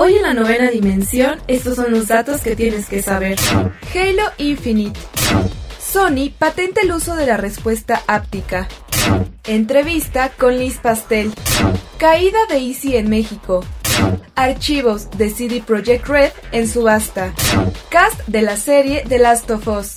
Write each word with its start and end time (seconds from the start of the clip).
Hoy 0.00 0.14
en 0.14 0.22
la 0.22 0.32
novena 0.32 0.70
dimensión, 0.70 1.40
estos 1.48 1.74
son 1.74 1.90
los 1.90 2.06
datos 2.06 2.40
que 2.40 2.54
tienes 2.54 2.86
que 2.88 3.02
saber. 3.02 3.36
Halo 3.92 4.30
Infinite. 4.38 4.98
Sony 5.80 6.30
patenta 6.38 6.82
el 6.82 6.92
uso 6.92 7.16
de 7.16 7.26
la 7.26 7.36
respuesta 7.36 8.02
áptica. 8.06 8.68
Entrevista 9.44 10.30
con 10.30 10.56
Liz 10.56 10.78
Pastel. 10.78 11.32
Caída 11.98 12.38
de 12.48 12.58
Easy 12.58 12.96
en 12.96 13.10
México. 13.10 13.64
Archivos 14.36 15.10
de 15.18 15.30
CD 15.30 15.62
Projekt 15.66 16.06
Red 16.06 16.30
en 16.52 16.68
subasta. 16.68 17.32
Cast 17.88 18.20
de 18.28 18.42
la 18.42 18.56
serie 18.56 19.02
The 19.08 19.18
Last 19.18 19.50
of 19.50 19.66
Us. 19.66 19.96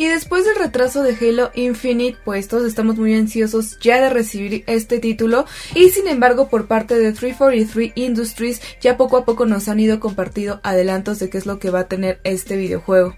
Y 0.00 0.08
después 0.08 0.46
del 0.46 0.56
retraso 0.56 1.02
de 1.02 1.14
Halo 1.14 1.50
Infinite, 1.52 2.16
pues 2.24 2.48
todos 2.48 2.64
estamos 2.64 2.96
muy 2.96 3.12
ansiosos 3.12 3.78
ya 3.80 4.00
de 4.00 4.08
recibir 4.08 4.64
este 4.66 4.98
título 4.98 5.44
y 5.74 5.90
sin 5.90 6.08
embargo 6.08 6.48
por 6.48 6.68
parte 6.68 6.94
de 6.94 7.12
343 7.12 7.92
Industries 7.96 8.62
ya 8.80 8.96
poco 8.96 9.18
a 9.18 9.26
poco 9.26 9.44
nos 9.44 9.68
han 9.68 9.78
ido 9.78 10.00
compartido 10.00 10.58
adelantos 10.62 11.18
de 11.18 11.28
qué 11.28 11.36
es 11.36 11.44
lo 11.44 11.58
que 11.58 11.68
va 11.68 11.80
a 11.80 11.88
tener 11.88 12.18
este 12.24 12.56
videojuego. 12.56 13.14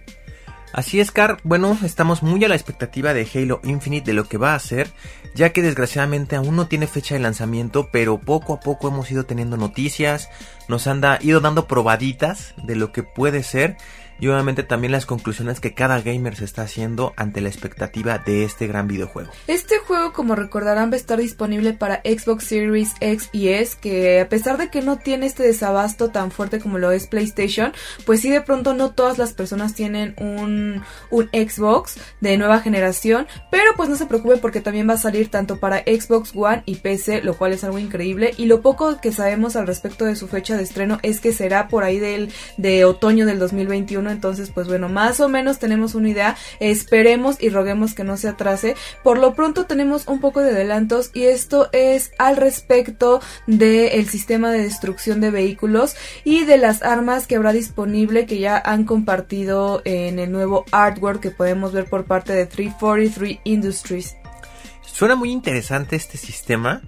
Así 0.73 0.99
es, 0.99 1.13
Car. 1.13 1.39
Bueno, 1.45 1.79
estamos 1.85 2.25
muy 2.25 2.45
a 2.45 2.49
la 2.49 2.57
expectativa 2.57 3.15
de 3.15 3.29
Halo 3.33 3.61
Infinite 3.63 4.07
de 4.07 4.15
lo 4.15 4.25
que 4.25 4.39
va 4.39 4.57
a 4.57 4.59
ser, 4.59 4.91
ya 5.37 5.51
que 5.51 5.63
desgraciadamente 5.63 6.35
aún 6.35 6.57
no 6.57 6.67
tiene 6.67 6.89
fecha 6.89 7.15
de 7.15 7.21
lanzamiento, 7.21 7.91
pero 7.93 8.19
poco 8.19 8.55
a 8.55 8.61
poco 8.61 8.89
hemos 8.89 9.09
ido 9.13 9.25
teniendo 9.25 9.57
noticias, 9.57 10.31
nos 10.69 10.89
han 10.89 11.03
ido 11.21 11.39
dando 11.39 11.69
probaditas 11.69 12.55
de 12.65 12.75
lo 12.75 12.91
que 12.91 13.05
puede 13.05 13.45
ser 13.45 13.77
y 14.21 14.29
obviamente 14.29 14.63
también 14.63 14.93
las 14.93 15.07
conclusiones 15.07 15.61
que 15.61 15.75
cada 15.75 16.01
gamer 16.01 16.37
se 16.37 16.45
está 16.45 16.63
haciendo 16.63 17.13
ante 17.17 17.41
la 17.41 17.49
expectativa 17.49 18.19
de 18.19 18.45
este 18.45 18.67
gran 18.67 18.89
videojuego. 18.89 19.31
Este 19.47 19.79
juego, 19.79 20.13
como 20.13 20.35
recordarán, 20.35 20.91
va 20.91 20.95
a 20.95 20.99
estar 20.99 21.19
disponible 21.19 21.73
para 21.73 22.01
Xbox 22.05 22.45
Series 22.45 22.93
X 23.01 23.31
y 23.33 23.49
S, 23.49 23.77
que 23.81 24.21
a 24.21 24.29
pesar 24.29 24.59
de 24.59 24.69
que 24.69 24.83
no 24.83 24.99
tiene 24.99 25.27
este 25.27 25.43
desabasto 25.43 26.11
tan 26.11 26.31
fuerte 26.31 26.61
como 26.61 26.79
lo 26.79 26.93
es 26.93 27.07
PlayStation, 27.07 27.73
pues 28.07 28.21
sí 28.21 28.31
de 28.31 28.41
pronto 28.41 28.75
no 28.75 28.91
todas 28.93 29.19
las 29.19 29.33
personas 29.33 29.75
tienen 29.75 30.15
un, 30.19 30.83
un 31.11 31.29
Xbox 31.33 31.99
de 32.21 32.37
nueva 32.37 32.61
generación, 32.61 33.27
pero 33.51 33.73
pues 33.77 33.89
no 33.89 33.97
se 33.97 34.07
preocupe 34.07 34.37
porque 34.37 34.61
también 34.61 34.89
va 34.89 34.95
a 34.95 34.99
salir 34.99 35.31
tanto 35.31 35.59
para 35.59 35.79
Xbox 35.79 36.33
One 36.35 36.63
y 36.67 36.77
PC, 36.77 37.23
lo 37.23 37.35
cual 37.37 37.53
es 37.53 37.65
algo 37.65 37.79
increíble, 37.79 38.35
y 38.37 38.47
lo 38.47 38.63
poco 38.63 39.01
que 39.01 39.13
sabemos 39.13 39.57
al 39.57 39.67
respecto 39.67 40.05
de 40.05 40.17
su 40.17 40.29
fecha 40.29 40.57
de 40.57 40.63
estreno 40.63 40.99
es 41.03 41.21
que 41.21 41.33
será 41.33 41.69
por 41.69 41.85
ahí 41.85 41.99
del, 41.99 42.33
de 42.57 42.85
otoño 42.85 43.27
del 43.27 43.39
2021 43.39 44.12
entonces 44.13 44.51
pues 44.51 44.69
bueno, 44.69 44.89
más 44.89 45.21
o 45.21 45.29
menos 45.29 45.59
tenemos 45.59 45.95
una 45.95 46.09
idea, 46.09 46.37
esperemos 46.61 47.43
y 47.43 47.49
roguemos 47.49 47.95
que 47.95 48.05
no 48.05 48.17
se 48.17 48.29
atrase. 48.29 48.77
Por 49.03 49.19
lo 49.19 49.35
pronto 49.35 49.67
tenemos 49.67 50.07
un 50.07 50.21
poco 50.21 50.41
de 50.41 50.51
adelantos 50.51 51.11
y 51.15 51.25
esto 51.25 51.69
es 51.73 52.13
al 52.19 52.37
respecto 52.37 53.21
del 53.47 54.09
sistema 54.09 54.51
de 54.51 54.63
destrucción 54.63 55.21
de 55.21 55.31
vehículos 55.31 55.97
y 56.25 56.45
de 56.45 56.59
las 56.59 56.83
armas 56.83 57.27
que 57.27 57.37
habrá 57.37 57.53
disponible 57.53 58.27
que 58.27 58.39
ya 58.39 58.61
han 58.65 58.85
compartido 58.85 59.83
en 59.85 60.19
el 60.19 60.31
nuevo 60.31 60.65
artwork 60.71 61.21
que 61.21 61.31
podemos 61.31 61.73
ver 61.73 61.87
por 61.87 62.05
parte 62.05 62.33
de 62.33 62.47
343 62.47 63.39
Industries. 63.45 64.17
Suena 64.83 65.17
muy 65.17 65.31
interesante 65.31 65.97
este 65.97 66.19
sistema 66.19 66.83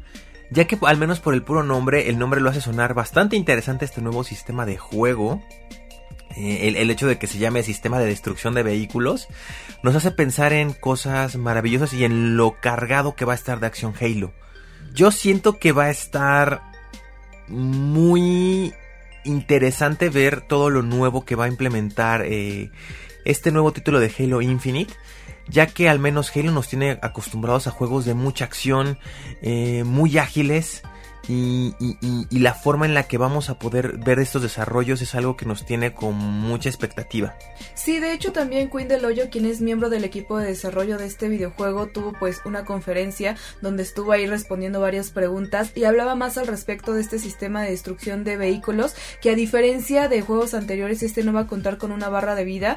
ya 0.50 0.66
que 0.66 0.78
al 0.82 0.96
menos 0.96 1.20
por 1.20 1.34
el 1.34 1.42
puro 1.42 1.62
nombre, 1.62 2.08
el 2.08 2.18
nombre 2.18 2.40
lo 2.40 2.48
hace 2.48 2.60
sonar 2.60 2.94
bastante 2.94 3.36
interesante 3.36 3.84
este 3.84 4.00
nuevo 4.00 4.24
sistema 4.24 4.64
de 4.64 4.78
juego. 4.78 5.42
Eh, 6.36 6.74
el, 6.76 6.90
hecho 6.90 7.06
de 7.06 7.18
que 7.18 7.26
se 7.26 7.38
llame 7.38 7.62
sistema 7.62 7.98
de 7.98 8.06
destrucción 8.06 8.54
de 8.54 8.64
vehículos 8.64 9.28
nos 9.82 9.94
hace 9.94 10.10
pensar 10.10 10.52
en 10.52 10.72
cosas 10.72 11.36
maravillosas 11.36 11.92
y 11.92 12.04
en 12.04 12.36
lo 12.36 12.60
cargado 12.60 13.14
que 13.14 13.24
va 13.24 13.32
a 13.32 13.36
estar 13.36 13.60
de 13.60 13.66
acción 13.66 13.94
Halo. 14.00 14.32
Yo 14.92 15.10
siento 15.10 15.58
que 15.58 15.72
va 15.72 15.84
a 15.84 15.90
estar 15.90 16.62
muy 17.48 18.72
interesante 19.24 20.08
ver 20.08 20.40
todo 20.42 20.70
lo 20.70 20.82
nuevo 20.82 21.24
que 21.24 21.36
va 21.36 21.44
a 21.44 21.48
implementar 21.48 22.22
eh, 22.24 22.70
este 23.24 23.52
nuevo 23.52 23.72
título 23.72 24.00
de 24.00 24.12
Halo 24.18 24.42
Infinite. 24.42 24.94
Ya 25.46 25.66
que 25.66 25.90
al 25.90 25.98
menos 25.98 26.34
Halo 26.34 26.52
nos 26.52 26.68
tiene 26.68 26.98
acostumbrados 27.02 27.66
a 27.66 27.70
juegos 27.70 28.06
de 28.06 28.14
mucha 28.14 28.46
acción, 28.46 28.98
eh, 29.42 29.84
muy 29.84 30.16
ágiles, 30.16 30.82
y, 31.28 31.74
la 32.30 32.54
forma 32.54 32.84
en 32.84 32.94
la 32.94 33.04
que 33.04 33.16
vamos 33.16 33.48
a 33.48 33.58
poder 33.58 33.96
ver 33.98 34.18
estos 34.18 34.42
desarrollos 34.42 35.00
es 35.00 35.14
algo 35.14 35.36
que 35.36 35.46
nos 35.46 35.64
tiene 35.64 35.94
con 35.94 36.14
mucha 36.14 36.68
expectativa. 36.68 37.36
Sí, 37.74 38.00
de 38.00 38.12
hecho 38.12 38.32
también 38.32 38.68
Queen 38.70 38.88
Del 38.88 39.04
Hoyo, 39.04 39.30
quien 39.30 39.46
es 39.46 39.60
miembro 39.60 39.88
del 39.88 40.04
equipo 40.04 40.38
de 40.38 40.48
desarrollo 40.48 40.98
de 40.98 41.06
este 41.06 41.28
videojuego, 41.28 41.86
tuvo 41.86 42.12
pues 42.18 42.42
una 42.44 42.64
conferencia 42.64 43.36
donde 43.62 43.82
estuvo 43.82 44.12
ahí 44.12 44.26
respondiendo 44.26 44.80
varias 44.80 45.10
preguntas 45.10 45.72
y 45.74 45.84
hablaba 45.84 46.14
más 46.14 46.36
al 46.36 46.46
respecto 46.46 46.92
de 46.92 47.00
este 47.00 47.18
sistema 47.18 47.62
de 47.62 47.70
destrucción 47.70 48.24
de 48.24 48.36
vehículos, 48.36 48.94
que 49.22 49.30
a 49.30 49.34
diferencia 49.34 50.08
de 50.08 50.20
juegos 50.20 50.54
anteriores 50.54 51.02
este 51.02 51.24
no 51.24 51.32
va 51.32 51.40
a 51.40 51.46
contar 51.46 51.78
con 51.78 51.92
una 51.92 52.08
barra 52.08 52.34
de 52.34 52.44
vida 52.44 52.76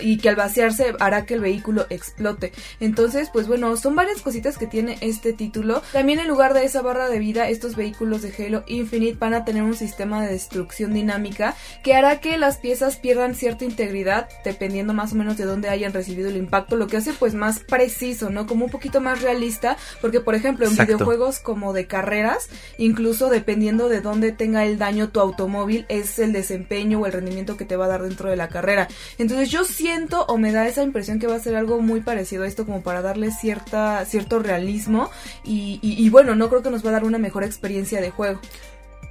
y 0.00 0.18
que 0.18 0.28
al 0.28 0.36
vaciarse 0.36 0.94
hará 1.00 1.26
que 1.26 1.34
el 1.34 1.40
vehículo 1.40 1.86
explote. 1.90 2.52
Entonces, 2.80 3.30
pues 3.32 3.46
bueno, 3.46 3.76
son 3.76 3.94
varias 3.94 4.22
cositas 4.22 4.58
que 4.58 4.66
tiene 4.66 4.98
este 5.00 5.32
título. 5.32 5.82
También 5.92 6.18
en 6.18 6.28
lugar 6.28 6.54
de 6.54 6.64
esa 6.64 6.82
barra 6.82 7.08
de 7.08 7.18
vida, 7.18 7.48
estos 7.48 7.73
vehículos 7.76 8.22
de 8.22 8.32
Halo 8.36 8.64
Infinite 8.66 9.18
van 9.18 9.34
a 9.34 9.44
tener 9.44 9.62
un 9.62 9.74
sistema 9.74 10.22
de 10.22 10.32
destrucción 10.32 10.94
dinámica 10.94 11.54
que 11.82 11.94
hará 11.94 12.20
que 12.20 12.36
las 12.38 12.58
piezas 12.58 12.96
pierdan 12.96 13.34
cierta 13.34 13.64
integridad 13.64 14.28
dependiendo 14.44 14.94
más 14.94 15.12
o 15.12 15.16
menos 15.16 15.36
de 15.36 15.44
dónde 15.44 15.68
hayan 15.68 15.92
recibido 15.92 16.28
el 16.28 16.36
impacto, 16.36 16.76
lo 16.76 16.86
que 16.86 16.96
hace 16.96 17.12
pues 17.12 17.34
más 17.34 17.60
preciso, 17.60 18.30
¿no? 18.30 18.46
Como 18.46 18.64
un 18.66 18.70
poquito 18.70 19.00
más 19.00 19.22
realista, 19.22 19.76
porque 20.00 20.20
por 20.20 20.34
ejemplo 20.34 20.66
en 20.66 20.76
videojuegos 20.76 21.38
como 21.40 21.72
de 21.72 21.86
carreras, 21.86 22.48
incluso 22.78 23.28
dependiendo 23.28 23.88
de 23.88 24.00
dónde 24.00 24.32
tenga 24.32 24.64
el 24.64 24.78
daño 24.78 25.10
tu 25.10 25.20
automóvil, 25.20 25.86
es 25.88 26.18
el 26.18 26.32
desempeño 26.32 27.00
o 27.00 27.06
el 27.06 27.12
rendimiento 27.12 27.56
que 27.56 27.64
te 27.64 27.76
va 27.76 27.86
a 27.86 27.88
dar 27.88 28.02
dentro 28.02 28.30
de 28.30 28.36
la 28.36 28.48
carrera. 28.48 28.88
Entonces 29.18 29.50
yo 29.50 29.64
siento 29.64 30.24
o 30.26 30.38
me 30.38 30.52
da 30.52 30.66
esa 30.66 30.82
impresión 30.82 31.18
que 31.18 31.26
va 31.26 31.36
a 31.36 31.40
ser 31.40 31.56
algo 31.56 31.80
muy 31.80 32.00
parecido 32.00 32.44
a 32.44 32.46
esto 32.46 32.64
como 32.64 32.82
para 32.82 33.02
darle 33.02 33.30
cierta, 33.30 34.04
cierto 34.04 34.38
realismo 34.38 35.10
y, 35.44 35.80
y 35.82 36.08
bueno, 36.10 36.34
no 36.34 36.48
creo 36.48 36.62
que 36.62 36.70
nos 36.70 36.84
va 36.84 36.90
a 36.90 36.92
dar 36.92 37.04
una 37.04 37.18
mejor 37.18 37.42
experiencia 37.44 37.63
experiencia 37.64 38.02
de 38.02 38.10
juego. 38.10 38.40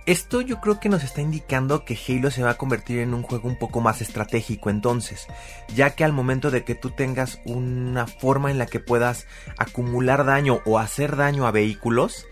Esto 0.06 0.42
yo 0.42 0.62
creo 0.62 0.80
que 0.80 0.90
nos 0.90 1.04
está 1.04 1.22
indicando 1.22 1.86
que 1.86 1.98
Halo 1.98 2.30
se 2.30 2.44
va 2.44 2.52
a 2.52 2.58
convertir 2.58 3.00
en 3.00 3.16
un 3.16 3.24
juego 3.24 3.48
un 3.48 3.58
poco 3.58 3.82
más 3.82 4.02
estratégico 4.02 4.70
entonces, 4.70 5.28
ya 5.74 5.96
que 5.96 6.04
al 6.04 6.14
momento 6.14 6.52
de 6.52 6.64
que 6.64 6.76
tú 6.76 6.92
tengas 6.92 7.40
una 7.46 8.06
forma 8.06 8.52
en 8.52 8.60
la 8.60 8.68
que 8.68 8.80
puedas 8.80 9.26
acumular 9.58 10.24
daño 10.24 10.60
o 10.66 10.78
hacer 10.78 11.16
daño 11.16 11.48
a 11.48 11.52
vehículos, 11.52 12.28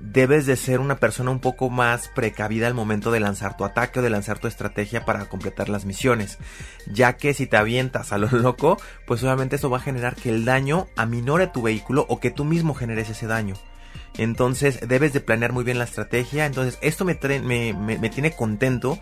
debes 0.00 0.46
de 0.46 0.56
ser 0.56 0.80
una 0.80 0.96
persona 0.96 1.30
un 1.30 1.40
poco 1.40 1.68
más 1.68 2.08
precavida 2.08 2.66
al 2.66 2.74
momento 2.74 3.10
de 3.10 3.20
lanzar 3.20 3.56
tu 3.56 3.64
ataque 3.64 3.98
o 3.98 4.02
de 4.02 4.10
lanzar 4.10 4.38
tu 4.38 4.46
estrategia 4.46 5.04
para 5.04 5.26
completar 5.28 5.68
las 5.68 5.84
misiones, 5.84 6.38
ya 6.86 7.18
que 7.18 7.34
si 7.34 7.46
te 7.46 7.58
avientas 7.58 8.12
a 8.12 8.18
lo 8.18 8.28
loco, 8.32 8.78
pues 9.06 9.22
obviamente 9.22 9.56
eso 9.56 9.68
va 9.68 9.76
a 9.76 9.82
generar 9.82 10.14
que 10.14 10.30
el 10.30 10.46
daño 10.46 10.86
aminore 10.96 11.48
tu 11.48 11.60
vehículo 11.60 12.06
o 12.08 12.18
que 12.18 12.30
tú 12.30 12.44
mismo 12.44 12.72
generes 12.72 13.10
ese 13.10 13.26
daño. 13.26 13.56
Entonces 14.18 14.86
debes 14.86 15.12
de 15.12 15.20
planear 15.20 15.52
muy 15.52 15.64
bien 15.64 15.78
la 15.78 15.84
estrategia. 15.84 16.46
Entonces 16.46 16.78
esto 16.80 17.04
me, 17.04 17.14
me, 17.40 17.72
me, 17.74 18.08
tiene 18.10 18.32
contento. 18.32 18.98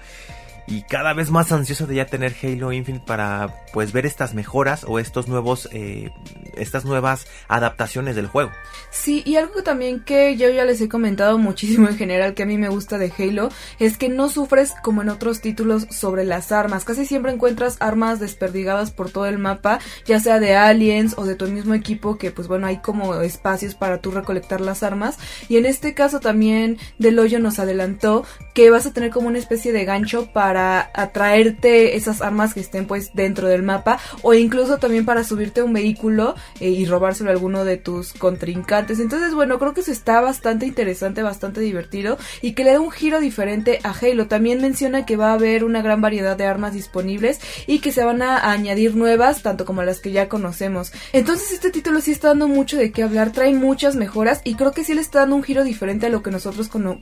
Y 0.67 0.82
cada 0.82 1.12
vez 1.12 1.31
más 1.31 1.50
ansioso 1.53 1.87
de 1.87 1.97
ya 1.97 2.06
tener 2.06 2.35
Halo 2.43 2.73
Infinite 2.73 3.05
para 3.06 3.55
pues 3.73 3.93
ver 3.93 4.06
estas 4.06 4.35
mejoras 4.35 4.85
o 4.87 4.99
estos 4.99 5.29
nuevos 5.29 5.69
eh, 5.73 6.11
estas 6.56 6.85
nuevas 6.85 7.26
adaptaciones 7.49 8.17
del 8.17 8.26
juego. 8.26 8.50
Sí, 8.91 9.23
y 9.25 9.37
algo 9.37 9.62
también 9.62 10.00
que 10.05 10.37
yo 10.37 10.50
ya 10.50 10.64
les 10.64 10.81
he 10.81 10.88
comentado 10.88 11.38
muchísimo 11.38 11.88
en 11.88 11.97
general 11.97 12.35
que 12.35 12.43
a 12.43 12.47
mí 12.47 12.59
me 12.59 12.69
gusta 12.69 12.99
de 12.99 13.12
Halo 13.19 13.49
es 13.79 13.97
que 13.97 14.09
no 14.09 14.29
sufres 14.29 14.75
como 14.82 15.03
en 15.03 15.09
otros 15.09 15.41
títulos 15.41 15.87
sobre 15.91 16.25
las 16.25 16.53
armas. 16.53 16.85
Casi 16.85 17.06
siempre 17.06 17.32
encuentras 17.32 17.76
armas 17.81 18.20
desperdigadas 18.20 18.91
por 18.91 19.11
todo 19.11 19.26
el 19.26 19.38
mapa, 19.38 19.81
ya 20.05 20.20
sea 20.20 20.38
de 20.38 20.55
aliens 20.55 21.15
o 21.17 21.25
de 21.25 21.35
tu 21.35 21.49
mismo 21.49 21.75
equipo 21.75 22.19
que 22.19 22.31
pues 22.31 22.49
bueno 22.49 22.67
hay 22.67 22.79
como 22.79 23.15
espacios 23.23 23.75
para 23.75 23.99
tú 23.99 24.11
recolectar 24.11 24.61
las 24.61 24.82
armas. 24.82 25.19
Y 25.49 25.56
en 25.56 25.67
este 25.67 25.94
caso 25.94 26.20
también 26.20 26.79
Del 26.99 27.19
Hoyo 27.19 27.38
nos 27.38 27.58
adelantó 27.58 28.25
que 28.55 28.70
vas 28.70 28.87
a 28.87 28.93
tener 28.93 29.11
como 29.11 29.29
una 29.29 29.38
especie 29.38 29.73
de 29.73 29.85
gancho 29.85 30.32
para 30.32 30.52
atraerte 30.57 31.97
esas 31.97 32.23
armas 32.23 32.55
que 32.55 32.61
estén 32.61 32.87
pues 32.87 33.11
dentro 33.15 33.49
del 33.49 33.63
mapa 33.63 33.99
o 34.23 34.35
incluso 34.35 34.79
también 34.79 35.05
para 35.05 35.25
subirte 35.25 35.61
a 35.61 35.65
un 35.65 35.73
vehículo 35.73 36.35
eh, 36.61 36.69
y 36.69 36.87
robárselo 36.87 37.31
a 37.31 37.33
alguno 37.33 37.65
de 37.65 37.77
tus 37.77 38.13
contrincantes. 38.13 39.01
Entonces, 39.01 39.35
bueno, 39.35 39.59
creo 39.59 39.75
que 39.75 39.81
eso 39.81 39.93
está 39.93 40.21
bastante 40.21 40.67
interesante, 40.67 41.23
bastante 41.23 41.61
divertido 41.61 42.19
y 42.41 42.53
que 42.53 42.65
le 42.65 42.73
da 42.73 42.81
un 42.81 42.91
giro 42.91 43.21
diferente 43.21 43.81
a 43.83 43.91
Halo. 43.91 44.27
También 44.27 44.61
menciona 44.61 45.07
que 45.07 45.17
va 45.17 45.31
a 45.31 45.35
haber 45.35 45.65
una 45.65 45.83
gran 45.83 46.01
variedad 46.01 46.37
de 46.37 46.47
armas 46.47 46.75
disponibles 46.75 47.41
y 47.67 47.81
que 47.81 47.93
se 47.93 48.05
van 48.05 48.23
a 48.23 48.51
añadir 48.51 48.97
nuevas, 48.97 49.43
tanto 49.43 49.65
como 49.65 49.83
las 49.83 50.01
que 50.01 50.13
ya 50.13 50.29
conocemos. 50.29 50.93
Entonces, 51.13 51.53
este 51.53 51.71
título 51.71 52.01
sí 52.01 52.13
está 52.13 52.29
dando 52.29 52.49
mucho 52.49 52.77
de 52.77 52.93
qué 52.93 53.03
hablar, 53.03 53.33
trae 53.33 53.53
muchas 53.55 53.97
mejoras 53.97 54.41
y 54.45 54.55
creo 54.55 54.73
que 54.73 54.85
sí 54.85 54.95
le 54.95 55.01
está 55.01 55.21
dando 55.21 55.37
un 55.37 55.43
giro 55.43 55.65
diferente 55.65 56.07
a 56.07 56.11
lo 56.11 56.23
que 56.23 56.31
nosotros 56.31 56.69
como 56.69 56.99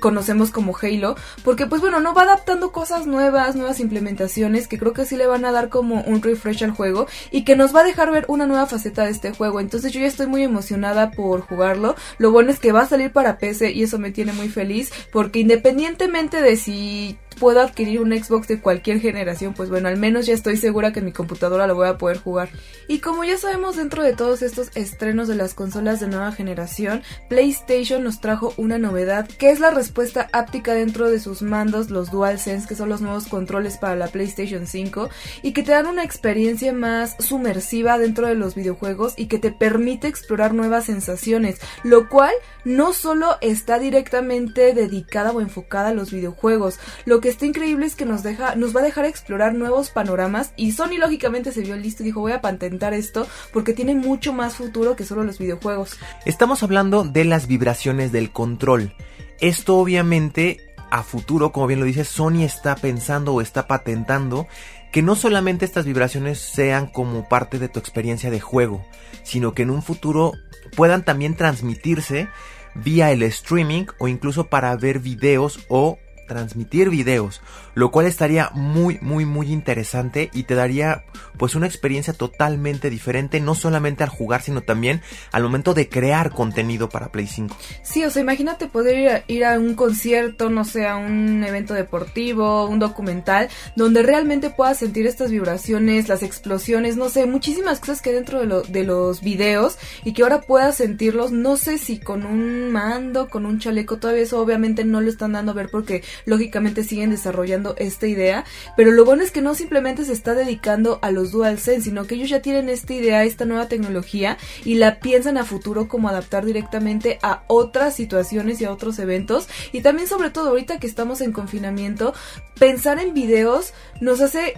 conocemos 0.00 0.50
como 0.50 0.76
Halo, 0.80 1.16
porque 1.44 1.66
pues 1.66 1.80
bueno, 1.80 2.00
no 2.00 2.14
va 2.14 2.22
adaptando 2.22 2.72
cosas 2.72 2.89
nuevas, 3.06 3.56
nuevas 3.56 3.80
implementaciones 3.80 4.68
que 4.68 4.78
creo 4.78 4.92
que 4.92 5.04
sí 5.04 5.16
le 5.16 5.26
van 5.26 5.44
a 5.44 5.52
dar 5.52 5.68
como 5.68 6.02
un 6.02 6.22
refresh 6.22 6.64
al 6.64 6.72
juego 6.72 7.06
y 7.30 7.44
que 7.44 7.56
nos 7.56 7.74
va 7.74 7.80
a 7.80 7.84
dejar 7.84 8.10
ver 8.10 8.24
una 8.28 8.46
nueva 8.46 8.66
faceta 8.66 9.04
de 9.04 9.10
este 9.10 9.32
juego. 9.32 9.60
Entonces 9.60 9.92
yo 9.92 10.00
ya 10.00 10.06
estoy 10.06 10.26
muy 10.26 10.42
emocionada 10.42 11.10
por 11.12 11.40
jugarlo. 11.42 11.94
Lo 12.18 12.30
bueno 12.30 12.50
es 12.50 12.58
que 12.58 12.72
va 12.72 12.82
a 12.82 12.88
salir 12.88 13.12
para 13.12 13.38
PC 13.38 13.72
y 13.72 13.82
eso 13.82 13.98
me 13.98 14.10
tiene 14.10 14.32
muy 14.32 14.48
feliz 14.48 14.90
porque 15.12 15.40
independientemente 15.40 16.42
de 16.42 16.56
si 16.56 17.18
puedo 17.40 17.60
adquirir 17.60 18.00
un 18.00 18.12
Xbox 18.12 18.46
de 18.46 18.60
cualquier 18.60 19.00
generación, 19.00 19.54
pues 19.54 19.70
bueno, 19.70 19.88
al 19.88 19.96
menos 19.96 20.26
ya 20.26 20.34
estoy 20.34 20.56
segura 20.58 20.92
que 20.92 21.00
en 21.00 21.06
mi 21.06 21.12
computadora 21.12 21.66
lo 21.66 21.74
voy 21.74 21.88
a 21.88 21.98
poder 21.98 22.18
jugar. 22.18 22.50
Y 22.86 22.98
como 22.98 23.24
ya 23.24 23.38
sabemos 23.38 23.76
dentro 23.76 24.02
de 24.02 24.14
todos 24.14 24.42
estos 24.42 24.70
estrenos 24.76 25.26
de 25.26 25.36
las 25.36 25.54
consolas 25.54 26.00
de 26.00 26.06
nueva 26.06 26.32
generación, 26.32 27.02
PlayStation 27.28 28.04
nos 28.04 28.20
trajo 28.20 28.52
una 28.58 28.78
novedad 28.78 29.26
que 29.26 29.50
es 29.50 29.58
la 29.58 29.70
respuesta 29.70 30.28
áptica 30.32 30.74
dentro 30.74 31.10
de 31.10 31.18
sus 31.18 31.40
mandos, 31.40 31.90
los 31.90 32.10
DualSense, 32.10 32.68
que 32.68 32.74
son 32.74 32.90
los 32.90 33.00
nuevos 33.00 33.26
controles 33.26 33.78
para 33.78 33.96
la 33.96 34.08
PlayStation 34.08 34.66
5 34.66 35.08
y 35.42 35.52
que 35.52 35.62
te 35.62 35.72
dan 35.72 35.86
una 35.86 36.04
experiencia 36.04 36.74
más 36.74 37.16
sumersiva 37.18 37.98
dentro 37.98 38.26
de 38.26 38.34
los 38.34 38.54
videojuegos 38.54 39.14
y 39.16 39.26
que 39.26 39.38
te 39.38 39.50
permite 39.50 40.08
explorar 40.08 40.52
nuevas 40.52 40.84
sensaciones, 40.84 41.58
lo 41.84 42.10
cual 42.10 42.34
no 42.64 42.92
solo 42.92 43.38
está 43.40 43.78
directamente 43.78 44.74
dedicada 44.74 45.32
o 45.32 45.40
enfocada 45.40 45.88
a 45.88 45.94
los 45.94 46.12
videojuegos, 46.12 46.78
lo 47.06 47.20
que 47.20 47.29
está 47.30 47.46
increíble 47.46 47.86
es 47.86 47.96
que 47.96 48.04
nos 48.04 48.22
deja, 48.22 48.54
nos 48.56 48.74
va 48.74 48.80
a 48.80 48.84
dejar 48.84 49.04
explorar 49.04 49.54
nuevos 49.54 49.90
panoramas 49.90 50.52
y 50.56 50.72
Sony 50.72 50.98
lógicamente 50.98 51.52
se 51.52 51.62
vio 51.62 51.76
listo 51.76 52.02
y 52.02 52.06
dijo 52.06 52.20
voy 52.20 52.32
a 52.32 52.40
patentar 52.40 52.94
esto 52.94 53.26
porque 53.52 53.72
tiene 53.72 53.94
mucho 53.94 54.32
más 54.32 54.56
futuro 54.56 54.96
que 54.96 55.04
solo 55.04 55.24
los 55.24 55.38
videojuegos. 55.38 55.96
Estamos 56.24 56.62
hablando 56.62 57.04
de 57.04 57.24
las 57.24 57.46
vibraciones 57.46 58.12
del 58.12 58.30
control. 58.30 58.94
Esto 59.40 59.76
obviamente 59.76 60.58
a 60.90 61.02
futuro, 61.02 61.52
como 61.52 61.68
bien 61.68 61.80
lo 61.80 61.86
dice, 61.86 62.04
Sony 62.04 62.42
está 62.42 62.74
pensando 62.74 63.32
o 63.32 63.40
está 63.40 63.66
patentando 63.66 64.48
que 64.92 65.02
no 65.02 65.14
solamente 65.14 65.64
estas 65.64 65.86
vibraciones 65.86 66.40
sean 66.40 66.88
como 66.88 67.28
parte 67.28 67.58
de 67.58 67.68
tu 67.68 67.78
experiencia 67.78 68.30
de 68.30 68.40
juego, 68.40 68.84
sino 69.22 69.54
que 69.54 69.62
en 69.62 69.70
un 69.70 69.82
futuro 69.82 70.32
puedan 70.76 71.04
también 71.04 71.36
transmitirse 71.36 72.28
vía 72.74 73.12
el 73.12 73.22
streaming 73.22 73.86
o 73.98 74.08
incluso 74.08 74.48
para 74.48 74.74
ver 74.76 74.98
videos 74.98 75.60
o 75.68 75.98
transmitir 76.30 76.90
videos, 76.90 77.40
lo 77.74 77.90
cual 77.90 78.06
estaría 78.06 78.50
muy 78.54 78.98
muy 79.00 79.24
muy 79.24 79.52
interesante 79.52 80.30
y 80.32 80.44
te 80.44 80.54
daría 80.54 81.04
pues 81.36 81.54
una 81.54 81.66
experiencia 81.66 82.12
totalmente 82.12 82.90
diferente, 82.90 83.40
no 83.40 83.54
solamente 83.54 84.02
al 84.04 84.10
jugar, 84.10 84.42
sino 84.42 84.60
también 84.60 85.00
al 85.32 85.42
momento 85.42 85.74
de 85.74 85.88
crear 85.88 86.30
contenido 86.32 86.88
para 86.88 87.10
Play 87.10 87.26
5. 87.26 87.56
Sí, 87.82 88.04
o 88.04 88.10
sea, 88.10 88.22
imagínate 88.22 88.66
poder 88.66 88.98
ir 88.98 89.08
a, 89.08 89.24
ir 89.26 89.44
a 89.44 89.58
un 89.58 89.74
concierto, 89.74 90.50
no 90.50 90.64
sé, 90.64 90.86
a 90.86 90.96
un 90.96 91.42
evento 91.44 91.74
deportivo, 91.74 92.66
un 92.66 92.78
documental, 92.78 93.48
donde 93.76 94.02
realmente 94.02 94.50
puedas 94.50 94.78
sentir 94.78 95.06
estas 95.06 95.30
vibraciones, 95.30 96.08
las 96.08 96.22
explosiones, 96.22 96.96
no 96.96 97.08
sé, 97.08 97.26
muchísimas 97.26 97.80
cosas 97.80 98.02
que 98.02 98.10
hay 98.10 98.16
dentro 98.16 98.44
de, 98.44 98.62
de 98.68 98.84
los 98.84 99.22
videos 99.22 99.78
y 100.04 100.12
que 100.12 100.22
ahora 100.22 100.42
puedas 100.42 100.76
sentirlos, 100.76 101.32
no 101.32 101.56
sé 101.56 101.78
si 101.78 101.98
con 101.98 102.26
un 102.26 102.70
mando, 102.70 103.28
con 103.28 103.46
un 103.46 103.58
chaleco, 103.58 103.98
todavía 103.98 104.22
eso 104.22 104.40
obviamente 104.40 104.84
no 104.84 105.00
lo 105.00 105.08
están 105.08 105.32
dando 105.32 105.52
a 105.52 105.54
ver 105.54 105.70
porque 105.70 106.02
lógicamente 106.26 106.84
siguen 106.84 107.10
desarrollando 107.10 107.59
esta 107.76 108.06
idea, 108.06 108.44
pero 108.76 108.90
lo 108.90 109.04
bueno 109.04 109.22
es 109.22 109.30
que 109.30 109.40
no 109.40 109.54
simplemente 109.54 110.04
se 110.04 110.12
está 110.12 110.34
dedicando 110.34 110.98
a 111.02 111.10
los 111.10 111.32
DualSense, 111.32 111.82
sino 111.82 112.06
que 112.06 112.14
ellos 112.14 112.30
ya 112.30 112.42
tienen 112.42 112.68
esta 112.68 112.94
idea, 112.94 113.24
esta 113.24 113.44
nueva 113.44 113.68
tecnología 113.68 114.38
y 114.64 114.74
la 114.74 115.00
piensan 115.00 115.36
a 115.36 115.44
futuro 115.44 115.88
como 115.88 116.08
adaptar 116.08 116.44
directamente 116.44 117.18
a 117.22 117.44
otras 117.46 117.94
situaciones 117.94 118.60
y 118.60 118.64
a 118.64 118.72
otros 118.72 118.98
eventos. 118.98 119.48
Y 119.72 119.82
también 119.82 120.08
sobre 120.08 120.30
todo 120.30 120.50
ahorita 120.50 120.78
que 120.78 120.86
estamos 120.86 121.20
en 121.20 121.32
confinamiento, 121.32 122.14
pensar 122.60 123.00
en 123.00 123.14
videos 123.14 123.72
nos 124.00 124.20
hace 124.20 124.54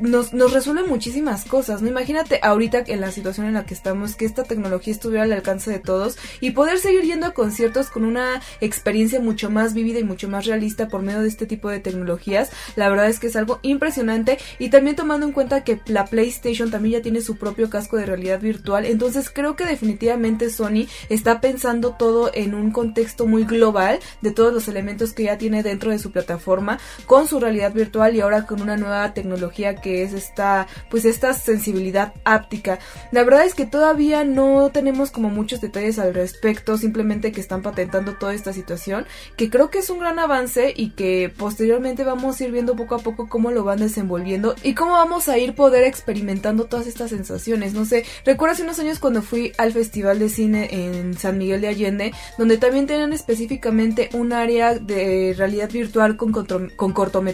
nos, 0.00 0.34
nos 0.34 0.52
resuelve 0.52 0.84
muchísimas 0.84 1.44
cosas, 1.46 1.80
¿no? 1.80 1.88
Imagínate 1.88 2.40
ahorita 2.42 2.84
en 2.86 3.00
la 3.00 3.10
situación 3.10 3.46
en 3.46 3.54
la 3.54 3.64
que 3.64 3.72
estamos, 3.72 4.16
que 4.16 4.26
esta 4.26 4.44
tecnología 4.44 4.92
estuviera 4.92 5.24
al 5.24 5.32
alcance 5.32 5.70
de 5.70 5.78
todos 5.78 6.18
y 6.40 6.50
poder 6.50 6.78
seguir 6.78 7.02
yendo 7.02 7.26
a 7.26 7.32
conciertos 7.32 7.88
con 7.88 8.04
una 8.04 8.42
experiencia 8.60 9.20
mucho 9.20 9.50
más 9.50 9.72
vívida 9.72 9.98
y 9.98 10.04
mucho 10.04 10.28
más 10.28 10.44
realista 10.44 10.88
por 10.88 11.00
medio 11.00 11.22
de 11.22 11.28
este 11.28 11.46
tipo 11.46 11.70
de 11.70 11.80
tecnologías, 11.80 12.50
la 12.76 12.88
verdad 12.90 13.08
es 13.08 13.18
que 13.18 13.28
es 13.28 13.36
algo 13.36 13.60
impresionante 13.62 14.38
y 14.58 14.68
también 14.68 14.96
tomando 14.96 15.24
en 15.26 15.32
cuenta 15.32 15.64
que 15.64 15.80
la 15.86 16.04
PlayStation 16.04 16.70
también 16.70 16.98
ya 16.98 17.02
tiene 17.02 17.22
su 17.22 17.36
propio 17.36 17.70
casco 17.70 17.96
de 17.96 18.06
realidad 18.06 18.40
virtual, 18.40 18.84
entonces 18.84 19.30
creo 19.30 19.56
que 19.56 19.64
definitivamente 19.64 20.50
Sony 20.50 20.86
está 21.08 21.40
pensando 21.40 21.92
todo 21.92 22.30
en 22.34 22.54
un 22.54 22.72
contexto 22.72 23.26
muy 23.26 23.44
global 23.44 24.00
de 24.20 24.32
todos 24.32 24.52
los 24.52 24.68
elementos 24.68 25.14
que 25.14 25.24
ya 25.24 25.38
tiene 25.38 25.62
dentro 25.62 25.90
de 25.90 25.98
su 25.98 26.12
plataforma 26.12 26.78
con 27.06 27.26
su 27.26 27.40
realidad 27.42 27.72
virtual 27.72 28.16
y 28.16 28.20
ahora 28.20 28.46
con 28.46 28.62
una 28.62 28.76
nueva 28.76 29.12
tecnología 29.14 29.76
que 29.76 30.02
es 30.02 30.12
esta 30.12 30.66
pues 30.90 31.04
esta 31.04 31.32
sensibilidad 31.34 32.14
áptica. 32.24 32.78
La 33.10 33.24
verdad 33.24 33.44
es 33.44 33.54
que 33.54 33.66
todavía 33.66 34.24
no 34.24 34.70
tenemos 34.72 35.10
como 35.10 35.28
muchos 35.28 35.60
detalles 35.60 35.98
al 35.98 36.14
respecto, 36.14 36.76
simplemente 36.78 37.32
que 37.32 37.40
están 37.40 37.62
patentando 37.62 38.14
toda 38.14 38.34
esta 38.34 38.52
situación, 38.52 39.06
que 39.36 39.50
creo 39.50 39.70
que 39.70 39.78
es 39.78 39.90
un 39.90 39.98
gran 39.98 40.18
avance 40.18 40.72
y 40.74 40.90
que 40.90 41.32
posteriormente 41.36 42.04
vamos 42.04 42.40
a 42.40 42.44
ir 42.44 42.52
viendo 42.52 42.76
poco 42.76 42.94
a 42.94 42.98
poco 42.98 43.28
cómo 43.28 43.50
lo 43.50 43.64
van 43.64 43.78
desenvolviendo 43.80 44.54
y 44.62 44.74
cómo 44.74 44.92
vamos 44.92 45.28
a 45.28 45.38
ir 45.38 45.54
poder 45.54 45.84
experimentando 45.84 46.64
todas 46.64 46.86
estas 46.86 47.10
sensaciones. 47.10 47.74
No 47.74 47.84
sé, 47.84 48.04
recuerdo 48.24 48.54
hace 48.54 48.62
unos 48.62 48.78
años 48.78 48.98
cuando 48.98 49.22
fui 49.22 49.52
al 49.58 49.72
Festival 49.72 50.18
de 50.18 50.28
Cine 50.28 50.68
en 50.70 51.14
San 51.18 51.38
Miguel 51.38 51.60
de 51.60 51.68
Allende, 51.68 52.12
donde 52.38 52.58
también 52.58 52.86
tenían 52.86 53.12
específicamente 53.12 54.08
un 54.12 54.32
área 54.32 54.74
de 54.74 55.34
realidad 55.36 55.70
virtual 55.70 56.16
con, 56.16 56.32
con 56.32 56.92
cortometrajes 56.92 57.31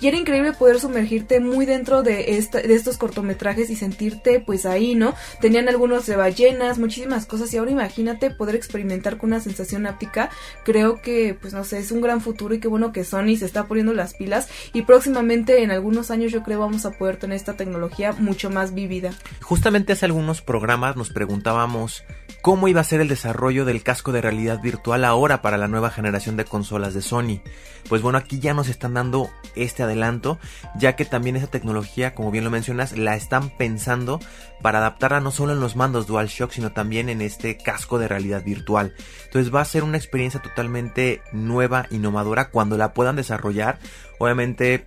y 0.00 0.08
era 0.08 0.16
increíble 0.16 0.52
poder 0.52 0.80
sumergirte 0.80 1.40
muy 1.40 1.66
dentro 1.66 2.02
de, 2.02 2.36
esta, 2.38 2.60
de 2.60 2.74
estos 2.74 2.98
cortometrajes 2.98 3.70
y 3.70 3.76
sentirte 3.76 4.40
pues 4.40 4.66
ahí, 4.66 4.94
¿no? 4.94 5.14
Tenían 5.40 5.68
algunos 5.68 6.06
de 6.06 6.16
ballenas, 6.16 6.78
muchísimas 6.78 7.26
cosas 7.26 7.52
y 7.52 7.58
ahora 7.58 7.70
imagínate 7.70 8.30
poder 8.30 8.54
experimentar 8.54 9.18
con 9.18 9.30
una 9.30 9.40
sensación 9.40 9.86
áptica. 9.86 10.30
Creo 10.64 11.00
que 11.00 11.36
pues 11.40 11.52
no 11.52 11.64
sé, 11.64 11.78
es 11.78 11.92
un 11.92 12.00
gran 12.00 12.20
futuro 12.20 12.54
y 12.54 12.60
qué 12.60 12.68
bueno 12.68 12.92
que 12.92 13.04
Sony 13.04 13.36
se 13.38 13.46
está 13.46 13.66
poniendo 13.66 13.92
las 13.92 14.14
pilas 14.14 14.48
y 14.72 14.82
próximamente 14.82 15.62
en 15.62 15.70
algunos 15.70 16.10
años 16.10 16.32
yo 16.32 16.42
creo 16.42 16.60
vamos 16.60 16.86
a 16.86 16.92
poder 16.92 17.16
tener 17.16 17.36
esta 17.36 17.54
tecnología 17.54 18.12
mucho 18.12 18.50
más 18.50 18.74
vívida. 18.74 19.12
Justamente 19.42 19.92
hace 19.92 20.06
algunos 20.06 20.42
programas 20.42 20.96
nos 20.96 21.10
preguntábamos 21.10 22.04
cómo 22.42 22.68
iba 22.68 22.80
a 22.80 22.84
ser 22.84 23.00
el 23.00 23.08
desarrollo 23.08 23.64
del 23.64 23.82
casco 23.82 24.12
de 24.12 24.20
realidad 24.20 24.60
virtual 24.60 25.04
ahora 25.04 25.42
para 25.42 25.58
la 25.58 25.68
nueva 25.68 25.90
generación 25.90 26.36
de 26.36 26.44
consolas 26.44 26.94
de 26.94 27.02
Sony. 27.02 27.40
Pues 27.88 28.02
bueno, 28.02 28.18
aquí 28.18 28.38
ya 28.38 28.54
nos 28.54 28.68
están 28.68 28.94
dando 28.94 29.30
este 29.54 29.82
adelanto, 29.82 30.38
ya 30.76 30.94
que 30.96 31.04
también 31.04 31.36
esa 31.36 31.46
tecnología, 31.46 32.14
como 32.14 32.30
bien 32.30 32.44
lo 32.44 32.50
mencionas, 32.50 32.96
la 32.96 33.16
están 33.16 33.50
pensando 33.56 34.20
para 34.62 34.78
adaptarla 34.78 35.20
no 35.20 35.30
solo 35.30 35.52
en 35.52 35.60
los 35.60 35.76
mandos 35.76 36.06
DualShock, 36.06 36.52
sino 36.52 36.72
también 36.72 37.08
en 37.08 37.22
este 37.22 37.56
casco 37.56 37.98
de 37.98 38.08
realidad 38.08 38.44
virtual. 38.44 38.94
Entonces 39.24 39.54
va 39.54 39.60
a 39.60 39.66
ser 39.66 39.84
una 39.84 39.96
experiencia 39.96 40.40
totalmente 40.40 41.22
nueva, 41.32 41.86
innovadora, 41.90 42.50
cuando 42.50 42.76
la 42.76 42.92
puedan 42.92 43.16
desarrollar. 43.16 43.78
Obviamente 44.18 44.86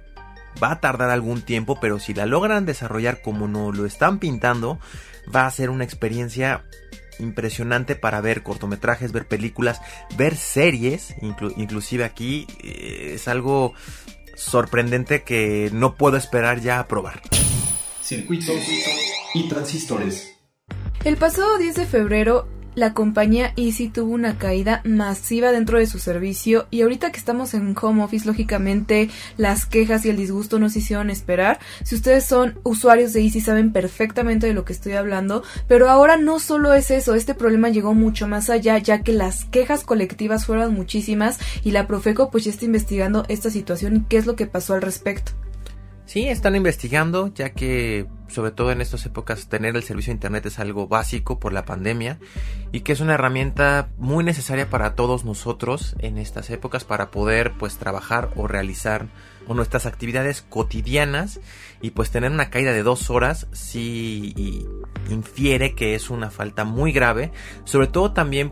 va 0.62 0.72
a 0.72 0.79
tardar 0.79 1.10
algún 1.10 1.41
tiempo, 1.41 1.79
pero 1.79 2.00
si 2.00 2.13
la 2.13 2.25
logran 2.25 2.65
desarrollar 2.65 3.22
como 3.22 3.48
no 3.48 3.72
lo 3.72 3.86
están 3.86 4.20
pintando, 4.20 4.79
va 5.34 5.46
a 5.46 5.51
ser 5.51 5.70
una 5.70 5.84
experiencia 5.84 6.65
impresionante 7.21 7.95
para 7.95 8.21
ver 8.21 8.43
cortometrajes, 8.43 9.11
ver 9.11 9.27
películas, 9.27 9.81
ver 10.17 10.35
series, 10.35 11.15
inclusive 11.21 12.03
aquí 12.03 12.47
eh, 12.63 13.13
es 13.15 13.27
algo 13.27 13.73
sorprendente 14.35 15.23
que 15.23 15.69
no 15.71 15.95
puedo 15.95 16.17
esperar 16.17 16.61
ya 16.61 16.79
a 16.79 16.87
probar. 16.87 17.21
Circuitos 18.01 18.57
y 19.33 19.47
transistores. 19.47 20.35
El 21.03 21.17
pasado 21.17 21.57
10 21.57 21.75
de 21.75 21.85
febrero 21.85 22.47
la 22.75 22.93
compañía 22.93 23.53
Easy 23.57 23.89
tuvo 23.89 24.13
una 24.13 24.37
caída 24.37 24.81
masiva 24.85 25.51
dentro 25.51 25.77
de 25.77 25.87
su 25.87 25.99
servicio 25.99 26.67
y 26.71 26.81
ahorita 26.81 27.11
que 27.11 27.19
estamos 27.19 27.53
en 27.53 27.75
home 27.79 28.03
office, 28.03 28.25
lógicamente 28.25 29.09
las 29.37 29.65
quejas 29.65 30.05
y 30.05 30.09
el 30.09 30.17
disgusto 30.17 30.59
nos 30.59 30.75
hicieron 30.75 31.09
esperar. 31.09 31.59
Si 31.83 31.95
ustedes 31.95 32.25
son 32.25 32.59
usuarios 32.63 33.13
de 33.13 33.21
Easy 33.21 33.41
saben 33.41 33.71
perfectamente 33.71 34.47
de 34.47 34.53
lo 34.53 34.65
que 34.65 34.73
estoy 34.73 34.93
hablando, 34.93 35.43
pero 35.67 35.89
ahora 35.89 36.17
no 36.17 36.39
solo 36.39 36.73
es 36.73 36.91
eso, 36.91 37.15
este 37.15 37.35
problema 37.35 37.69
llegó 37.69 37.93
mucho 37.93 38.27
más 38.27 38.49
allá 38.49 38.77
ya 38.77 39.01
que 39.01 39.13
las 39.13 39.45
quejas 39.45 39.83
colectivas 39.83 40.45
fueron 40.45 40.73
muchísimas 40.73 41.39
y 41.63 41.71
la 41.71 41.87
Profeco 41.87 42.31
pues 42.31 42.45
ya 42.45 42.51
está 42.51 42.65
investigando 42.65 43.25
esta 43.27 43.49
situación 43.49 43.97
y 43.97 44.01
qué 44.01 44.17
es 44.17 44.25
lo 44.25 44.35
que 44.35 44.47
pasó 44.47 44.73
al 44.73 44.81
respecto. 44.81 45.33
Sí, 46.11 46.27
están 46.27 46.57
investigando, 46.57 47.33
ya 47.33 47.51
que 47.51 48.05
sobre 48.27 48.51
todo 48.51 48.73
en 48.73 48.81
estas 48.81 49.05
épocas 49.05 49.47
tener 49.47 49.77
el 49.77 49.83
servicio 49.83 50.11
de 50.11 50.15
internet 50.15 50.45
es 50.45 50.59
algo 50.59 50.89
básico 50.89 51.39
por 51.39 51.53
la 51.53 51.63
pandemia 51.63 52.19
y 52.73 52.81
que 52.81 52.91
es 52.91 52.99
una 52.99 53.13
herramienta 53.13 53.87
muy 53.97 54.25
necesaria 54.25 54.69
para 54.69 54.95
todos 54.95 55.23
nosotros 55.23 55.95
en 55.99 56.17
estas 56.17 56.49
épocas 56.49 56.83
para 56.83 57.11
poder 57.11 57.53
pues 57.57 57.77
trabajar 57.77 58.29
o 58.35 58.45
realizar 58.45 59.07
nuestras 59.47 59.85
actividades 59.85 60.41
cotidianas 60.41 61.39
y 61.81 61.91
pues 61.91 62.11
tener 62.11 62.29
una 62.29 62.49
caída 62.49 62.73
de 62.73 62.83
dos 62.83 63.09
horas 63.09 63.47
sí 63.53 64.67
infiere 65.09 65.75
que 65.75 65.95
es 65.95 66.09
una 66.09 66.29
falta 66.29 66.65
muy 66.65 66.91
grave, 66.91 67.31
sobre 67.63 67.87
todo 67.87 68.11
también 68.11 68.51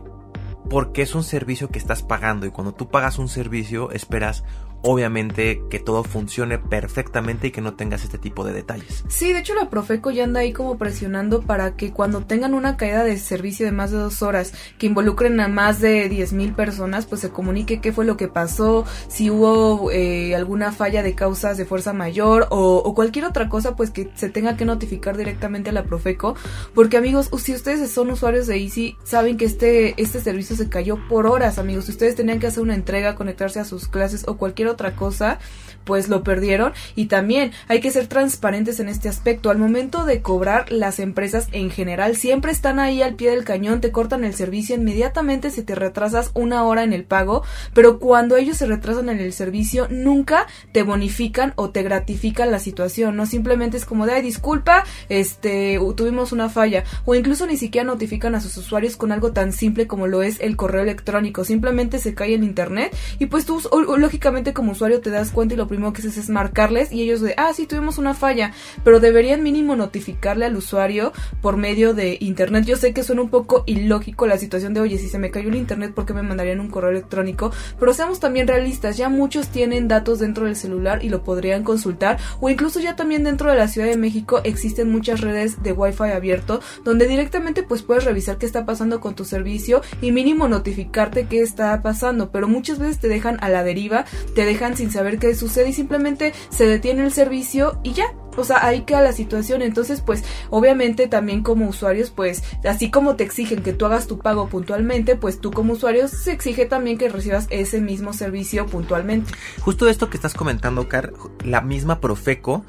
porque 0.70 1.02
es 1.02 1.14
un 1.14 1.24
servicio 1.24 1.68
que 1.68 1.78
estás 1.78 2.02
pagando 2.02 2.46
y 2.46 2.52
cuando 2.52 2.72
tú 2.72 2.88
pagas 2.88 3.18
un 3.18 3.28
servicio 3.28 3.90
esperas 3.90 4.44
obviamente 4.82 5.62
que 5.70 5.78
todo 5.78 6.04
funcione 6.04 6.58
perfectamente 6.58 7.48
y 7.48 7.50
que 7.50 7.60
no 7.60 7.74
tengas 7.74 8.04
este 8.04 8.18
tipo 8.18 8.44
de 8.44 8.52
detalles. 8.52 9.04
Sí, 9.08 9.32
de 9.32 9.40
hecho 9.40 9.54
la 9.54 9.68
Profeco 9.68 10.10
ya 10.10 10.24
anda 10.24 10.40
ahí 10.40 10.52
como 10.52 10.78
presionando 10.78 11.42
para 11.42 11.76
que 11.76 11.92
cuando 11.92 12.24
tengan 12.24 12.54
una 12.54 12.76
caída 12.76 13.04
de 13.04 13.18
servicio 13.18 13.66
de 13.66 13.72
más 13.72 13.90
de 13.90 13.98
dos 13.98 14.22
horas 14.22 14.52
que 14.78 14.86
involucren 14.86 15.38
a 15.40 15.48
más 15.48 15.80
de 15.80 16.10
10.000 16.10 16.54
personas, 16.54 17.06
pues 17.06 17.20
se 17.20 17.30
comunique 17.30 17.80
qué 17.80 17.92
fue 17.92 18.04
lo 18.04 18.16
que 18.16 18.28
pasó, 18.28 18.84
si 19.08 19.30
hubo 19.30 19.90
eh, 19.90 20.34
alguna 20.34 20.72
falla 20.72 21.02
de 21.02 21.14
causas 21.14 21.56
de 21.56 21.66
fuerza 21.66 21.92
mayor 21.92 22.46
o, 22.50 22.94
cualquier 22.94 23.24
otra 23.24 23.48
cosa, 23.48 23.76
pues 23.76 23.90
que 23.90 24.10
se 24.14 24.28
tenga 24.28 24.56
que 24.56 24.64
notificar 24.64 25.16
directamente 25.16 25.70
a 25.70 25.72
la 25.72 25.84
Profeco. 25.84 26.34
Porque 26.74 26.96
amigos, 26.96 27.30
si 27.38 27.54
ustedes 27.54 27.90
son 27.90 28.10
usuarios 28.10 28.46
de 28.46 28.56
Easy, 28.56 28.96
saben 29.04 29.36
que 29.36 29.44
este, 29.44 30.00
este 30.00 30.20
servicio 30.20 30.56
se 30.56 30.68
cayó 30.68 30.98
por 31.08 31.26
horas, 31.26 31.58
amigos. 31.58 31.86
Si 31.86 31.92
ustedes 31.92 32.16
tenían 32.16 32.38
que 32.38 32.46
hacer 32.46 32.62
una 32.62 32.74
entrega, 32.74 33.14
conectarse 33.14 33.60
a 33.60 33.64
sus 33.64 33.88
clases 33.88 34.24
o 34.26 34.36
cualquier 34.36 34.68
otra 34.70 34.96
cosa, 34.96 35.38
pues 35.84 36.08
lo 36.08 36.22
perdieron 36.22 36.72
y 36.94 37.06
también 37.06 37.52
hay 37.68 37.80
que 37.80 37.90
ser 37.90 38.06
transparentes 38.06 38.80
en 38.80 38.88
este 38.88 39.08
aspecto. 39.08 39.50
Al 39.50 39.58
momento 39.58 40.04
de 40.04 40.22
cobrar, 40.22 40.70
las 40.70 41.00
empresas 41.00 41.48
en 41.52 41.70
general 41.70 42.16
siempre 42.16 42.52
están 42.52 42.78
ahí 42.78 43.02
al 43.02 43.14
pie 43.14 43.30
del 43.30 43.44
cañón, 43.44 43.80
te 43.80 43.90
cortan 43.90 44.24
el 44.24 44.34
servicio 44.34 44.76
inmediatamente 44.76 45.50
si 45.50 45.62
te 45.62 45.74
retrasas 45.74 46.30
una 46.34 46.64
hora 46.64 46.84
en 46.84 46.92
el 46.92 47.04
pago, 47.04 47.42
pero 47.74 47.98
cuando 47.98 48.36
ellos 48.36 48.56
se 48.56 48.66
retrasan 48.66 49.08
en 49.08 49.18
el 49.18 49.32
servicio, 49.32 49.88
nunca 49.90 50.46
te 50.72 50.82
bonifican 50.82 51.52
o 51.56 51.70
te 51.70 51.82
gratifican 51.82 52.50
la 52.50 52.58
situación, 52.58 53.16
no 53.16 53.26
simplemente 53.26 53.76
es 53.76 53.84
como 53.84 54.06
de, 54.06 54.20
disculpa, 54.22 54.84
este, 55.08 55.78
tuvimos 55.96 56.32
una 56.32 56.48
falla, 56.48 56.84
o 57.04 57.14
incluso 57.14 57.46
ni 57.46 57.56
siquiera 57.56 57.84
notifican 57.84 58.34
a 58.34 58.40
sus 58.40 58.56
usuarios 58.56 58.96
con 58.96 59.12
algo 59.12 59.32
tan 59.32 59.52
simple 59.52 59.86
como 59.86 60.06
lo 60.06 60.22
es 60.22 60.38
el 60.40 60.56
correo 60.56 60.82
electrónico, 60.82 61.44
simplemente 61.44 61.98
se 61.98 62.14
cae 62.14 62.34
en 62.34 62.44
internet 62.44 62.94
y 63.18 63.26
pues 63.26 63.44
tú, 63.44 63.60
lógicamente 63.98 64.52
como 64.60 64.72
usuario 64.72 65.00
te 65.00 65.08
das 65.08 65.30
cuenta 65.30 65.54
y 65.54 65.56
lo 65.56 65.68
primero 65.68 65.94
que 65.94 66.02
haces 66.02 66.18
es 66.18 66.28
marcarles 66.28 66.92
y 66.92 67.00
ellos 67.00 67.22
de, 67.22 67.32
ah, 67.38 67.50
sí, 67.54 67.66
tuvimos 67.66 67.96
una 67.96 68.12
falla, 68.12 68.52
pero 68.84 69.00
deberían 69.00 69.42
mínimo 69.42 69.74
notificarle 69.74 70.44
al 70.44 70.54
usuario 70.54 71.14
por 71.40 71.56
medio 71.56 71.94
de 71.94 72.18
internet. 72.20 72.66
Yo 72.66 72.76
sé 72.76 72.92
que 72.92 73.02
suena 73.02 73.22
un 73.22 73.30
poco 73.30 73.64
ilógico 73.64 74.26
la 74.26 74.36
situación 74.36 74.74
de, 74.74 74.80
oye, 74.80 74.98
si 74.98 75.08
se 75.08 75.18
me 75.18 75.30
cayó 75.30 75.48
el 75.48 75.54
internet, 75.54 75.94
¿por 75.94 76.04
qué 76.04 76.12
me 76.12 76.20
mandarían 76.20 76.60
un 76.60 76.68
correo 76.68 76.90
electrónico? 76.90 77.52
Pero 77.78 77.94
seamos 77.94 78.20
también 78.20 78.48
realistas, 78.48 78.98
ya 78.98 79.08
muchos 79.08 79.48
tienen 79.48 79.88
datos 79.88 80.18
dentro 80.18 80.44
del 80.44 80.56
celular 80.56 81.02
y 81.02 81.08
lo 81.08 81.24
podrían 81.24 81.64
consultar, 81.64 82.18
o 82.38 82.50
incluso 82.50 82.80
ya 82.80 82.96
también 82.96 83.24
dentro 83.24 83.50
de 83.50 83.56
la 83.56 83.66
Ciudad 83.66 83.86
de 83.86 83.96
México 83.96 84.42
existen 84.44 84.90
muchas 84.90 85.22
redes 85.22 85.62
de 85.62 85.72
Wi-Fi 85.72 86.10
abierto, 86.10 86.60
donde 86.84 87.08
directamente 87.08 87.62
pues 87.62 87.80
puedes 87.80 88.04
revisar 88.04 88.36
qué 88.36 88.44
está 88.44 88.66
pasando 88.66 89.00
con 89.00 89.14
tu 89.14 89.24
servicio 89.24 89.80
y 90.02 90.12
mínimo 90.12 90.48
notificarte 90.48 91.28
qué 91.28 91.40
está 91.40 91.80
pasando, 91.80 92.30
pero 92.30 92.46
muchas 92.46 92.78
veces 92.78 92.98
te 92.98 93.08
dejan 93.08 93.38
a 93.40 93.48
la 93.48 93.64
deriva, 93.64 94.04
te 94.34 94.44
dejan 94.50 94.76
sin 94.76 94.90
saber 94.90 95.18
qué 95.18 95.34
sucede 95.34 95.70
y 95.70 95.72
simplemente 95.72 96.32
se 96.50 96.66
detiene 96.66 97.04
el 97.04 97.12
servicio 97.12 97.80
y 97.82 97.92
ya. 97.92 98.06
O 98.36 98.44
sea, 98.44 98.64
ahí 98.64 98.82
queda 98.82 99.00
la 99.00 99.12
situación. 99.12 99.62
Entonces, 99.62 100.00
pues, 100.00 100.24
obviamente 100.50 101.08
también 101.08 101.42
como 101.42 101.68
usuarios, 101.68 102.10
pues, 102.10 102.42
así 102.68 102.90
como 102.90 103.16
te 103.16 103.24
exigen 103.24 103.62
que 103.62 103.72
tú 103.72 103.86
hagas 103.86 104.06
tu 104.06 104.18
pago 104.18 104.48
puntualmente, 104.48 105.16
pues 105.16 105.40
tú 105.40 105.50
como 105.50 105.74
usuario 105.74 106.08
se 106.08 106.32
exige 106.32 106.66
también 106.66 106.98
que 106.98 107.08
recibas 107.08 107.46
ese 107.50 107.80
mismo 107.80 108.12
servicio 108.12 108.66
puntualmente. 108.66 109.32
Justo 109.60 109.88
esto 109.88 110.10
que 110.10 110.16
estás 110.16 110.34
comentando, 110.34 110.88
Car, 110.88 111.12
la 111.44 111.60
misma 111.60 112.00
Profeco 112.00 112.64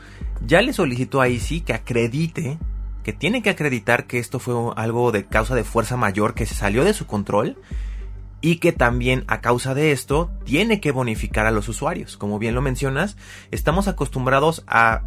ya 0.46 0.62
le 0.62 0.74
solicitó 0.74 1.22
a 1.22 1.30
ICI 1.30 1.62
que 1.62 1.74
acredite 1.74 2.58
que 3.04 3.14
tiene 3.14 3.42
que 3.42 3.50
acreditar 3.50 4.06
que 4.06 4.20
esto 4.20 4.40
fue 4.40 4.54
algo 4.76 5.12
de 5.12 5.26
causa 5.26 5.56
de 5.56 5.64
fuerza 5.64 5.98
mayor 5.98 6.34
que 6.34 6.46
se 6.46 6.56
salió 6.56 6.84
de 6.84 6.94
su 6.94 7.08
control 7.08 7.58
y 8.42 8.58
que 8.58 8.72
también 8.72 9.24
a 9.28 9.42
causa 9.42 9.74
de 9.74 9.92
esto 9.92 10.32
tiene 10.44 10.82
que 10.82 10.92
bonificar 10.92 11.46
a 11.46 11.52
los 11.52 11.70
usuarios. 11.70 12.18
Como 12.18 12.40
bien 12.40 12.56
lo 12.56 12.62
mencionas, 12.62 13.16
estamos 13.52 13.88
acostumbrados 13.88 14.64
a 14.68 15.04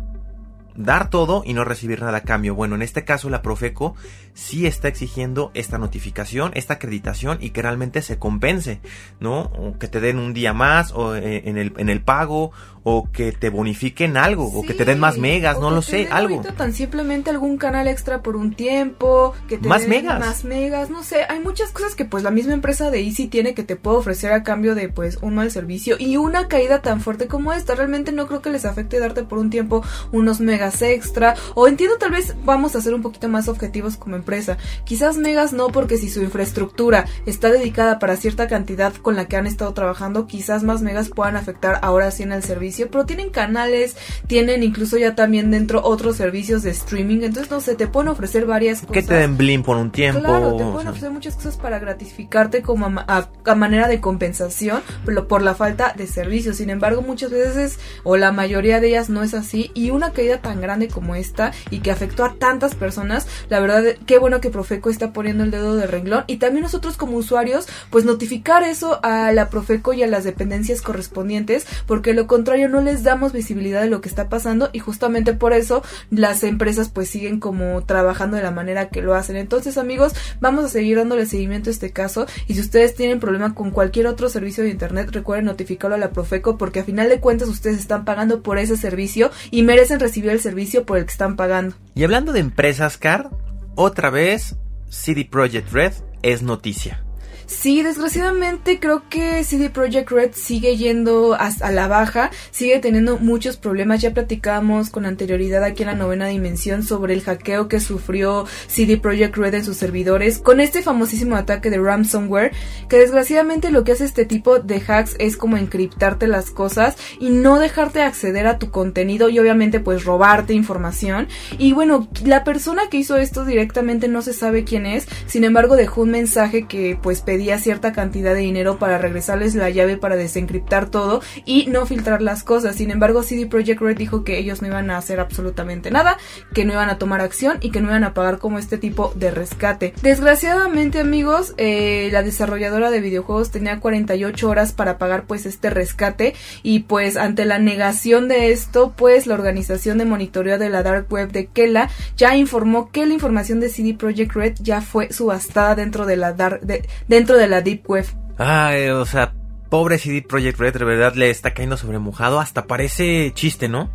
dar 0.77 1.11
todo 1.11 1.43
y 1.45 1.55
no 1.55 1.65
recibir 1.65 2.01
nada 2.01 2.19
a 2.19 2.23
cambio. 2.23 2.55
Bueno, 2.55 2.75
en 2.75 2.83
este 2.83 3.05
caso 3.05 3.31
la 3.31 3.43
Profeco 3.43 3.95
sí 4.35 4.67
está 4.67 4.89
exigiendo 4.89 5.51
esta 5.55 5.79
notificación, 5.79 6.53
esta 6.55 6.75
acreditación 6.75 7.39
y 7.41 7.51
que 7.51 7.63
realmente 7.63 8.03
se 8.03 8.19
compense, 8.19 8.81
¿no? 9.21 9.43
O 9.43 9.79
que 9.79 9.89
te 9.89 10.01
den 10.01 10.19
un 10.19 10.35
día 10.35 10.53
más 10.53 10.93
o 10.93 11.15
eh, 11.15 11.43
en 11.47 11.59
el, 11.59 11.73
en 11.77 11.89
el 11.89 12.03
pago 12.03 12.53
o 12.87 13.09
que 13.11 13.33
te 13.33 13.49
bonifiquen 13.49 14.17
algo 14.17 14.47
o 14.47 14.63
que 14.63 14.75
te 14.75 14.85
den 14.85 15.01
más 15.01 15.17
megas, 15.17 15.59
no 15.59 15.71
lo 15.71 15.81
sé, 15.81 16.09
algo. 16.11 16.43
Tan 16.43 16.75
simplemente 16.75 17.31
algún 17.31 17.57
canal 17.57 17.89
extra 17.89 18.23
por 18.23 18.37
un 18.37 18.55
tiempo, 18.55 19.35
que 19.49 19.57
te 19.57 19.67
más 19.67 19.83
den 19.83 19.91
megas. 19.91 20.21
más 20.21 20.45
megas, 20.45 20.91
no 20.91 21.03
sé, 21.03 21.25
hay 21.29 21.41
muchas 21.41 21.71
cosas 21.71 21.95
que 21.95 22.05
pues 22.05 22.23
la 22.23 22.31
misma 22.31 22.53
empresa 22.53 22.91
de 22.91 23.01
Easy 23.01 23.27
tiene 23.27 23.55
que 23.55 23.63
te 23.63 23.77
puede 23.77 23.97
ofrecer 23.97 24.33
a 24.33 24.43
cambio 24.43 24.75
de 24.75 24.91
pues 24.91 25.19
un 25.23 25.35
mal 25.35 25.51
servicio 25.51 25.97
y 25.99 26.19
una 26.19 26.47
caída 26.47 26.83
tan 26.83 27.01
fuerte 27.01 27.27
como 27.27 27.55
esta, 27.55 27.75
realmente 27.75 28.13
no 28.13 28.27
creo 28.27 28.43
que 28.43 28.51
les 28.51 28.67
afecte 28.67 28.99
darte 28.99 29.25
por 29.25 29.39
un 29.39 29.49
tiempo 29.49 29.83
unos 30.13 30.41
megas 30.41 30.64
extra 30.83 31.35
o 31.55 31.69
entiendo 31.69 31.97
tal 31.99 32.13
vez 32.13 32.35
vamos 32.45 32.77
a 32.77 32.81
ser 32.81 32.95
un 32.95 33.03
poquito 33.03 33.29
más 33.29 33.49
objetivos 33.49 33.97
como 33.97 34.17
empresa. 34.17 34.59
Quizás 34.85 35.17
megas 35.17 35.53
no 35.53 35.69
porque 35.69 35.97
si 35.97 36.09
su 36.09 36.23
infraestructura 36.23 37.07
está 37.27 37.51
dedicada 37.51 37.99
para 37.99 38.17
cierta 38.17 38.49
cantidad 38.49 38.95
con 38.95 39.17
la 39.17 39.27
que 39.27 39.37
han 39.37 39.47
estado 39.47 39.73
trabajando, 39.75 40.27
quizás 40.27 40.63
más 40.63 40.83
megas 40.83 41.09
puedan 41.09 41.37
afectar 41.37 41.79
ahora 41.83 42.11
sí 42.11 42.23
en 42.23 42.33
el 42.33 42.43
servicio 42.43 42.65
pero 42.91 43.07
tienen 43.07 43.31
canales, 43.31 43.97
tienen 44.27 44.63
incluso 44.63 44.97
ya 44.97 45.15
también 45.15 45.51
dentro 45.51 45.83
otros 45.85 46.17
servicios 46.17 46.63
de 46.63 46.71
streaming, 46.71 47.23
entonces 47.23 47.51
no 47.51 47.61
sé, 47.61 47.75
te 47.75 47.87
pueden 47.87 48.09
ofrecer 48.09 48.47
varias 48.47 48.81
cosas. 48.81 48.93
Que 48.93 49.03
te 49.03 49.15
den 49.15 49.37
blim 49.37 49.63
por 49.63 49.77
un 49.77 49.91
tiempo. 49.91 50.21
Claro, 50.21 50.57
te 50.57 50.65
pueden 50.65 50.89
ofrecer 50.89 51.11
muchas 51.11 51.37
cosas 51.37 51.57
para 51.57 51.79
gratificarte 51.79 52.63
como 52.63 52.87
a, 52.87 53.29
a, 53.45 53.55
manera 53.55 53.89
de 53.89 54.01
compensación 54.01 54.83
por, 55.05 55.27
por 55.27 55.43
la 55.43 55.55
falta 55.55 55.93
de 55.97 56.07
servicios. 56.07 56.57
Sin 56.57 56.71
embargo, 56.71 57.03
muchas 57.03 57.31
veces 57.31 57.79
o 58.03 58.17
la 58.17 58.33
mayoría 58.33 58.81
de 58.81 58.89
ellas 58.89 59.09
no 59.09 59.23
es 59.23 59.35
así 59.35 59.71
y 59.75 59.91
una 59.91 60.11
caída 60.11 60.39
tan 60.39 60.54
grande 60.61 60.89
como 60.89 61.15
esta 61.15 61.53
y 61.71 61.81
que 61.81 61.91
afectó 61.91 62.25
a 62.25 62.35
tantas 62.35 62.75
personas, 62.75 63.27
la 63.49 63.61
verdad 63.61 63.85
qué 64.07 64.19
bueno 64.19 64.41
que 64.41 64.51
Profeco 64.51 64.91
está 64.91 65.13
poniendo 65.13 65.45
el 65.45 65.51
dedo 65.51 65.77
de 65.77 65.87
renglón 65.87 66.25
y 66.27 66.37
también 66.37 66.63
nosotros 66.63 66.97
como 66.97 67.17
usuarios 67.17 67.67
pues 67.91 68.05
notificar 68.05 68.63
eso 68.63 69.01
a 69.03 69.33
la 69.33 69.49
Profeco 69.51 69.93
y 69.93 70.03
a 70.03 70.07
las 70.07 70.25
dependencias 70.25 70.83
correspondientes 70.83 71.67
porque 71.87 72.15
lo 72.15 72.27
contrario 72.27 72.69
no 72.69 72.81
les 72.81 73.03
damos 73.03 73.33
visibilidad 73.33 73.83
de 73.83 73.91
lo 73.91 74.01
que 74.01 74.09
está 74.09 74.29
pasando 74.29 74.71
y 74.73 74.79
justamente 74.79 75.35
por 75.35 75.53
eso 75.53 75.83
las 76.11 76.43
empresas 76.45 76.89
pues 76.89 77.09
siguen 77.09 77.41
como 77.41 77.83
trabajando 77.85 78.37
de 78.37 78.43
la 78.43 78.51
manera 78.51 78.89
que 78.89 79.03
lo 79.03 79.15
hacen. 79.15 79.37
Entonces 79.37 79.79
amigos, 79.79 80.13
vamos 80.41 80.65
a 80.65 80.69
seguir 80.69 80.97
dándole 80.97 81.27
seguimiento 81.27 81.71
a 81.71 81.73
este 81.73 81.93
caso 81.93 82.27
y 82.47 82.55
si 82.55 82.61
ustedes 82.61 82.95
tienen 82.95 83.21
problema 83.21 83.55
con 83.55 83.71
cualquier 83.71 84.07
otro 84.07 84.29
servicio 84.29 84.65
de 84.65 84.71
internet, 84.71 85.11
recuerden 85.11 85.47
notificarlo 85.47 85.97
a 85.97 85.99
la 85.99 86.11
Profeco 86.11 86.57
porque 86.59 86.81
a 86.81 86.85
final 86.85 87.09
de 87.09 87.21
cuentas 87.21 87.49
ustedes 87.49 87.79
están 87.79 88.05
pagando 88.05 88.43
por 88.43 88.59
ese 88.59 88.77
servicio 88.77 89.31
y 89.51 89.63
merecen 89.63 90.01
recibir 90.01 90.31
el 90.31 90.41
servicio 90.45 90.87
por 90.87 90.99
el 90.99 91.05
que 91.05 91.13
están 91.13 91.37
pagando. 91.37 91.75
Y 91.95 92.05
hablando 92.05 92.33
de 92.33 92.41
empresas, 92.41 92.97
Car, 92.97 93.31
otra 93.75 94.11
vez 94.11 94.57
CD 94.89 95.25
Projekt 95.25 95.73
Red 95.73 95.93
es 96.23 96.43
noticia. 96.43 97.04
Sí, 97.47 97.83
desgraciadamente 97.83 98.81
creo 98.81 99.03
que 99.09 99.45
CD 99.45 99.69
Projekt 99.69 100.11
Red 100.11 100.31
sigue 100.33 100.77
yendo 100.77 101.35
a, 101.35 101.51
la 101.71 101.89
baja, 101.89 102.31
sigue 102.51 102.79
teniendo 102.79 103.19
muchos 103.19 103.57
problemas. 103.57 104.01
Ya 104.01 104.15
platicamos 104.15 104.91
con 104.91 105.05
anterioridad 105.05 105.63
aquí 105.63 105.83
en 105.83 105.89
la 105.89 105.95
novena 105.95 106.27
dimensión 106.27 106.83
sobre 106.83 107.13
el 107.13 107.23
hackeo 107.23 107.69
que 107.69 107.81
sufrió 107.81 108.47
CD 108.67 108.97
Projekt 108.97 109.37
Red 109.37 109.55
en 109.55 109.65
sus 109.65 109.77
servidores 109.77 110.39
con 110.39 110.61
este 110.61 110.83
famosísimo 110.83 111.37
ataque 111.37 111.69
de 111.69 111.79
ransomware, 111.79 112.53
que 112.89 112.99
desgraciadamente 112.99 113.71
lo 113.71 113.85
que 113.85 113.93
hace 113.93 114.05
este 114.05 114.25
tipo 114.25 114.59
de 114.59 114.83
hacks 114.87 115.17
es 115.19 115.37
como 115.37 115.57
encriptarte 115.59 116.27
las 116.27 116.51
cosas 116.51 116.97
y 117.21 117.29
no 117.29 117.59
dejarte 117.59 118.03
acceder 118.03 118.47
a 118.47 118.59
tu 118.59 118.71
contenido 118.71 119.29
y 119.29 119.39
obviamente 119.39 119.81
pues 119.81 120.05
robarte 120.05 120.55
información. 120.55 121.29
Y 121.59 121.73
bueno, 121.73 122.09
la 122.25 122.43
persona 122.43 122.89
que 122.91 122.97
hizo 122.97 123.17
esto 123.17 123.45
directamente 123.45 124.09
no 124.09 124.23
se 124.23 124.33
sabe 124.33 124.65
quién 124.65 124.87
es, 124.87 125.07
sin 125.27 125.45
embargo 125.45 125.77
dejó 125.77 126.03
un 126.03 126.11
mensaje 126.11 126.67
que 126.67 126.99
pues 127.01 127.21
pedía 127.21 127.34
cierta 127.59 127.93
cantidad 127.93 128.35
de 128.35 128.41
dinero 128.41 128.79
para 128.79 128.99
regresarles 128.99 129.55
la 129.55 129.71
llave 129.71 129.97
para 129.97 130.17
desencriptar 130.17 130.91
todo 130.91 131.21
y 131.45 131.67
no 131.67 131.87
filtrar 131.87 132.23
las 132.23 132.43
cosas. 132.43 132.77
Sin 132.77 132.91
embargo, 132.91 133.23
CD 133.23 133.47
Projekt 133.47 133.81
Red 133.81 133.97
dijo 133.97 134.25
que 134.25 134.39
ellos 134.39 134.63
no 134.63 134.69
iban 134.69 134.91
a 134.91 134.99
hacer 134.99 135.21
absolutamente 135.21 135.91
nada, 135.91 136.17
que 136.53 136.65
no 136.65 136.73
iban 136.73 136.91
a 136.91 136.99
tomar 136.99 137.21
acción 137.21 137.59
y 137.61 137.71
que 137.71 137.81
no 137.81 137.89
iban 137.89 138.05
a 138.05 138.15
pagar 138.15 138.39
como 138.39 138.59
este 138.59 138.79
tipo 138.79 139.13
de 139.15 139.31
rescate. 139.31 139.95
Desgraciadamente, 140.03 141.01
amigos, 141.01 141.55
eh, 141.57 142.09
la 142.13 142.23
desarrolladora 142.23 142.91
de 142.91 143.01
videojuegos 143.01 143.51
tenía 143.51 143.81
48 143.81 144.49
horas 144.49 144.73
para 144.73 144.99
pagar 144.99 145.25
pues 145.27 145.47
este 145.47 145.71
rescate 145.71 146.35
y 146.63 146.81
pues 146.81 147.17
ante 147.17 147.45
la 147.45 147.59
negación 147.59 148.29
de 148.29 148.51
esto, 148.51 148.95
pues 148.97 149.27
la 149.27 149.35
organización 149.35 149.99
de 149.99 150.05
monitoreo 150.05 150.59
de 150.59 150.71
la 150.71 150.83
dark 150.83 151.07
web 151.11 151.31
de 151.31 151.47
Kela 151.47 151.91
ya 152.17 152.37
informó 152.37 152.91
que 152.91 153.07
la 153.07 153.15
información 153.15 153.61
de 153.61 153.69
CD 153.69 153.95
Projekt 153.95 154.33
Red 154.33 154.55
ya 154.61 154.81
fue 154.81 155.13
subastada 155.13 155.75
dentro 155.75 156.07
de 156.07 156.17
la 156.17 156.33
dark 156.33 156.61
de, 156.61 156.87
de 157.33 157.49
la 157.49 157.63
Deep 157.63 157.89
Web. 157.89 158.07
Ah, 158.39 158.75
o 158.95 159.07
sea, 159.07 159.33
pobre 159.71 159.99
CD 159.99 160.23
Projekt 160.23 160.59
Red, 160.59 160.75
de 160.77 160.85
verdad 160.85 161.15
le 161.15 161.31
está 161.31 161.55
cayendo 161.55 161.77
sobre 161.77 161.99
mojado, 161.99 162.39
hasta 162.41 162.67
parece 162.67 163.33
chiste, 163.35 163.69
¿no? 163.69 163.91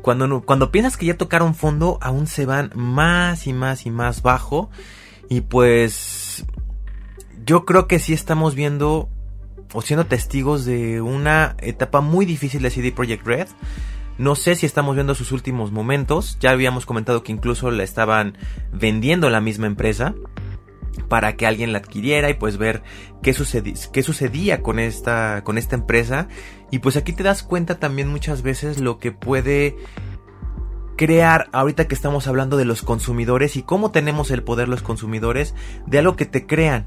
Cuando, 0.00 0.42
cuando 0.42 0.72
piensas 0.72 0.96
que 0.96 1.06
ya 1.06 1.16
tocaron 1.16 1.54
fondo, 1.54 1.98
aún 2.00 2.26
se 2.26 2.46
van 2.46 2.72
más 2.74 3.46
y 3.46 3.52
más 3.52 3.86
y 3.86 3.90
más 3.90 4.22
bajo. 4.22 4.70
Y 5.28 5.42
pues 5.42 6.44
yo 7.44 7.64
creo 7.64 7.86
que 7.86 7.98
sí 7.98 8.12
estamos 8.12 8.54
viendo 8.54 9.08
o 9.72 9.82
siendo 9.82 10.06
testigos 10.06 10.64
de 10.64 11.00
una 11.00 11.56
etapa 11.60 12.00
muy 12.00 12.26
difícil 12.26 12.62
de 12.62 12.70
CD 12.70 12.92
Projekt 12.92 13.26
Red. 13.26 13.48
No 14.18 14.34
sé 14.34 14.56
si 14.56 14.66
estamos 14.66 14.94
viendo 14.94 15.14
sus 15.14 15.32
últimos 15.32 15.72
momentos. 15.72 16.36
Ya 16.40 16.50
habíamos 16.50 16.84
comentado 16.84 17.22
que 17.22 17.32
incluso 17.32 17.70
la 17.70 17.82
estaban 17.82 18.36
vendiendo 18.72 19.30
la 19.30 19.40
misma 19.40 19.66
empresa 19.66 20.14
para 21.08 21.36
que 21.36 21.46
alguien 21.46 21.72
la 21.72 21.78
adquiriera 21.78 22.30
y 22.30 22.34
pues 22.34 22.58
ver 22.58 22.82
qué, 23.22 23.34
qué 23.92 24.02
sucedía 24.02 24.62
con 24.62 24.78
esta, 24.78 25.42
con 25.44 25.58
esta 25.58 25.76
empresa. 25.76 26.28
Y 26.70 26.78
pues 26.78 26.96
aquí 26.96 27.12
te 27.12 27.22
das 27.22 27.42
cuenta 27.42 27.78
también 27.78 28.08
muchas 28.08 28.42
veces 28.42 28.80
lo 28.80 28.98
que 28.98 29.12
puede 29.12 29.76
crear, 30.96 31.48
ahorita 31.52 31.88
que 31.88 31.94
estamos 31.94 32.28
hablando 32.28 32.56
de 32.56 32.64
los 32.64 32.82
consumidores 32.82 33.56
y 33.56 33.62
cómo 33.62 33.90
tenemos 33.90 34.30
el 34.30 34.42
poder 34.42 34.68
los 34.68 34.82
consumidores, 34.82 35.54
de 35.86 35.98
algo 35.98 36.16
que 36.16 36.26
te 36.26 36.46
crean 36.46 36.86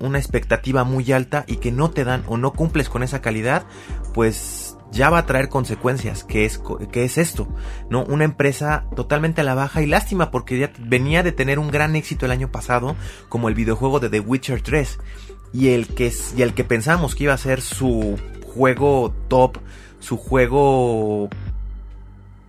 una 0.00 0.18
expectativa 0.18 0.84
muy 0.84 1.10
alta 1.12 1.44
y 1.46 1.56
que 1.56 1.70
no 1.72 1.90
te 1.90 2.04
dan 2.04 2.24
o 2.26 2.36
no 2.36 2.52
cumples 2.52 2.88
con 2.88 3.02
esa 3.02 3.22
calidad, 3.22 3.66
pues 4.12 4.73
ya 4.94 5.10
va 5.10 5.18
a 5.18 5.26
traer 5.26 5.48
consecuencias, 5.48 6.24
que 6.24 6.44
es, 6.44 6.60
es 6.92 7.18
esto, 7.18 7.48
¿no? 7.90 8.04
Una 8.04 8.24
empresa 8.24 8.84
totalmente 8.94 9.40
a 9.40 9.44
la 9.44 9.54
baja 9.54 9.82
y 9.82 9.86
lástima 9.86 10.30
porque 10.30 10.58
ya 10.58 10.72
venía 10.78 11.22
de 11.22 11.32
tener 11.32 11.58
un 11.58 11.70
gran 11.70 11.96
éxito 11.96 12.26
el 12.26 12.32
año 12.32 12.50
pasado, 12.50 12.96
como 13.28 13.48
el 13.48 13.54
videojuego 13.54 14.00
de 14.00 14.08
The 14.08 14.20
Witcher 14.20 14.62
3, 14.62 14.98
y 15.52 15.70
el 15.70 15.88
que, 15.88 16.12
y 16.36 16.42
el 16.42 16.54
que 16.54 16.64
pensamos 16.64 17.14
que 17.14 17.24
iba 17.24 17.34
a 17.34 17.38
ser 17.38 17.60
su 17.60 18.16
juego 18.54 19.12
top, 19.28 19.58
su 19.98 20.16
juego 20.16 21.28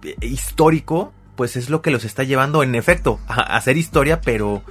eh, 0.03 0.15
histórico, 0.21 1.11
pues 1.35 1.57
es 1.57 1.69
lo 1.69 1.81
que 1.81 1.91
los 1.91 2.05
está 2.05 2.23
llevando 2.23 2.63
en 2.63 2.75
efecto 2.75 3.19
a 3.27 3.57
hacer 3.57 3.75
historia, 3.75 4.21
pero 4.21 4.63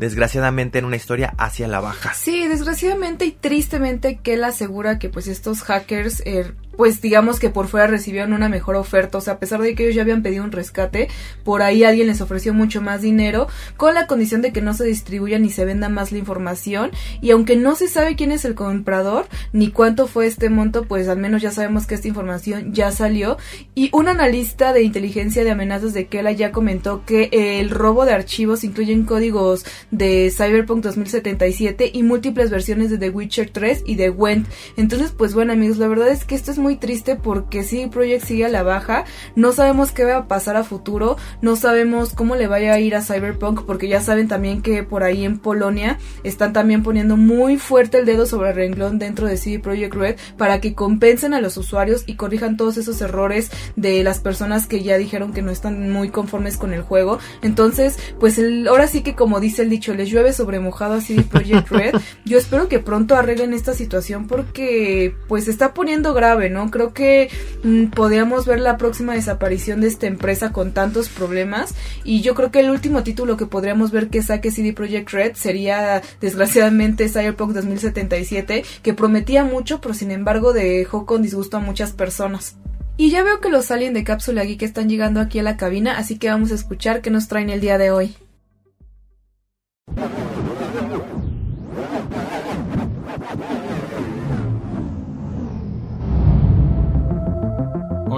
desgraciadamente 0.00 0.78
en 0.78 0.86
una 0.86 0.96
historia 0.96 1.34
hacia 1.36 1.68
la 1.68 1.78
baja. 1.78 2.14
Sí, 2.14 2.48
desgraciadamente 2.48 3.26
y 3.26 3.32
tristemente 3.32 4.16
que 4.16 4.34
él 4.34 4.44
asegura 4.44 4.98
que 4.98 5.10
pues 5.10 5.28
estos 5.28 5.62
hackers 5.62 6.22
eh, 6.24 6.52
pues 6.80 7.02
digamos 7.02 7.38
que 7.38 7.50
por 7.50 7.68
fuera 7.68 7.86
recibieron 7.88 8.32
una 8.32 8.48
mejor 8.48 8.74
oferta, 8.74 9.18
o 9.18 9.20
sea, 9.20 9.34
a 9.34 9.38
pesar 9.38 9.60
de 9.60 9.74
que 9.74 9.82
ellos 9.82 9.96
ya 9.96 10.00
habían 10.00 10.22
pedido 10.22 10.44
un 10.44 10.50
rescate, 10.50 11.08
por 11.44 11.60
ahí 11.60 11.84
alguien 11.84 12.06
les 12.06 12.22
ofreció 12.22 12.54
mucho 12.54 12.80
más 12.80 13.02
dinero 13.02 13.48
con 13.76 13.92
la 13.92 14.06
condición 14.06 14.40
de 14.40 14.50
que 14.50 14.62
no 14.62 14.72
se 14.72 14.86
distribuya 14.86 15.38
ni 15.38 15.50
se 15.50 15.66
venda 15.66 15.90
más 15.90 16.10
la 16.10 16.16
información 16.16 16.90
y 17.20 17.32
aunque 17.32 17.54
no 17.56 17.74
se 17.74 17.86
sabe 17.86 18.16
quién 18.16 18.32
es 18.32 18.46
el 18.46 18.54
comprador 18.54 19.28
ni 19.52 19.70
cuánto 19.70 20.06
fue 20.06 20.26
este 20.26 20.48
monto, 20.48 20.86
pues 20.86 21.06
al 21.08 21.18
menos 21.18 21.42
ya 21.42 21.50
sabemos 21.50 21.86
que 21.86 21.96
esta 21.96 22.08
información 22.08 22.72
ya 22.72 22.92
salió 22.92 23.36
y 23.74 23.90
un 23.92 24.08
analista 24.08 24.72
de 24.72 24.82
inteligencia 24.82 25.44
de 25.44 25.50
amenazas 25.50 25.92
de 25.92 26.06
Kela 26.06 26.32
ya 26.32 26.50
comentó 26.50 27.04
que 27.04 27.28
el 27.60 27.68
robo 27.68 28.06
de 28.06 28.14
archivos 28.14 28.64
incluyen 28.64 29.04
códigos 29.04 29.66
de 29.90 30.32
Cyberpunk 30.34 30.82
2077 30.82 31.90
y 31.92 32.02
múltiples 32.04 32.48
versiones 32.48 32.88
de 32.88 32.96
The 32.96 33.10
Witcher 33.10 33.50
3 33.50 33.82
y 33.84 33.96
de 33.96 34.08
Went. 34.08 34.48
Entonces, 34.78 35.12
pues 35.12 35.34
bueno 35.34 35.52
amigos, 35.52 35.76
la 35.76 35.86
verdad 35.86 36.08
es 36.08 36.24
que 36.24 36.34
esto 36.34 36.50
es 36.50 36.56
muy 36.56 36.69
triste 36.76 37.16
porque 37.16 37.62
si 37.62 37.86
Project 37.86 38.24
sigue 38.24 38.44
a 38.46 38.48
la 38.48 38.62
baja, 38.62 39.04
no 39.36 39.52
sabemos 39.52 39.92
qué 39.92 40.04
va 40.04 40.16
a 40.16 40.28
pasar 40.28 40.56
a 40.56 40.64
futuro, 40.64 41.16
no 41.42 41.56
sabemos 41.56 42.14
cómo 42.14 42.36
le 42.36 42.46
vaya 42.46 42.74
a 42.74 42.80
ir 42.80 42.94
a 42.94 43.02
Cyberpunk 43.02 43.64
porque 43.64 43.88
ya 43.88 44.00
saben 44.00 44.28
también 44.28 44.62
que 44.62 44.82
por 44.82 45.02
ahí 45.02 45.24
en 45.24 45.38
Polonia 45.38 45.98
están 46.24 46.52
también 46.52 46.82
poniendo 46.82 47.16
muy 47.16 47.56
fuerte 47.56 47.98
el 47.98 48.06
dedo 48.06 48.26
sobre 48.26 48.50
el 48.50 48.56
renglón 48.56 48.98
dentro 48.98 49.26
de 49.26 49.36
CD 49.36 49.58
Projekt 49.58 49.94
Red 49.94 50.16
para 50.36 50.60
que 50.60 50.74
compensen 50.74 51.34
a 51.34 51.40
los 51.40 51.56
usuarios 51.56 52.04
y 52.06 52.16
corrijan 52.16 52.56
todos 52.56 52.76
esos 52.76 53.00
errores 53.00 53.50
de 53.76 54.02
las 54.02 54.18
personas 54.18 54.66
que 54.66 54.82
ya 54.82 54.98
dijeron 54.98 55.32
que 55.32 55.42
no 55.42 55.50
están 55.50 55.90
muy 55.90 56.10
conformes 56.10 56.56
con 56.56 56.72
el 56.72 56.82
juego. 56.82 57.18
Entonces, 57.42 57.98
pues 58.18 58.38
el, 58.38 58.68
ahora 58.68 58.86
sí 58.86 59.02
que 59.02 59.14
como 59.14 59.40
dice 59.40 59.62
el 59.62 59.70
dicho, 59.70 59.94
les 59.94 60.10
llueve 60.10 60.32
sobre 60.32 60.60
mojado 60.60 60.94
a 60.94 61.00
CD 61.00 61.22
Projekt 61.22 61.68
Red. 61.68 61.94
Yo 62.24 62.38
espero 62.38 62.68
que 62.68 62.78
pronto 62.78 63.16
arreglen 63.16 63.52
esta 63.52 63.74
situación 63.74 64.26
porque 64.26 65.14
pues 65.28 65.44
se 65.44 65.50
está 65.50 65.74
poniendo 65.74 66.14
grave, 66.14 66.50
¿no? 66.50 66.59
Creo 66.68 66.92
que 66.92 67.30
mm, 67.62 67.86
podríamos 67.86 68.44
ver 68.44 68.60
la 68.60 68.76
próxima 68.76 69.14
desaparición 69.14 69.80
de 69.80 69.88
esta 69.88 70.06
empresa 70.06 70.52
con 70.52 70.72
tantos 70.72 71.08
problemas 71.08 71.74
y 72.04 72.20
yo 72.20 72.34
creo 72.34 72.50
que 72.50 72.60
el 72.60 72.70
último 72.70 73.02
título 73.02 73.36
que 73.36 73.46
podríamos 73.46 73.90
ver 73.90 74.08
que 74.08 74.22
saque 74.22 74.50
CD 74.50 74.72
Projekt 74.72 75.10
Red 75.10 75.32
sería 75.34 76.02
desgraciadamente 76.20 77.08
Cyberpunk 77.08 77.52
2077 77.52 78.64
que 78.82 78.94
prometía 78.94 79.44
mucho 79.44 79.80
pero 79.80 79.94
sin 79.94 80.10
embargo 80.10 80.52
dejó 80.52 81.06
con 81.06 81.22
disgusto 81.22 81.56
a 81.56 81.60
muchas 81.60 81.92
personas. 81.92 82.56
Y 82.96 83.10
ya 83.10 83.22
veo 83.22 83.40
que 83.40 83.48
los 83.48 83.70
aliens 83.70 83.94
de 83.94 84.04
Cápsula 84.04 84.44
Geek 84.44 84.62
están 84.62 84.90
llegando 84.90 85.20
aquí 85.20 85.38
a 85.38 85.42
la 85.42 85.56
cabina, 85.56 85.96
así 85.96 86.18
que 86.18 86.28
vamos 86.28 86.52
a 86.52 86.54
escuchar 86.54 87.00
qué 87.00 87.10
nos 87.10 87.28
traen 87.28 87.48
el 87.48 87.62
día 87.62 87.78
de 87.78 87.90
hoy. 87.90 88.14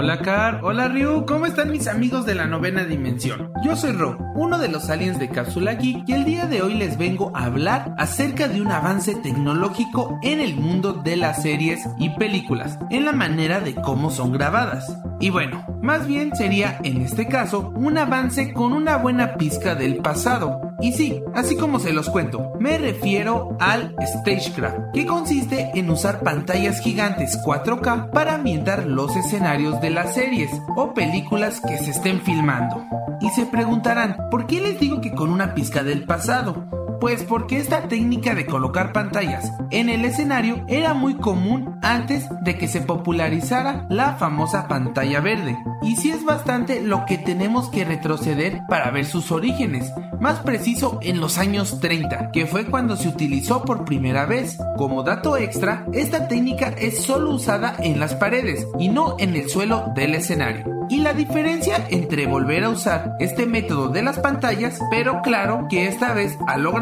Hola 0.02 0.18
Car, 0.18 0.58
hola 0.64 0.88
Ryu, 0.88 1.26
¿cómo 1.26 1.46
están 1.46 1.70
mis 1.70 1.86
amigos 1.86 2.26
de 2.26 2.34
la 2.34 2.48
novena 2.48 2.82
dimensión? 2.82 3.52
Yo 3.64 3.76
soy 3.76 3.92
Ro, 3.92 4.18
uno 4.34 4.58
de 4.58 4.66
los 4.66 4.90
aliens 4.90 5.20
de 5.20 5.28
Cápsula 5.28 5.74
Geek 5.74 6.08
y 6.08 6.12
el 6.12 6.24
día 6.24 6.46
de 6.46 6.60
hoy 6.60 6.74
les 6.74 6.98
vengo 6.98 7.30
a 7.36 7.44
hablar 7.44 7.94
acerca 7.98 8.48
de 8.48 8.60
un 8.60 8.72
avance 8.72 9.14
tecnológico 9.14 10.18
en 10.24 10.40
el 10.40 10.56
mundo 10.56 10.92
de 10.92 11.14
las 11.14 11.42
series 11.42 11.88
y 12.00 12.10
películas, 12.10 12.80
en 12.90 13.04
la 13.04 13.12
manera 13.12 13.60
de 13.60 13.76
cómo 13.76 14.10
son 14.10 14.32
grabadas. 14.32 14.92
Y 15.20 15.30
bueno, 15.30 15.64
más 15.82 16.06
bien 16.06 16.34
sería 16.34 16.78
en 16.84 17.02
este 17.02 17.26
caso 17.26 17.72
un 17.74 17.98
avance 17.98 18.52
con 18.54 18.72
una 18.72 18.96
buena 18.96 19.34
pizca 19.34 19.74
del 19.74 19.96
pasado, 19.96 20.72
y 20.82 20.92
sí, 20.92 21.22
así 21.32 21.56
como 21.56 21.78
se 21.78 21.92
los 21.92 22.10
cuento, 22.10 22.54
me 22.58 22.76
refiero 22.76 23.56
al 23.60 23.94
Stagecraft, 24.04 24.92
que 24.92 25.06
consiste 25.06 25.70
en 25.74 25.88
usar 25.88 26.24
pantallas 26.24 26.80
gigantes 26.80 27.38
4K 27.44 28.10
para 28.10 28.34
ambientar 28.34 28.86
los 28.86 29.14
escenarios 29.14 29.80
de 29.80 29.90
las 29.90 30.14
series 30.14 30.50
o 30.76 30.92
películas 30.92 31.60
que 31.60 31.78
se 31.78 31.92
estén 31.92 32.20
filmando. 32.22 32.84
Y 33.20 33.28
se 33.30 33.46
preguntarán, 33.46 34.16
¿por 34.28 34.46
qué 34.46 34.60
les 34.60 34.80
digo 34.80 35.00
que 35.00 35.12
con 35.12 35.30
una 35.30 35.54
pizca 35.54 35.84
del 35.84 36.02
pasado? 36.04 36.81
Pues 37.02 37.24
porque 37.24 37.56
esta 37.58 37.88
técnica 37.88 38.36
de 38.36 38.46
colocar 38.46 38.92
pantallas 38.92 39.50
en 39.72 39.88
el 39.88 40.04
escenario 40.04 40.64
era 40.68 40.94
muy 40.94 41.16
común 41.16 41.80
antes 41.82 42.28
de 42.42 42.56
que 42.56 42.68
se 42.68 42.80
popularizara 42.80 43.86
la 43.90 44.14
famosa 44.14 44.68
pantalla 44.68 45.18
verde. 45.20 45.58
Y 45.82 45.96
si 45.96 46.12
es 46.12 46.24
bastante 46.24 46.80
lo 46.80 47.04
que 47.04 47.18
tenemos 47.18 47.68
que 47.70 47.84
retroceder 47.84 48.60
para 48.68 48.92
ver 48.92 49.04
sus 49.04 49.32
orígenes, 49.32 49.92
más 50.20 50.38
preciso 50.38 51.00
en 51.02 51.20
los 51.20 51.38
años 51.38 51.80
30, 51.80 52.30
que 52.30 52.46
fue 52.46 52.66
cuando 52.66 52.96
se 52.96 53.08
utilizó 53.08 53.64
por 53.64 53.84
primera 53.84 54.24
vez. 54.24 54.56
Como 54.76 55.02
dato 55.02 55.36
extra, 55.36 55.84
esta 55.92 56.28
técnica 56.28 56.68
es 56.68 57.02
solo 57.02 57.30
usada 57.30 57.74
en 57.80 57.98
las 57.98 58.14
paredes 58.14 58.68
y 58.78 58.90
no 58.90 59.16
en 59.18 59.34
el 59.34 59.50
suelo 59.50 59.90
del 59.96 60.14
escenario. 60.14 60.72
Y 60.88 60.98
la 60.98 61.14
diferencia 61.14 61.86
entre 61.90 62.26
volver 62.26 62.64
a 62.64 62.68
usar 62.68 63.16
este 63.18 63.46
método 63.46 63.88
de 63.88 64.02
las 64.02 64.18
pantallas, 64.18 64.78
pero 64.90 65.22
claro 65.22 65.66
que 65.70 65.86
esta 65.86 66.12
vez 66.12 66.36
a 66.46 66.58
lo 66.58 66.72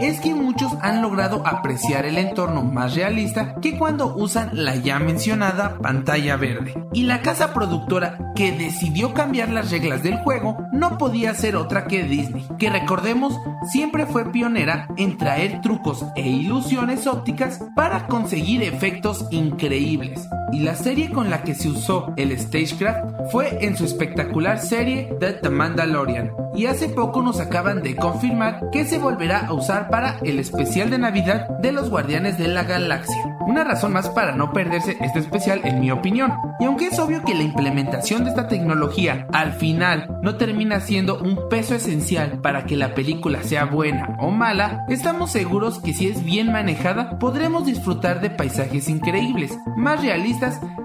es 0.00 0.20
que 0.20 0.34
muchos 0.34 0.72
han 0.80 1.02
logrado 1.02 1.42
apreciar 1.46 2.04
el 2.06 2.18
entorno 2.18 2.62
más 2.62 2.94
realista 2.94 3.54
que 3.60 3.78
cuando 3.78 4.14
usan 4.16 4.50
la 4.52 4.76
ya 4.76 4.98
mencionada 4.98 5.78
pantalla 5.78 6.36
verde. 6.36 6.74
Y 6.92 7.04
la 7.04 7.22
casa 7.22 7.52
productora 7.52 8.32
que 8.34 8.52
decidió 8.52 9.14
cambiar 9.14 9.50
las 9.50 9.70
reglas 9.70 10.02
del 10.02 10.18
juego 10.18 10.56
no 10.72 10.98
podía 10.98 11.34
ser 11.34 11.56
otra 11.56 11.86
que 11.86 12.04
Disney, 12.04 12.46
que 12.58 12.70
recordemos 12.70 13.38
siempre 13.70 14.06
fue 14.06 14.30
pionera 14.30 14.88
en 14.96 15.18
traer 15.18 15.60
trucos 15.60 16.04
e 16.16 16.28
ilusiones 16.28 17.06
ópticas 17.06 17.60
para 17.74 18.06
conseguir 18.06 18.62
efectos 18.62 19.26
increíbles. 19.30 20.28
Y 20.52 20.60
la 20.60 20.74
serie 20.74 21.10
con 21.10 21.30
la 21.30 21.42
que 21.42 21.54
se 21.54 21.68
usó 21.68 22.12
el 22.16 22.36
Stagecraft 22.38 23.30
fue 23.30 23.64
en 23.64 23.76
su 23.76 23.84
espectacular 23.84 24.58
serie 24.58 25.14
The 25.20 25.48
Mandalorian. 25.50 26.32
Y 26.54 26.66
hace 26.66 26.88
poco 26.88 27.22
nos 27.22 27.40
acaban 27.40 27.82
de 27.82 27.94
confirmar 27.94 28.70
que 28.72 28.84
se 28.84 28.98
volverá 28.98 29.46
a 29.46 29.52
usar 29.52 29.90
para 29.90 30.18
el 30.22 30.38
especial 30.38 30.90
de 30.90 30.98
Navidad 30.98 31.48
de 31.60 31.72
los 31.72 31.90
Guardianes 31.90 32.38
de 32.38 32.48
la 32.48 32.64
Galaxia. 32.64 33.36
Una 33.46 33.64
razón 33.64 33.92
más 33.92 34.10
para 34.10 34.32
no 34.32 34.52
perderse 34.52 34.96
este 35.00 35.20
especial 35.20 35.60
en 35.64 35.80
mi 35.80 35.90
opinión. 35.90 36.32
Y 36.60 36.64
aunque 36.64 36.88
es 36.88 36.98
obvio 36.98 37.22
que 37.22 37.34
la 37.34 37.44
implementación 37.44 38.24
de 38.24 38.30
esta 38.30 38.48
tecnología 38.48 39.26
al 39.32 39.52
final 39.52 40.18
no 40.22 40.36
termina 40.36 40.80
siendo 40.80 41.18
un 41.18 41.48
peso 41.48 41.74
esencial 41.74 42.40
para 42.40 42.66
que 42.66 42.76
la 42.76 42.94
película 42.94 43.42
sea 43.42 43.64
buena 43.64 44.16
o 44.18 44.30
mala, 44.30 44.84
estamos 44.88 45.30
seguros 45.30 45.78
que 45.80 45.94
si 45.94 46.08
es 46.08 46.24
bien 46.24 46.52
manejada 46.52 47.18
podremos 47.18 47.64
disfrutar 47.64 48.20
de 48.20 48.30
paisajes 48.30 48.88
increíbles, 48.88 49.56
más 49.76 50.02
realistas 50.02 50.37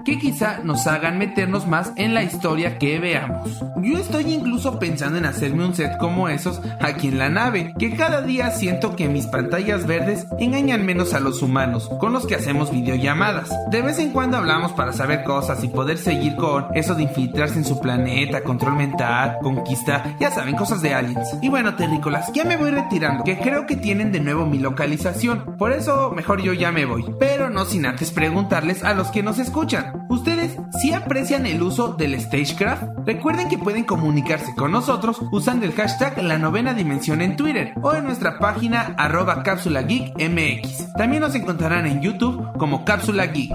que 0.04 0.18
quizá 0.18 0.60
nos 0.62 0.86
hagan 0.86 1.18
meternos 1.18 1.66
más 1.66 1.92
en 1.96 2.14
la 2.14 2.22
historia 2.22 2.78
que 2.78 2.98
veamos. 2.98 3.62
Yo 3.82 3.98
estoy 3.98 4.32
incluso 4.32 4.78
pensando 4.78 5.18
en 5.18 5.26
hacerme 5.26 5.64
un 5.64 5.74
set 5.74 5.96
como 5.98 6.28
esos 6.28 6.60
aquí 6.80 7.08
en 7.08 7.18
la 7.18 7.28
nave, 7.28 7.74
que 7.78 7.94
cada 7.94 8.22
día 8.22 8.50
siento 8.50 8.96
que 8.96 9.08
mis 9.08 9.26
pantallas 9.26 9.86
verdes 9.86 10.26
engañan 10.38 10.86
menos 10.86 11.14
a 11.14 11.20
los 11.20 11.42
humanos 11.42 11.90
con 12.00 12.12
los 12.12 12.26
que 12.26 12.34
hacemos 12.34 12.70
videollamadas. 12.70 13.50
De 13.70 13.82
vez 13.82 13.98
en 13.98 14.10
cuando 14.10 14.36
hablamos 14.36 14.72
para 14.72 14.92
saber 14.92 15.24
cosas 15.24 15.62
y 15.64 15.68
poder 15.68 15.98
seguir 15.98 16.36
con 16.36 16.66
eso 16.74 16.94
de 16.94 17.04
infiltrarse 17.04 17.58
en 17.58 17.64
su 17.64 17.80
planeta, 17.80 18.42
control 18.42 18.76
mental, 18.76 19.38
conquista, 19.42 20.16
ya 20.18 20.30
saben, 20.30 20.56
cosas 20.56 20.82
de 20.82 20.94
aliens. 20.94 21.36
Y 21.42 21.48
bueno, 21.48 21.74
terrícolas, 21.74 22.32
ya 22.32 22.44
me 22.44 22.56
voy 22.56 22.70
retirando, 22.70 23.24
que 23.24 23.38
creo 23.38 23.66
que 23.66 23.76
tienen 23.76 24.12
de 24.12 24.20
nuevo 24.20 24.46
mi 24.46 24.58
localización. 24.58 25.56
Por 25.58 25.72
eso 25.72 26.10
mejor 26.10 26.42
yo 26.42 26.52
ya 26.52 26.72
me 26.72 26.84
voy. 26.84 27.04
Pero 27.18 27.50
no 27.50 27.64
sin 27.64 27.86
antes 27.86 28.10
preguntarles 28.10 28.82
a 28.84 28.94
los 28.94 29.08
que 29.08 29.22
nos 29.22 29.38
escuchan. 29.44 30.06
¿Ustedes 30.08 30.56
sí 30.80 30.92
aprecian 30.92 31.46
el 31.46 31.62
uso 31.62 31.94
del 31.94 32.20
Stagecraft? 32.20 32.84
Recuerden 33.06 33.48
que 33.48 33.58
pueden 33.58 33.84
comunicarse 33.84 34.54
con 34.54 34.72
nosotros 34.72 35.20
usando 35.30 35.66
el 35.66 35.72
hashtag 35.72 36.22
La 36.22 36.38
Novena 36.38 36.74
Dimensión 36.74 37.20
en 37.20 37.36
Twitter 37.36 37.74
o 37.82 37.94
en 37.94 38.04
nuestra 38.04 38.38
página 38.38 38.94
arroba 38.98 39.42
cápsula 39.42 39.82
geek 39.82 40.14
mx. 40.16 40.92
También 40.94 41.22
nos 41.22 41.34
encontrarán 41.34 41.86
en 41.86 42.00
YouTube 42.00 42.52
como 42.58 42.84
Cápsula 42.84 43.26
Geek. 43.26 43.52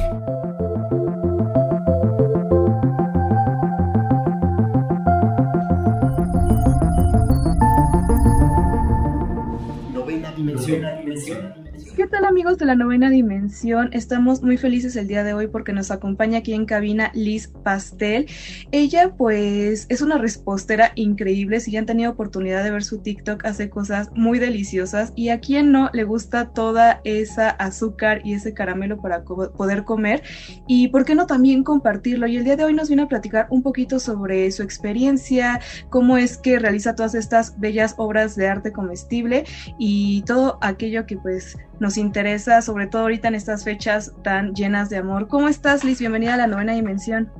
Amigos 12.30 12.60
de 12.60 12.66
la 12.68 12.76
novena 12.76 13.10
dimensión? 13.10 13.90
Estamos 13.92 14.44
muy 14.44 14.56
felices 14.56 14.96
el 14.96 15.08
día 15.08 15.24
de 15.24 15.34
hoy 15.34 15.48
porque 15.48 15.74
nos 15.74 15.90
acompaña 15.90 16.38
aquí 16.38 16.54
en 16.54 16.68
cabina 16.68 17.10
Liz 17.16 17.48
Pastel. 17.64 18.28
Ella 18.72 19.16
pues 19.18 19.88
es 19.90 20.02
una 20.04 20.20
respostera 20.20 20.92
increíble, 20.94 21.60
si 21.60 21.72
ya 21.72 21.80
han 21.80 21.88
tenido 21.88 22.12
oportunidad 22.12 22.64
de 22.64 22.70
ver 22.70 22.84
su 22.84 23.00
TikTok, 23.00 23.44
hace 23.46 23.72
cosas 23.72 24.12
muy 24.14 24.38
deliciosas 24.38 25.12
y 25.16 25.30
a 25.30 25.40
quien 25.40 25.72
no 25.72 25.90
le 25.92 26.04
gusta 26.04 26.50
toda 26.50 27.02
esa 27.04 27.50
azúcar 27.50 28.22
y 28.24 28.36
ese 28.36 28.54
caramelo 28.54 29.02
para 29.02 29.24
poder 29.24 29.84
comer 29.84 30.22
y 30.68 30.90
por 30.90 31.06
qué 31.06 31.16
no 31.16 31.26
también 31.26 31.64
compartirlo. 31.64 32.28
Y 32.28 32.38
el 32.38 32.44
día 32.44 32.58
de 32.58 32.64
hoy 32.64 32.76
nos 32.76 32.90
viene 32.90 33.04
a 33.04 33.08
platicar 33.08 33.48
un 33.50 33.64
poquito 33.64 34.00
sobre 34.00 34.52
su 34.52 34.62
experiencia, 34.62 35.62
cómo 35.90 36.16
es 36.16 36.38
que 36.38 36.60
realiza 36.60 36.94
todas 36.94 37.16
estas 37.16 37.60
bellas 37.60 37.96
obras 37.98 38.36
de 38.36 38.48
arte 38.48 38.72
comestible 38.72 39.46
y 39.80 40.22
todo 40.28 40.60
aquello 40.62 41.08
que 41.08 41.18
pues 41.18 41.58
nos 41.80 41.98
interesa, 41.98 42.19
sobre 42.62 42.88
todo 42.88 43.04
ahorita 43.04 43.30
en 43.30 43.36
estas 43.36 43.64
fechas 43.64 44.14
tan 44.24 44.54
llenas 44.54 44.90
de 44.90 44.98
amor. 44.98 45.30
¿Cómo 45.30 45.48
estás, 45.48 45.86
Liz? 45.86 46.00
Bienvenida 46.00 46.34
a 46.34 46.38
la 46.38 46.48
novena 46.48 46.74
dimensión. 46.74 47.32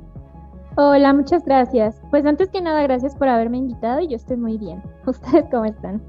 Hola, 0.76 1.12
muchas 1.12 1.44
gracias. 1.44 2.00
Pues 2.10 2.24
antes 2.24 2.48
que 2.48 2.62
nada, 2.62 2.82
gracias 2.82 3.14
por 3.14 3.28
haberme 3.28 3.58
invitado 3.58 4.00
y 4.00 4.08
yo 4.08 4.16
estoy 4.16 4.38
muy 4.38 4.56
bien. 4.56 4.82
¿Ustedes 5.06 5.44
cómo 5.50 5.66
están? 5.66 6.02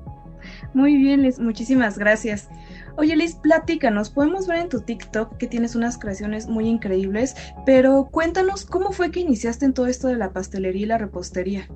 Muy 0.74 0.96
bien, 0.96 1.22
Liz, 1.24 1.38
muchísimas 1.38 1.98
gracias. 1.98 2.50
Oye, 2.96 3.16
Liz, 3.18 3.36
platícanos. 3.36 4.10
Podemos 4.10 4.48
ver 4.48 4.60
en 4.60 4.70
tu 4.70 4.80
TikTok 4.80 5.36
que 5.36 5.48
tienes 5.48 5.76
unas 5.76 5.98
creaciones 5.98 6.48
muy 6.48 6.66
increíbles, 6.70 7.36
pero 7.66 8.08
cuéntanos 8.10 8.64
cómo 8.64 8.94
fue 8.94 9.12
que 9.12 9.20
iniciaste 9.20 9.66
en 9.66 9.74
todo 9.74 9.88
esto 9.88 10.08
de 10.08 10.16
la 10.16 10.32
pastelería 10.32 10.84
y 10.84 10.86
la 10.86 10.98
repostería. 10.98 11.68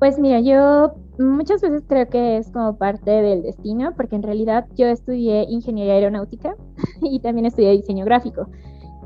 Pues 0.00 0.18
mira, 0.18 0.40
yo 0.40 0.94
muchas 1.18 1.60
veces 1.60 1.84
creo 1.86 2.08
que 2.08 2.38
es 2.38 2.50
como 2.50 2.78
parte 2.78 3.10
del 3.10 3.42
destino, 3.42 3.92
porque 3.94 4.16
en 4.16 4.22
realidad 4.22 4.66
yo 4.74 4.86
estudié 4.86 5.44
ingeniería 5.50 5.92
aeronáutica 5.92 6.56
y 7.02 7.20
también 7.20 7.44
estudié 7.44 7.72
diseño 7.72 8.06
gráfico. 8.06 8.48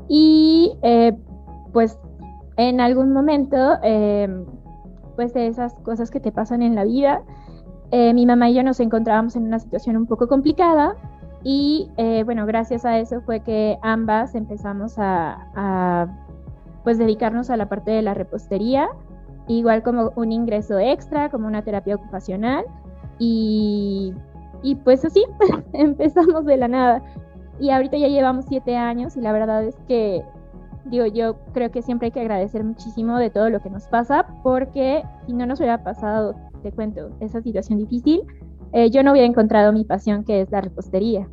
Y 0.07 0.77
eh, 0.83 1.13
pues 1.73 1.99
en 2.55 2.79
algún 2.79 3.11
momento, 3.11 3.57
eh, 3.83 4.45
pues 5.17 5.33
de 5.33 5.47
esas 5.47 5.73
cosas 5.83 6.09
que 6.11 6.21
te 6.21 6.31
pasan 6.31 6.61
en 6.61 6.75
la 6.75 6.85
vida, 6.85 7.23
eh, 7.91 8.13
mi 8.13 8.25
mamá 8.25 8.49
y 8.49 8.53
yo 8.53 8.63
nos 8.63 8.79
encontrábamos 8.79 9.35
en 9.35 9.43
una 9.43 9.59
situación 9.59 9.97
un 9.97 10.05
poco 10.05 10.29
complicada 10.29 10.95
y 11.43 11.91
bueno, 12.25 12.47
gracias 12.47 12.85
a 12.85 12.97
eso 12.97 13.21
fue 13.21 13.41
que 13.41 13.77
ambas 13.83 14.33
empezamos 14.33 14.97
a, 14.97 15.47
a 15.55 16.07
pues 16.83 16.97
dedicarnos 16.97 17.51
a 17.51 17.57
la 17.57 17.69
parte 17.69 17.91
de 17.91 18.01
la 18.01 18.15
repostería 18.15 18.87
igual 19.47 19.83
como 19.83 20.11
un 20.15 20.31
ingreso 20.31 20.79
extra, 20.79 21.29
como 21.29 21.47
una 21.47 21.63
terapia 21.63 21.95
ocupacional. 21.95 22.65
Y, 23.19 24.13
y 24.63 24.75
pues 24.75 25.05
así, 25.05 25.23
empezamos 25.73 26.45
de 26.45 26.57
la 26.57 26.67
nada. 26.67 27.03
Y 27.59 27.69
ahorita 27.69 27.97
ya 27.97 28.07
llevamos 28.07 28.45
siete 28.47 28.75
años 28.75 29.15
y 29.15 29.21
la 29.21 29.31
verdad 29.31 29.63
es 29.63 29.75
que, 29.87 30.23
digo, 30.85 31.05
yo 31.05 31.37
creo 31.53 31.71
que 31.71 31.81
siempre 31.81 32.07
hay 32.07 32.11
que 32.11 32.19
agradecer 32.19 32.63
muchísimo 32.63 33.17
de 33.17 33.29
todo 33.29 33.49
lo 33.49 33.61
que 33.61 33.69
nos 33.69 33.87
pasa, 33.87 34.25
porque 34.43 35.03
si 35.25 35.33
no 35.33 35.45
nos 35.45 35.59
hubiera 35.59 35.83
pasado, 35.83 36.35
te 36.63 36.71
cuento, 36.71 37.11
esa 37.21 37.41
situación 37.41 37.79
difícil, 37.79 38.23
eh, 38.73 38.89
yo 38.89 39.03
no 39.03 39.11
hubiera 39.11 39.27
encontrado 39.27 39.71
mi 39.71 39.85
pasión 39.85 40.25
que 40.25 40.41
es 40.41 40.51
la 40.51 40.61
repostería. 40.61 41.29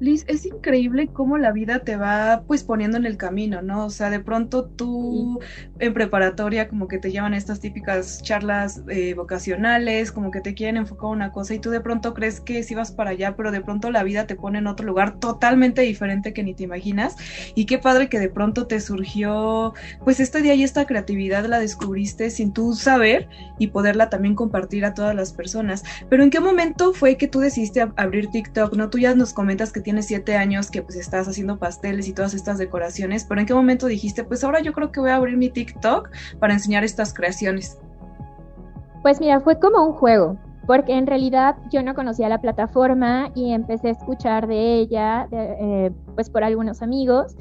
Liz, 0.00 0.24
es 0.28 0.46
increíble 0.46 1.08
cómo 1.12 1.38
la 1.38 1.52
vida 1.52 1.80
te 1.80 1.96
va 1.96 2.44
pues 2.46 2.64
poniendo 2.64 2.96
en 2.96 3.06
el 3.06 3.16
camino, 3.16 3.62
¿no? 3.62 3.86
O 3.86 3.90
sea, 3.90 4.10
de 4.10 4.20
pronto 4.20 4.64
tú 4.64 5.40
en 5.78 5.94
preparatoria 5.94 6.68
como 6.68 6.88
que 6.88 6.98
te 6.98 7.10
llevan 7.10 7.34
estas 7.34 7.60
típicas 7.60 8.22
charlas 8.22 8.82
eh, 8.88 9.14
vocacionales, 9.14 10.12
como 10.12 10.30
que 10.30 10.40
te 10.40 10.54
quieren 10.54 10.76
enfocar 10.76 11.10
una 11.10 11.32
cosa 11.32 11.54
y 11.54 11.58
tú 11.58 11.70
de 11.70 11.80
pronto 11.80 12.14
crees 12.14 12.40
que 12.40 12.62
sí 12.62 12.74
vas 12.74 12.92
para 12.92 13.10
allá, 13.10 13.36
pero 13.36 13.50
de 13.52 13.60
pronto 13.60 13.90
la 13.90 14.02
vida 14.02 14.26
te 14.26 14.34
pone 14.34 14.58
en 14.58 14.66
otro 14.66 14.86
lugar 14.86 15.18
totalmente 15.18 15.82
diferente 15.82 16.32
que 16.32 16.42
ni 16.42 16.54
te 16.54 16.64
imaginas. 16.64 17.16
Y 17.54 17.66
qué 17.66 17.78
padre 17.78 18.08
que 18.08 18.18
de 18.18 18.28
pronto 18.28 18.66
te 18.66 18.80
surgió 18.80 19.74
pues 20.04 20.20
este 20.20 20.42
día 20.42 20.54
y 20.54 20.62
esta 20.62 20.86
creatividad 20.86 21.44
la 21.46 21.58
descubriste 21.58 22.30
sin 22.30 22.52
tú 22.52 22.74
saber 22.74 23.28
y 23.58 23.68
poderla 23.68 24.10
también 24.10 24.34
compartir 24.34 24.84
a 24.84 24.94
todas 24.94 25.14
las 25.14 25.32
personas. 25.32 25.84
Pero 26.08 26.22
¿en 26.22 26.30
qué 26.30 26.40
momento 26.40 26.92
fue 26.92 27.16
que 27.16 27.28
tú 27.28 27.40
decidiste 27.40 27.86
abrir 27.96 28.28
TikTok? 28.28 28.74
¿No? 28.74 28.90
Tú 28.90 28.98
ya 28.98 29.14
nos 29.14 29.32
comentas 29.52 29.70
que 29.70 29.82
tienes 29.82 30.06
siete 30.06 30.34
años, 30.38 30.70
que 30.70 30.80
pues 30.80 30.96
estás 30.96 31.28
haciendo 31.28 31.58
pasteles 31.58 32.08
y 32.08 32.14
todas 32.14 32.32
estas 32.32 32.56
decoraciones, 32.56 33.26
pero 33.28 33.38
¿en 33.38 33.46
qué 33.46 33.52
momento 33.52 33.86
dijiste, 33.86 34.24
pues 34.24 34.42
ahora 34.44 34.60
yo 34.60 34.72
creo 34.72 34.90
que 34.90 34.98
voy 34.98 35.10
a 35.10 35.16
abrir 35.16 35.36
mi 35.36 35.50
TikTok 35.50 36.08
para 36.38 36.54
enseñar 36.54 36.84
estas 36.84 37.12
creaciones? 37.12 37.78
Pues 39.02 39.20
mira, 39.20 39.40
fue 39.40 39.58
como 39.58 39.84
un 39.84 39.92
juego, 39.92 40.38
porque 40.66 40.94
en 40.94 41.06
realidad 41.06 41.56
yo 41.70 41.82
no 41.82 41.94
conocía 41.94 42.30
la 42.30 42.40
plataforma 42.40 43.30
y 43.34 43.52
empecé 43.52 43.88
a 43.88 43.90
escuchar 43.90 44.46
de 44.46 44.76
ella, 44.76 45.28
eh, 45.30 45.90
pues 46.14 46.30
por 46.30 46.44
algunos 46.44 46.80
amigos, 46.80 47.36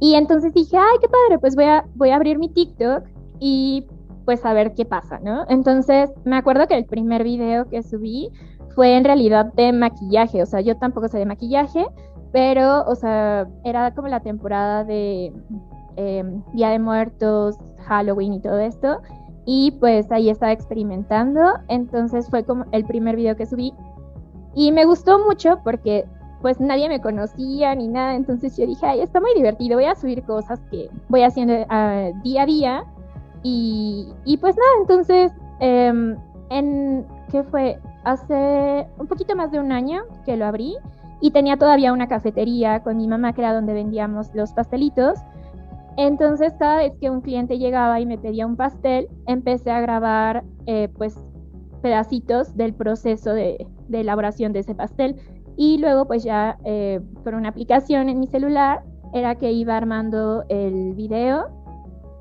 y 0.00 0.16
entonces 0.16 0.52
dije, 0.54 0.76
ay, 0.76 0.98
qué 1.00 1.06
padre, 1.06 1.38
pues 1.38 1.54
voy 1.54 1.66
a, 1.66 1.84
voy 1.94 2.10
a 2.10 2.16
abrir 2.16 2.40
mi 2.40 2.48
TikTok 2.48 3.04
y 3.38 3.86
pues 4.24 4.44
a 4.44 4.52
ver 4.54 4.74
qué 4.74 4.84
pasa, 4.84 5.20
¿no? 5.20 5.44
Entonces 5.48 6.10
me 6.24 6.36
acuerdo 6.36 6.66
que 6.66 6.74
el 6.74 6.86
primer 6.86 7.22
video 7.22 7.68
que 7.68 7.84
subí 7.84 8.32
fue 8.74 8.96
en 8.96 9.04
realidad 9.04 9.52
de 9.54 9.72
maquillaje, 9.72 10.42
o 10.42 10.46
sea, 10.46 10.60
yo 10.60 10.76
tampoco 10.76 11.08
sé 11.08 11.18
de 11.18 11.26
maquillaje, 11.26 11.86
pero, 12.32 12.84
o 12.86 12.94
sea, 12.94 13.46
era 13.64 13.94
como 13.94 14.08
la 14.08 14.20
temporada 14.20 14.84
de 14.84 15.32
em, 15.96 16.42
Día 16.52 16.70
de 16.70 16.78
Muertos, 16.78 17.56
Halloween 17.86 18.34
y 18.34 18.40
todo 18.40 18.58
esto, 18.58 19.00
y 19.46 19.72
pues 19.80 20.10
ahí 20.10 20.30
estaba 20.30 20.52
experimentando, 20.52 21.40
entonces 21.68 22.28
fue 22.30 22.44
como 22.44 22.64
el 22.72 22.84
primer 22.84 23.16
video 23.16 23.36
que 23.36 23.46
subí, 23.46 23.72
y 24.54 24.72
me 24.72 24.84
gustó 24.84 25.18
mucho 25.24 25.58
porque 25.64 26.04
pues 26.44 26.60
nadie 26.60 26.88
me 26.90 27.00
conocía 27.00 27.74
ni 27.74 27.88
nada, 27.88 28.14
entonces 28.14 28.54
yo 28.56 28.66
dije, 28.66 28.84
ay, 28.84 29.00
está 29.00 29.18
muy 29.18 29.32
divertido, 29.34 29.76
voy 29.76 29.86
a 29.86 29.94
subir 29.94 30.22
cosas 30.24 30.60
que 30.70 30.90
voy 31.08 31.22
haciendo 31.22 31.54
ah, 31.70 32.10
día 32.22 32.42
a 32.42 32.46
día 32.46 32.84
Y, 33.42 34.12
y 34.24 34.36
pues 34.36 34.54
nada, 34.56 34.70
entonces, 34.80 35.32
em, 35.60 36.16
en, 36.50 37.06
¿qué 37.30 37.42
fue? 37.44 37.78
Hace 38.04 38.86
un 38.98 39.06
poquito 39.06 39.34
más 39.34 39.50
de 39.50 39.58
un 39.58 39.72
año 39.72 40.02
que 40.24 40.36
lo 40.36 40.46
abrí 40.46 40.76
y 41.20 41.30
tenía 41.30 41.56
todavía 41.56 41.92
una 41.92 42.06
cafetería 42.06 42.82
con 42.82 42.98
mi 42.98 43.08
mamá 43.08 43.32
que 43.32 43.40
era 43.40 43.54
donde 43.54 43.72
vendíamos 43.72 44.34
los 44.34 44.52
pastelitos. 44.52 45.18
Entonces 45.96 46.52
cada 46.58 46.78
vez 46.78 46.92
que 47.00 47.08
un 47.08 47.20
cliente 47.20 47.58
llegaba 47.58 48.00
y 48.00 48.06
me 48.06 48.18
pedía 48.18 48.46
un 48.46 48.56
pastel, 48.56 49.08
empecé 49.26 49.70
a 49.70 49.80
grabar 49.80 50.44
eh, 50.66 50.88
pues 50.96 51.18
pedacitos 51.80 52.56
del 52.56 52.74
proceso 52.74 53.32
de, 53.32 53.66
elaboración 53.92 54.52
de 54.52 54.60
ese 54.60 54.74
pastel 54.74 55.16
y 55.56 55.78
luego 55.78 56.06
pues 56.06 56.24
ya 56.24 56.58
eh, 56.64 57.00
por 57.22 57.34
una 57.34 57.50
aplicación 57.50 58.08
en 58.08 58.18
mi 58.18 58.26
celular 58.26 58.82
era 59.12 59.36
que 59.36 59.52
iba 59.52 59.76
armando 59.76 60.44
el 60.48 60.94
video 60.94 61.46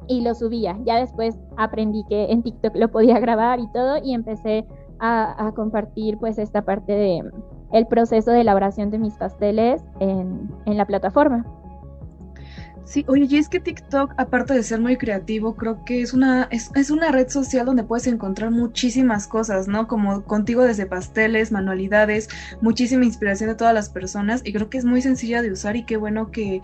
y 0.08 0.22
lo 0.22 0.36
subía. 0.36 0.78
Ya 0.86 0.98
después 0.98 1.38
aprendí 1.58 2.04
que 2.08 2.26
en 2.32 2.44
TikTok 2.44 2.76
lo 2.76 2.90
podía 2.90 3.20
grabar 3.22 3.60
y 3.60 3.68
todo 3.72 3.98
y 4.04 4.14
empecé 4.14 4.66
a, 5.04 5.48
a 5.48 5.52
compartir 5.52 6.18
pues 6.18 6.38
esta 6.38 6.62
parte 6.62 6.94
de 6.94 7.24
el 7.74 7.88
proceso 7.88 8.32
de 8.32 8.42
elaboración 8.42 8.90
de 8.90 9.00
mis 9.00 9.16
pasteles 9.16 9.84
en, 10.00 10.50
en 10.66 10.78
la 10.78 10.86
plataforma. 10.86 11.46
Sí, 12.86 13.06
oye, 13.08 13.28
y 13.30 13.38
es 13.38 13.48
que 13.48 13.62
TikTok, 13.62 14.14
aparte 14.18 14.54
de 14.54 14.62
ser 14.62 14.82
muy 14.82 14.98
creativo, 14.98 15.56
creo 15.56 15.86
que 15.86 16.02
es 16.02 16.14
una, 16.14 16.50
es, 16.52 16.70
es, 16.76 16.92
una 16.92 17.12
red 17.12 17.30
social 17.30 17.66
donde 17.66 17.86
puedes 17.86 18.08
encontrar 18.08 18.52
muchísimas 18.52 19.26
cosas, 19.26 19.70
¿no? 19.70 19.88
Como 19.88 20.26
contigo 20.26 20.64
desde 20.64 20.86
pasteles, 20.86 21.54
manualidades, 21.54 22.28
muchísima 22.62 23.06
inspiración 23.06 23.50
de 23.50 23.56
todas 23.56 23.74
las 23.74 23.90
personas 23.90 24.42
y 24.44 24.52
creo 24.52 24.70
que 24.70 24.78
es 24.78 24.84
muy 24.84 25.02
sencilla 25.02 25.42
de 25.42 25.52
usar 25.52 25.78
y 25.78 25.86
qué 25.86 25.96
bueno 25.96 26.30
que, 26.30 26.62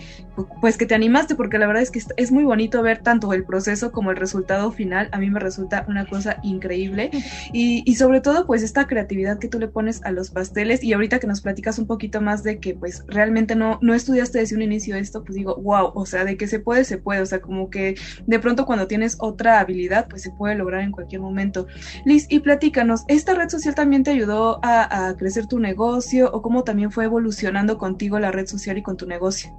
pues 0.59 0.77
que 0.77 0.85
te 0.85 0.93
animaste 0.93 1.35
porque 1.35 1.57
la 1.57 1.67
verdad 1.67 1.83
es 1.83 1.91
que 1.91 2.01
es 2.17 2.31
muy 2.33 2.43
bonito 2.43 2.81
ver 2.81 3.01
tanto 3.01 3.31
el 3.31 3.45
proceso 3.45 3.93
como 3.93 4.11
el 4.11 4.17
resultado 4.17 4.73
final. 4.73 5.07
A 5.13 5.19
mí 5.19 5.29
me 5.29 5.39
resulta 5.39 5.85
una 5.87 6.05
cosa 6.05 6.37
increíble 6.43 7.11
y, 7.53 7.81
y 7.89 7.95
sobre 7.95 8.19
todo 8.19 8.45
pues 8.45 8.61
esta 8.61 8.87
creatividad 8.87 9.39
que 9.39 9.47
tú 9.47 9.57
le 9.57 9.69
pones 9.69 10.03
a 10.03 10.11
los 10.11 10.31
pasteles 10.31 10.83
y 10.83 10.91
ahorita 10.91 11.19
que 11.19 11.27
nos 11.27 11.39
platicas 11.39 11.79
un 11.79 11.87
poquito 11.87 12.19
más 12.19 12.43
de 12.43 12.59
que 12.59 12.75
pues 12.75 13.05
realmente 13.07 13.55
no, 13.55 13.79
no 13.81 13.93
estudiaste 13.93 14.39
desde 14.39 14.57
un 14.57 14.63
inicio 14.63 14.97
esto, 14.97 15.23
pues 15.23 15.35
digo, 15.35 15.55
wow, 15.55 15.91
o 15.95 16.08
sea, 16.09 16.25
de 16.25 16.37
que 16.37 16.47
se 16.47 16.59
puede, 16.59 16.83
se 16.83 16.97
puede, 16.97 17.21
o 17.21 17.25
sea, 17.25 17.41
como 17.41 17.69
que 17.69 17.95
de 18.25 18.39
pronto 18.39 18.65
cuando 18.65 18.87
tienes 18.87 19.17
otra 19.19 19.59
habilidad, 19.59 20.07
pues 20.09 20.21
se 20.21 20.31
puede 20.31 20.55
lograr 20.55 20.81
en 20.81 20.91
cualquier 20.91 21.21
momento. 21.21 21.67
Liz, 22.05 22.25
y 22.29 22.39
platícanos, 22.39 23.03
¿esta 23.07 23.33
red 23.33 23.49
social 23.49 23.75
también 23.75 24.03
te 24.03 24.11
ayudó 24.11 24.59
a, 24.63 25.15
crecer 25.17 25.47
tu 25.47 25.59
negocio 25.59 26.29
o 26.31 26.41
cómo 26.41 26.63
también 26.63 26.91
fue 26.91 27.05
evolucionando 27.05 27.77
contigo 27.77 28.19
la 28.19 28.31
red 28.31 28.47
social 28.47 28.77
y 28.77 28.83
con 28.83 28.97
tu 28.97 29.05
negocio? 29.05 29.51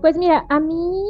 Pues 0.00 0.16
mira, 0.16 0.44
a 0.48 0.60
mí, 0.60 1.04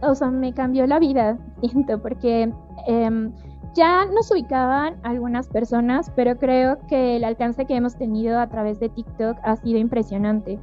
o 0.00 0.14
sea, 0.14 0.30
me 0.30 0.52
cambió 0.52 0.86
la 0.86 0.98
vida, 0.98 1.38
siento, 1.62 2.00
porque... 2.00 2.52
Em, 2.86 3.32
ya 3.74 4.04
nos 4.06 4.30
ubicaban 4.30 4.96
algunas 5.02 5.48
personas, 5.48 6.10
pero 6.14 6.36
creo 6.36 6.78
que 6.88 7.16
el 7.16 7.24
alcance 7.24 7.64
que 7.64 7.74
hemos 7.74 7.96
tenido 7.96 8.38
a 8.38 8.48
través 8.48 8.78
de 8.80 8.90
TikTok 8.90 9.38
ha 9.42 9.56
sido 9.56 9.78
impresionante. 9.78 10.58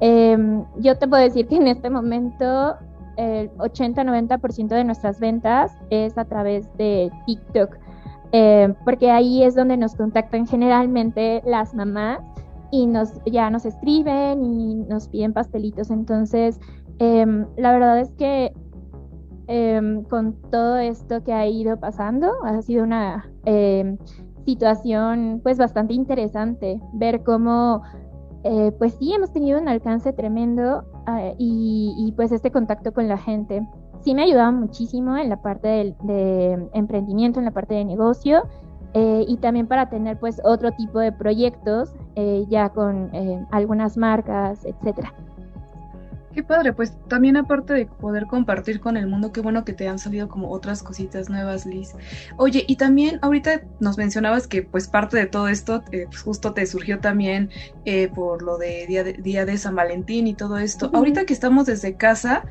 Em, 0.00 0.64
yo 0.76 0.96
te 0.96 1.08
puedo 1.08 1.22
decir 1.22 1.46
que 1.48 1.56
en 1.56 1.66
este 1.66 1.90
momento 1.90 2.76
el 3.16 3.50
80-90% 3.58 4.68
de 4.68 4.84
nuestras 4.84 5.18
ventas 5.18 5.76
es 5.90 6.16
a 6.16 6.24
través 6.24 6.72
de 6.76 7.10
TikTok, 7.26 7.76
em, 8.30 8.74
porque 8.84 9.10
ahí 9.10 9.42
es 9.42 9.56
donde 9.56 9.76
nos 9.76 9.96
contactan 9.96 10.46
generalmente 10.46 11.42
las 11.44 11.74
mamás 11.74 12.20
y 12.70 12.86
nos 12.86 13.12
ya 13.24 13.50
nos 13.50 13.64
escriben 13.64 14.44
y 14.44 14.74
nos 14.74 15.08
piden 15.08 15.32
pastelitos. 15.32 15.90
Entonces, 15.90 16.60
em, 16.98 17.46
la 17.56 17.72
verdad 17.72 17.98
es 18.00 18.12
que 18.12 18.52
con 20.10 20.34
todo 20.50 20.76
esto 20.76 21.24
que 21.24 21.32
ha 21.32 21.46
ido 21.46 21.78
pasando, 21.80 22.32
ha 22.44 22.60
sido 22.60 22.84
una 22.84 23.30
situación 24.44 25.40
pues 25.42 25.58
bastante 25.58 25.94
interesante 25.94 26.80
ver 26.92 27.22
cómo 27.22 27.82
eh, 28.44 28.72
pues 28.78 28.94
sí, 28.94 29.12
hemos 29.12 29.32
tenido 29.32 29.60
un 29.60 29.68
alcance 29.68 30.12
tremendo 30.12 30.84
ah, 31.06 31.32
y, 31.38 32.12
pues 32.16 32.32
este 32.32 32.50
contacto 32.50 32.92
con 32.92 33.08
la 33.08 33.18
gente. 33.18 33.66
Sí 34.00 34.14
me 34.14 34.22
ha 34.22 34.24
ayudado 34.26 34.52
muchísimo 34.52 35.16
en 35.16 35.28
la 35.28 35.42
parte 35.42 35.96
de, 36.02 36.68
emprendimiento, 36.72 37.40
en 37.40 37.46
la 37.46 37.50
parte 37.50 37.74
de 37.74 37.84
negocio 37.84 38.44
eh, 38.94 39.24
y 39.26 39.36
también 39.38 39.66
para 39.66 39.90
tener 39.90 40.18
pues 40.18 40.40
otro 40.44 40.70
tipo 40.72 41.00
de 41.00 41.10
proyectos 41.10 41.92
eh, 42.14 42.46
ya 42.48 42.68
con 42.68 43.10
algunas 43.50 43.96
marcas, 43.96 44.64
etcétera. 44.64 45.12
Qué 46.34 46.42
padre, 46.42 46.74
pues 46.74 46.92
también 47.08 47.38
aparte 47.38 47.72
de 47.72 47.86
poder 47.86 48.26
compartir 48.26 48.80
con 48.80 48.98
el 48.98 49.06
mundo, 49.06 49.32
qué 49.32 49.40
bueno 49.40 49.64
que 49.64 49.72
te 49.72 49.88
han 49.88 49.98
salido 49.98 50.28
como 50.28 50.50
otras 50.50 50.82
cositas 50.82 51.30
nuevas, 51.30 51.64
Liz. 51.64 51.94
Oye, 52.36 52.64
y 52.68 52.76
también 52.76 53.18
ahorita 53.22 53.62
nos 53.80 53.96
mencionabas 53.96 54.46
que 54.46 54.62
pues 54.62 54.88
parte 54.88 55.16
de 55.16 55.26
todo 55.26 55.48
esto 55.48 55.82
eh, 55.90 56.04
pues 56.06 56.20
justo 56.20 56.52
te 56.52 56.66
surgió 56.66 57.00
también 57.00 57.50
eh, 57.86 58.08
por 58.08 58.42
lo 58.42 58.58
de 58.58 58.86
día, 58.86 59.04
de 59.04 59.14
día 59.14 59.46
de 59.46 59.56
San 59.56 59.74
Valentín 59.74 60.26
y 60.26 60.34
todo 60.34 60.58
esto. 60.58 60.90
Ahorita 60.92 61.24
que 61.24 61.32
estamos 61.32 61.64
desde 61.64 61.96
casa, 61.96 62.44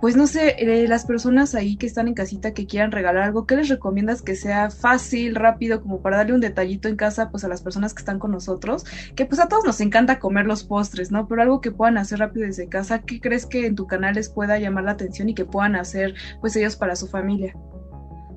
pues 0.00 0.16
no 0.16 0.26
sé, 0.26 0.56
eh, 0.58 0.88
las 0.88 1.04
personas 1.04 1.54
ahí 1.54 1.76
que 1.76 1.86
están 1.86 2.08
en 2.08 2.14
casita 2.14 2.52
que 2.52 2.66
quieran 2.66 2.90
regalar 2.90 3.24
algo, 3.24 3.46
¿qué 3.46 3.56
les 3.56 3.68
recomiendas 3.68 4.22
que 4.22 4.34
sea 4.34 4.70
fácil, 4.70 5.34
rápido, 5.34 5.82
como 5.82 6.00
para 6.00 6.18
darle 6.18 6.34
un 6.34 6.40
detallito 6.40 6.88
en 6.88 6.96
casa, 6.96 7.30
pues 7.30 7.44
a 7.44 7.48
las 7.48 7.60
personas 7.60 7.92
que 7.92 8.00
están 8.00 8.18
con 8.18 8.30
nosotros? 8.30 8.86
Que 9.14 9.26
pues 9.26 9.40
a 9.40 9.48
todos 9.48 9.64
nos 9.64 9.80
encanta 9.80 10.18
comer 10.18 10.46
los 10.46 10.64
postres, 10.64 11.10
¿no? 11.10 11.28
Pero 11.28 11.42
algo 11.42 11.60
que 11.60 11.70
puedan 11.70 11.98
hacer 11.98 12.20
rápido 12.20 12.46
desde 12.46 12.68
casa, 12.68 13.00
¿qué 13.00 13.20
crees 13.20 13.44
que 13.44 13.66
en 13.66 13.74
tu 13.74 13.86
canal 13.86 14.14
les 14.14 14.30
pueda 14.30 14.58
llamar 14.58 14.84
la 14.84 14.92
atención 14.92 15.28
y 15.28 15.34
que 15.34 15.44
puedan 15.44 15.76
hacer 15.76 16.14
pues 16.40 16.56
ellos 16.56 16.76
para 16.76 16.96
su 16.96 17.06
familia? 17.06 17.54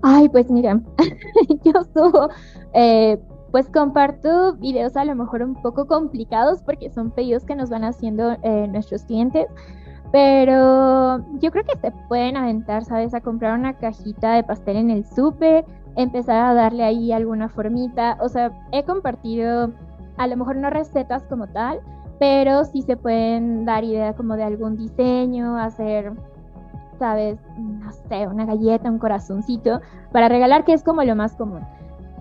Ay, 0.01 0.27
pues 0.27 0.51
mira, 0.51 0.81
yo 1.63 1.71
subo, 1.93 2.29
eh, 2.73 3.17
pues 3.51 3.69
comparto 3.69 4.55
videos 4.57 4.97
a 4.97 5.05
lo 5.05 5.15
mejor 5.15 5.43
un 5.43 5.61
poco 5.61 5.87
complicados 5.87 6.61
porque 6.61 6.89
son 6.89 7.11
pedidos 7.11 7.45
que 7.45 7.55
nos 7.55 7.69
van 7.69 7.85
haciendo 7.85 8.35
eh, 8.43 8.67
nuestros 8.67 9.03
clientes 9.03 9.47
pero 10.13 11.25
yo 11.39 11.49
creo 11.49 11.63
que 11.63 11.75
se 11.79 11.91
pueden 12.07 12.37
aventar, 12.37 12.85
¿sabes? 12.85 13.15
A 13.15 13.21
comprar 13.21 13.57
una 13.57 13.73
cajita 13.73 14.33
de 14.35 14.43
pastel 14.43 14.77
en 14.77 14.91
el 14.91 15.05
súper, 15.07 15.65
empezar 15.95 16.35
a 16.45 16.53
darle 16.53 16.83
ahí 16.83 17.11
alguna 17.11 17.49
formita. 17.49 18.19
O 18.21 18.29
sea, 18.29 18.51
he 18.71 18.83
compartido 18.83 19.71
a 20.17 20.27
lo 20.27 20.37
mejor 20.37 20.57
no 20.57 20.69
recetas 20.69 21.23
como 21.23 21.47
tal, 21.47 21.79
pero 22.19 22.63
sí 22.63 22.83
se 22.83 22.95
pueden 22.95 23.65
dar 23.65 23.83
idea 23.83 24.13
como 24.13 24.35
de 24.35 24.43
algún 24.43 24.77
diseño, 24.77 25.57
hacer, 25.57 26.13
¿sabes? 26.99 27.39
No 27.57 27.91
sé, 27.91 28.27
una 28.27 28.45
galleta, 28.45 28.91
un 28.91 28.99
corazoncito 28.99 29.81
para 30.11 30.29
regalar, 30.29 30.63
que 30.63 30.73
es 30.73 30.83
como 30.83 31.03
lo 31.03 31.15
más 31.15 31.35
común. 31.35 31.61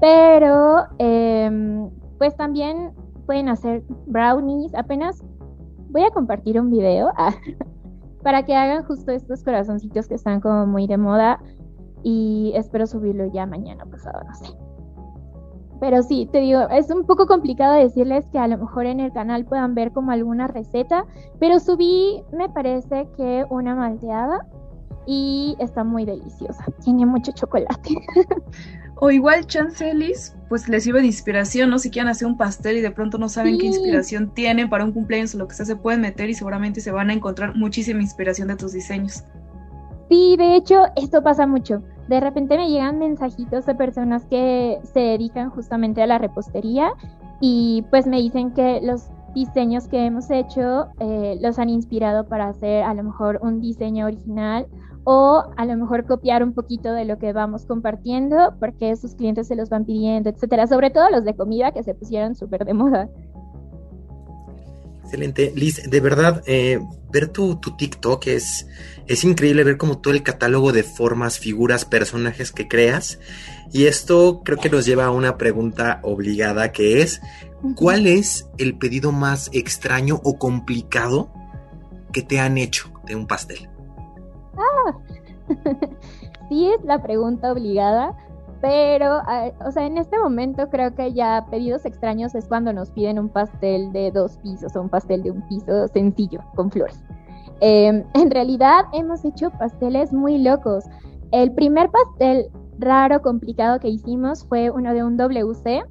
Pero, 0.00 0.86
em, 0.96 1.90
pues 2.16 2.34
también 2.38 2.92
pueden 3.26 3.50
hacer 3.50 3.82
brownies. 4.06 4.74
Apenas 4.74 5.22
voy 5.90 6.04
a 6.04 6.10
compartir 6.10 6.58
un 6.58 6.70
video. 6.70 7.12
Ah, 7.18 7.34
para 8.22 8.44
que 8.44 8.54
hagan 8.54 8.84
justo 8.84 9.12
estos 9.12 9.42
corazoncitos 9.42 10.08
que 10.08 10.14
están 10.14 10.40
como 10.40 10.66
muy 10.66 10.86
de 10.86 10.96
moda 10.96 11.40
y 12.02 12.52
espero 12.54 12.86
subirlo 12.86 13.26
ya 13.32 13.46
mañana 13.46 13.84
pasado, 13.86 14.22
no 14.24 14.34
sé. 14.34 14.46
Pero 15.80 16.02
sí, 16.02 16.28
te 16.30 16.38
digo, 16.38 16.60
es 16.70 16.90
un 16.90 17.04
poco 17.04 17.26
complicado 17.26 17.74
decirles 17.74 18.28
que 18.30 18.38
a 18.38 18.46
lo 18.46 18.56
mejor 18.56 18.86
en 18.86 19.00
el 19.00 19.12
canal 19.12 19.44
puedan 19.44 19.74
ver 19.74 19.90
como 19.90 20.12
alguna 20.12 20.46
receta, 20.46 21.04
pero 21.40 21.58
subí, 21.58 22.22
me 22.32 22.48
parece 22.48 23.08
que 23.16 23.44
una 23.50 23.74
malteada 23.74 24.46
y 25.06 25.56
está 25.58 25.84
muy 25.84 26.04
deliciosa. 26.04 26.64
Tiene 26.82 27.06
mucho 27.06 27.32
chocolate. 27.32 27.96
O 29.04 29.10
igual 29.10 29.44
chancelis, 29.48 30.36
pues 30.48 30.68
les 30.68 30.84
sirve 30.84 31.00
de 31.00 31.06
inspiración, 31.06 31.70
¿no? 31.70 31.80
Si 31.80 31.90
quieren 31.90 32.08
hacer 32.08 32.28
un 32.28 32.36
pastel 32.36 32.76
y 32.76 32.82
de 32.82 32.92
pronto 32.92 33.18
no 33.18 33.28
saben 33.28 33.58
qué 33.58 33.66
inspiración 33.66 34.32
tienen 34.32 34.70
para 34.70 34.84
un 34.84 34.92
cumpleaños 34.92 35.34
o 35.34 35.38
lo 35.38 35.48
que 35.48 35.56
sea, 35.56 35.66
se 35.66 35.74
pueden 35.74 36.02
meter 36.02 36.30
y 36.30 36.34
seguramente 36.34 36.80
se 36.80 36.92
van 36.92 37.10
a 37.10 37.12
encontrar 37.12 37.56
muchísima 37.56 38.00
inspiración 38.00 38.46
de 38.46 38.54
tus 38.54 38.72
diseños. 38.72 39.24
Sí, 40.08 40.36
de 40.36 40.54
hecho, 40.54 40.84
esto 40.94 41.20
pasa 41.20 41.48
mucho. 41.48 41.82
De 42.06 42.20
repente 42.20 42.56
me 42.56 42.70
llegan 42.70 43.00
mensajitos 43.00 43.66
de 43.66 43.74
personas 43.74 44.24
que 44.26 44.78
se 44.84 45.00
dedican 45.00 45.50
justamente 45.50 46.00
a 46.00 46.06
la 46.06 46.18
repostería 46.18 46.92
y 47.40 47.84
pues 47.90 48.06
me 48.06 48.18
dicen 48.18 48.52
que 48.52 48.80
los 48.84 49.08
diseños 49.34 49.88
que 49.88 50.06
hemos 50.06 50.30
hecho 50.30 50.86
eh, 51.00 51.38
los 51.40 51.58
han 51.58 51.70
inspirado 51.70 52.28
para 52.28 52.46
hacer 52.46 52.84
a 52.84 52.94
lo 52.94 53.02
mejor 53.02 53.40
un 53.42 53.60
diseño 53.60 54.06
original 54.06 54.68
o 55.04 55.44
a 55.56 55.64
lo 55.66 55.76
mejor 55.76 56.06
copiar 56.06 56.42
un 56.42 56.54
poquito 56.54 56.92
de 56.92 57.04
lo 57.04 57.18
que 57.18 57.32
vamos 57.32 57.66
compartiendo 57.66 58.54
porque 58.60 58.94
sus 58.96 59.14
clientes 59.14 59.48
se 59.48 59.56
los 59.56 59.68
van 59.68 59.84
pidiendo, 59.84 60.30
etcétera. 60.30 60.66
Sobre 60.66 60.90
todo 60.90 61.10
los 61.10 61.24
de 61.24 61.34
comida 61.34 61.72
que 61.72 61.82
se 61.82 61.94
pusieron 61.94 62.34
súper 62.34 62.64
de 62.64 62.74
moda. 62.74 63.08
Excelente. 65.04 65.52
Liz, 65.54 65.90
de 65.90 66.00
verdad, 66.00 66.42
eh, 66.46 66.80
ver 67.10 67.28
tu, 67.28 67.56
tu, 67.56 67.76
TikTok 67.76 68.28
es, 68.28 68.66
es 69.06 69.24
increíble 69.24 69.62
ver 69.64 69.76
como 69.76 69.98
todo 69.98 70.14
el 70.14 70.22
catálogo 70.22 70.72
de 70.72 70.84
formas, 70.84 71.38
figuras, 71.38 71.84
personajes 71.84 72.50
que 72.50 72.66
creas. 72.66 73.18
Y 73.72 73.86
esto 73.86 74.42
creo 74.44 74.58
que 74.58 74.70
nos 74.70 74.86
lleva 74.86 75.06
a 75.06 75.10
una 75.10 75.36
pregunta 75.36 76.00
obligada 76.02 76.72
que 76.72 77.02
es, 77.02 77.20
¿cuál 77.74 78.06
es 78.06 78.48
el 78.58 78.78
pedido 78.78 79.12
más 79.12 79.50
extraño 79.52 80.20
o 80.24 80.38
complicado 80.38 81.30
que 82.12 82.22
te 82.22 82.40
han 82.40 82.56
hecho 82.56 82.90
de 83.04 83.16
un 83.16 83.26
pastel? 83.26 83.71
Ah, 84.62 84.98
sí 86.48 86.68
es 86.68 86.84
la 86.84 87.02
pregunta 87.02 87.52
obligada, 87.52 88.16
pero, 88.60 89.18
o 89.66 89.72
sea, 89.72 89.86
en 89.86 89.98
este 89.98 90.16
momento 90.18 90.68
creo 90.70 90.94
que 90.94 91.12
ya 91.12 91.44
pedidos 91.50 91.84
extraños 91.84 92.34
es 92.36 92.46
cuando 92.46 92.72
nos 92.72 92.90
piden 92.92 93.18
un 93.18 93.28
pastel 93.28 93.92
de 93.92 94.12
dos 94.12 94.36
pisos 94.38 94.76
o 94.76 94.82
un 94.82 94.88
pastel 94.88 95.24
de 95.24 95.32
un 95.32 95.42
piso 95.48 95.88
sencillo 95.88 96.40
con 96.54 96.70
flores. 96.70 97.02
Em, 97.60 98.04
en 98.14 98.30
realidad 98.30 98.84
hemos 98.92 99.24
hecho 99.24 99.50
pasteles 99.50 100.12
muy 100.12 100.38
locos. 100.38 100.84
El 101.32 101.52
primer 101.52 101.90
pastel 101.90 102.50
raro, 102.78 103.20
complicado 103.20 103.80
que 103.80 103.88
hicimos 103.88 104.44
fue 104.46 104.70
uno 104.70 104.94
de 104.94 105.02
un 105.02 105.16
WC, 105.16 105.82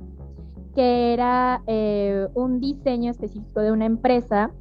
que 0.75 1.13
era 1.13 1.61
eh, 1.67 2.27
un 2.35 2.61
diseño 2.61 3.11
específico 3.11 3.59
de 3.59 3.71
una 3.71 3.85
empresa 3.85 4.51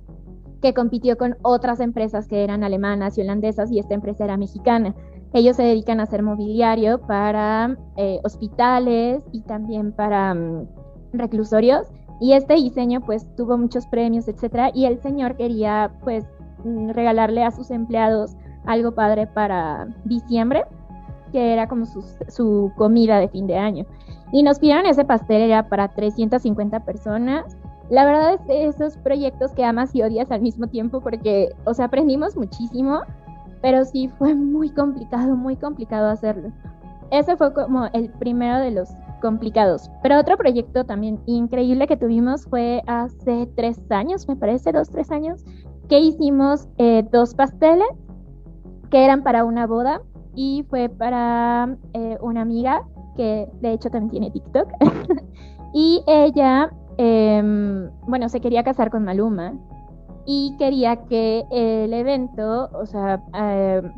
que 0.60 0.74
compitió 0.74 1.16
con 1.16 1.36
otras 1.42 1.80
empresas 1.80 2.28
que 2.28 2.44
eran 2.44 2.64
alemanas 2.64 3.16
y 3.16 3.22
holandesas 3.22 3.70
y 3.70 3.78
esta 3.78 3.94
empresa 3.94 4.24
era 4.24 4.36
mexicana. 4.36 4.94
Ellos 5.32 5.56
se 5.56 5.62
dedican 5.62 6.00
a 6.00 6.04
hacer 6.04 6.22
mobiliario 6.22 7.00
para 7.06 7.76
eh, 7.96 8.18
hospitales 8.24 9.22
y 9.32 9.42
también 9.42 9.92
para 9.92 10.34
mm, 10.34 10.68
reclusorios 11.12 11.86
y 12.20 12.34
este 12.34 12.54
diseño 12.54 13.00
pues 13.00 13.26
tuvo 13.36 13.56
muchos 13.56 13.86
premios, 13.86 14.28
etcétera, 14.28 14.70
y 14.74 14.84
el 14.84 15.00
señor 15.00 15.36
quería 15.36 15.92
pues 16.04 16.24
mm, 16.64 16.90
regalarle 16.90 17.44
a 17.44 17.50
sus 17.50 17.70
empleados 17.70 18.36
algo 18.66 18.92
padre 18.92 19.26
para 19.26 19.88
diciembre, 20.04 20.64
que 21.32 21.52
era 21.52 21.66
como 21.66 21.86
su, 21.86 22.02
su 22.28 22.72
comida 22.76 23.18
de 23.18 23.28
fin 23.28 23.46
de 23.46 23.56
año. 23.56 23.86
Y 24.32 24.42
nos 24.42 24.58
pidieron 24.58 24.86
ese 24.86 25.04
pastel, 25.04 25.42
era 25.42 25.68
para 25.68 25.88
350 25.88 26.84
personas 26.84 27.56
la 27.90 28.04
verdad 28.04 28.34
es 28.34 28.46
de 28.46 28.66
esos 28.66 28.96
proyectos 28.98 29.52
que 29.52 29.64
amas 29.64 29.94
y 29.94 30.02
odias 30.02 30.30
al 30.30 30.40
mismo 30.40 30.68
tiempo 30.68 31.00
porque, 31.00 31.50
o 31.64 31.74
sea, 31.74 31.86
aprendimos 31.86 32.36
muchísimo, 32.36 33.00
pero 33.60 33.84
sí 33.84 34.08
fue 34.16 34.34
muy 34.34 34.70
complicado, 34.70 35.36
muy 35.36 35.56
complicado 35.56 36.08
hacerlo. 36.08 36.52
Ese 37.10 37.36
fue 37.36 37.52
como 37.52 37.86
el 37.92 38.08
primero 38.10 38.58
de 38.58 38.70
los 38.70 38.88
complicados. 39.20 39.90
Pero 40.02 40.20
otro 40.20 40.36
proyecto 40.36 40.84
también 40.84 41.20
increíble 41.26 41.88
que 41.88 41.96
tuvimos 41.96 42.46
fue 42.46 42.82
hace 42.86 43.48
tres 43.56 43.80
años, 43.90 44.26
me 44.28 44.36
parece, 44.36 44.70
dos, 44.70 44.88
tres 44.88 45.10
años, 45.10 45.44
que 45.88 45.98
hicimos 45.98 46.68
eh, 46.78 47.04
dos 47.10 47.34
pasteles 47.34 47.88
que 48.90 49.04
eran 49.04 49.24
para 49.24 49.44
una 49.44 49.66
boda 49.66 50.00
y 50.36 50.64
fue 50.70 50.88
para 50.88 51.76
eh, 51.92 52.18
una 52.20 52.42
amiga 52.42 52.82
que 53.16 53.48
de 53.60 53.72
hecho 53.72 53.90
también 53.90 54.10
tiene 54.10 54.30
TikTok. 54.30 54.68
y 55.74 56.02
ella 56.06 56.70
Em, 57.02 57.88
bueno, 58.06 58.28
se 58.28 58.42
quería 58.42 58.62
casar 58.62 58.90
con 58.90 59.04
Maluma 59.04 59.54
y 60.26 60.54
quería 60.58 60.96
que 61.06 61.46
el 61.50 61.94
evento, 61.94 62.68
o 62.74 62.84
sea, 62.84 63.22
em, 63.32 63.90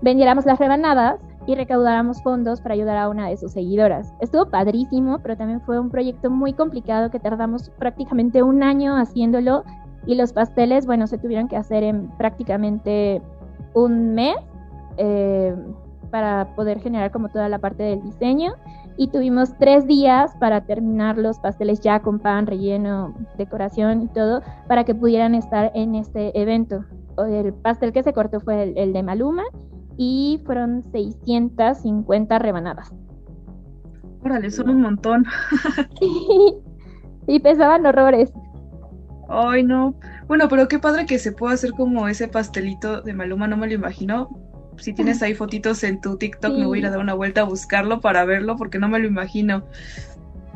vendiéramos 0.00 0.46
las 0.46 0.58
rebanadas 0.58 1.20
y 1.46 1.54
recaudáramos 1.54 2.22
fondos 2.22 2.62
para 2.62 2.74
ayudar 2.74 2.96
a 2.96 3.10
una 3.10 3.28
de 3.28 3.36
sus 3.36 3.52
seguidoras. 3.52 4.14
Estuvo 4.20 4.46
padrísimo, 4.46 5.18
pero 5.18 5.36
también 5.36 5.60
fue 5.60 5.78
un 5.78 5.90
proyecto 5.90 6.30
muy 6.30 6.54
complicado 6.54 7.10
que 7.10 7.20
tardamos 7.20 7.68
prácticamente 7.78 8.42
un 8.42 8.62
año 8.62 8.96
haciéndolo 8.96 9.62
y 10.06 10.14
los 10.14 10.32
pasteles, 10.32 10.86
bueno, 10.86 11.06
se 11.08 11.18
tuvieron 11.18 11.48
que 11.48 11.58
hacer 11.58 11.82
en 11.82 12.08
prácticamente 12.16 13.20
un 13.74 14.14
mes 14.14 14.36
eh, 14.96 15.54
para 16.10 16.54
poder 16.54 16.80
generar 16.80 17.10
como 17.10 17.28
toda 17.28 17.50
la 17.50 17.58
parte 17.58 17.82
del 17.82 18.00
diseño 18.00 18.54
y 18.96 19.08
tuvimos 19.08 19.56
tres 19.58 19.86
días 19.86 20.32
para 20.38 20.62
terminar 20.62 21.16
los 21.18 21.38
pasteles 21.38 21.80
ya 21.80 22.00
con 22.00 22.18
pan, 22.18 22.46
relleno, 22.46 23.14
decoración 23.38 24.02
y 24.02 24.08
todo 24.08 24.42
para 24.68 24.84
que 24.84 24.94
pudieran 24.94 25.34
estar 25.34 25.70
en 25.74 25.94
este 25.94 26.38
evento. 26.40 26.84
El 27.18 27.52
pastel 27.54 27.92
que 27.92 28.02
se 28.02 28.12
cortó 28.12 28.40
fue 28.40 28.72
el, 28.76 28.92
de 28.92 29.02
Maluma 29.02 29.44
y 29.96 30.40
fueron 30.44 30.84
650 30.92 32.38
rebanadas. 32.38 32.92
Órale, 34.24 34.50
son 34.50 34.70
un 34.70 34.82
montón. 34.82 35.24
y 37.26 37.40
pesaban 37.40 37.84
horrores. 37.84 38.32
Ay, 39.28 39.62
no. 39.62 39.94
Bueno, 40.28 40.48
pero 40.48 40.68
qué 40.68 40.78
padre 40.78 41.06
que 41.06 41.18
se 41.18 41.32
pueda 41.32 41.54
hacer 41.54 41.72
como 41.72 42.08
ese 42.08 42.28
pastelito 42.28 43.02
de 43.02 43.14
Maluma, 43.14 43.48
no 43.48 43.56
me 43.56 43.66
lo 43.66 43.74
imagino 43.74 44.28
si 44.78 44.92
tienes 44.92 45.22
ahí 45.22 45.34
fotitos 45.34 45.82
en 45.84 46.00
tu 46.00 46.16
TikTok, 46.16 46.56
me 46.56 46.66
voy 46.66 46.78
a 46.78 46.80
ir 46.80 46.86
a 46.86 46.90
dar 46.90 47.00
una 47.00 47.14
vuelta 47.14 47.42
a 47.42 47.44
buscarlo 47.44 48.00
para 48.00 48.24
verlo 48.24 48.56
porque 48.56 48.78
no 48.78 48.88
me 48.88 48.98
lo 48.98 49.06
imagino. 49.06 49.62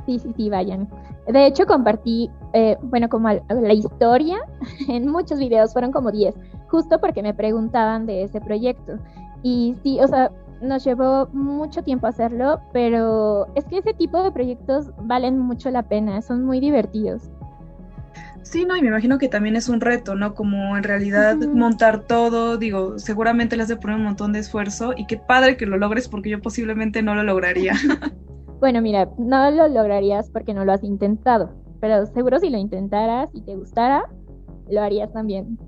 Sí, 0.07 0.19
sí, 0.19 0.33
sí, 0.37 0.51
vayan. 0.51 0.89
De 1.27 1.47
hecho, 1.47 1.67
compartí, 1.67 2.31
eh, 2.53 2.77
bueno, 2.83 3.09
como 3.09 3.29
la 3.29 3.73
historia 3.73 4.39
en 4.89 5.09
muchos 5.09 5.39
videos, 5.39 5.73
fueron 5.73 5.93
como 5.93 6.13
10, 6.13 6.35
justo 6.69 7.01
porque 7.01 7.23
me 7.23 7.35
preguntaban 7.35 8.07
de 8.07 8.23
ese 8.23 8.41
proyecto. 8.41 8.99
Y 9.43 9.75
sí, 9.83 9.99
o 10.01 10.07
sea, 10.07 10.31
nos 10.61 10.85
llevó 10.85 11.29
mucho 11.33 11.83
tiempo 11.83 12.07
hacerlo, 12.07 12.61
pero 12.73 13.47
es 13.55 13.65
que 13.67 13.79
ese 13.79 13.95
tipo 13.95 14.23
de 14.23 14.33
proyectos 14.33 14.91
valen 15.03 15.39
mucho 15.39 15.71
la 15.71 15.83
pena, 15.83 16.23
son 16.23 16.45
muy 16.45 16.61
divertidos. 16.61 17.31
Sí, 18.51 18.65
no, 18.65 18.77
y 18.77 18.81
me 18.81 18.89
imagino 18.89 19.19
que 19.19 19.29
también 19.29 19.57
es 19.57 19.69
un 19.69 19.81
reto, 19.81 20.15
¿no? 20.15 20.35
Como 20.35 20.77
en 20.77 20.85
realidad 20.85 21.37
montar 21.37 22.05
todo, 22.05 22.57
digo, 22.57 22.97
seguramente 22.97 23.57
le 23.57 23.65
has 23.65 23.69
de 23.69 23.77
poner 23.77 23.97
un 23.97 24.05
montón 24.05 24.33
de 24.33 24.39
esfuerzo 24.39 24.95
y 24.97 25.07
qué 25.09 25.17
padre 25.17 25.57
que 25.57 25.67
lo 25.67 25.77
logres 25.77 26.09
porque 26.09 26.31
yo 26.31 26.41
posiblemente 26.41 27.03
no 27.03 27.17
lo 27.17 27.25
lograría. 27.25 27.73
bueno, 28.61 28.81
mira, 28.81 29.11
no 29.19 29.51
lo 29.51 29.67
lograrías 29.67 30.31
porque 30.31 30.55
no 30.55 30.65
lo 30.65 30.73
has 30.73 30.85
intentado, 30.85 31.51
pero 31.81 32.07
seguro 32.07 32.39
si 32.39 32.49
lo 32.49 32.57
intentaras 32.57 33.31
y 33.35 33.41
te 33.41 33.57
gustara, 33.57 34.05
lo 34.71 34.81
harías 34.81 35.13
también. 35.13 35.59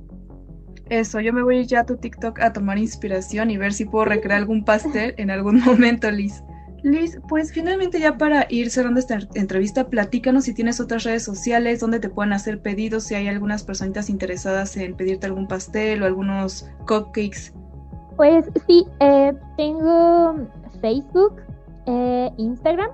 Eso, 0.88 1.20
yo 1.20 1.32
me 1.32 1.42
voy 1.42 1.66
ya 1.66 1.80
a 1.80 1.84
tu 1.84 1.96
TikTok 1.96 2.38
a 2.38 2.52
tomar 2.52 2.78
inspiración 2.78 3.50
y 3.50 3.56
ver 3.56 3.72
si 3.72 3.86
puedo 3.86 4.04
recrear 4.04 4.38
algún 4.38 4.64
pastel 4.64 5.14
en 5.18 5.32
algún 5.32 5.60
momento, 5.64 6.08
Liz. 6.12 6.44
Liz, 6.82 7.18
pues 7.28 7.52
finalmente 7.52 7.98
ya 7.98 8.16
para 8.16 8.46
ir 8.48 8.70
cerrando 8.70 9.00
esta 9.00 9.18
entrevista, 9.34 9.88
platícanos 9.88 10.44
si 10.44 10.54
tienes 10.54 10.78
otras 10.80 11.02
redes 11.04 11.24
sociales 11.24 11.80
donde 11.80 11.98
te 11.98 12.08
pueden 12.08 12.32
hacer 12.32 12.60
pedidos, 12.60 13.02
si 13.04 13.16
hay 13.16 13.26
algunas 13.26 13.64
personitas 13.64 14.08
interesadas 14.08 14.76
en 14.76 14.94
pedirte 14.94 15.26
algún 15.26 15.48
pastel 15.48 16.02
o 16.02 16.06
algunos 16.06 16.70
cupcakes. 16.86 17.52
Pues 18.16 18.46
sí, 18.66 18.86
eh, 19.00 19.32
tengo 19.56 20.36
Facebook, 20.80 21.42
eh, 21.86 22.30
Instagram 22.36 22.90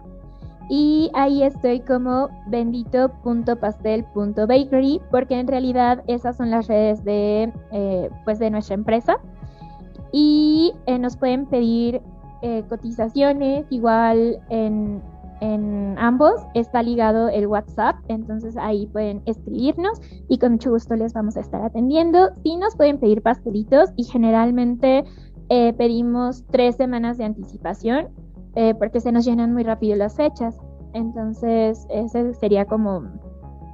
y 0.70 1.10
ahí 1.12 1.42
estoy 1.42 1.80
como 1.80 2.30
bendito.pastel.bakery 2.46 5.02
porque 5.10 5.38
en 5.38 5.46
realidad 5.46 6.02
esas 6.06 6.38
son 6.38 6.50
las 6.50 6.68
redes 6.68 7.04
de, 7.04 7.52
eh, 7.72 8.08
pues 8.24 8.38
de 8.38 8.48
nuestra 8.50 8.74
empresa 8.74 9.18
y 10.10 10.72
nos 11.00 11.16
pueden 11.16 11.44
pedir 11.46 12.00
eh, 12.44 12.62
cotizaciones, 12.68 13.66
igual 13.70 14.38
en, 14.50 15.02
en 15.40 15.96
ambos 15.98 16.34
está 16.52 16.82
ligado 16.82 17.30
el 17.30 17.46
WhatsApp, 17.46 17.96
entonces 18.08 18.58
ahí 18.58 18.86
pueden 18.88 19.22
escribirnos 19.24 19.98
y 20.28 20.36
con 20.36 20.52
mucho 20.52 20.70
gusto 20.70 20.94
les 20.94 21.14
vamos 21.14 21.38
a 21.38 21.40
estar 21.40 21.62
atendiendo. 21.62 22.28
Sí 22.42 22.58
nos 22.58 22.76
pueden 22.76 22.98
pedir 22.98 23.22
pastelitos 23.22 23.88
y 23.96 24.04
generalmente 24.04 25.04
eh, 25.48 25.72
pedimos 25.72 26.44
tres 26.50 26.76
semanas 26.76 27.16
de 27.16 27.24
anticipación 27.24 28.08
eh, 28.56 28.74
porque 28.74 29.00
se 29.00 29.10
nos 29.10 29.24
llenan 29.24 29.54
muy 29.54 29.62
rápido 29.62 29.96
las 29.96 30.14
fechas. 30.14 30.54
Entonces 30.92 31.86
ese 31.88 32.34
sería 32.34 32.66
como 32.66 33.04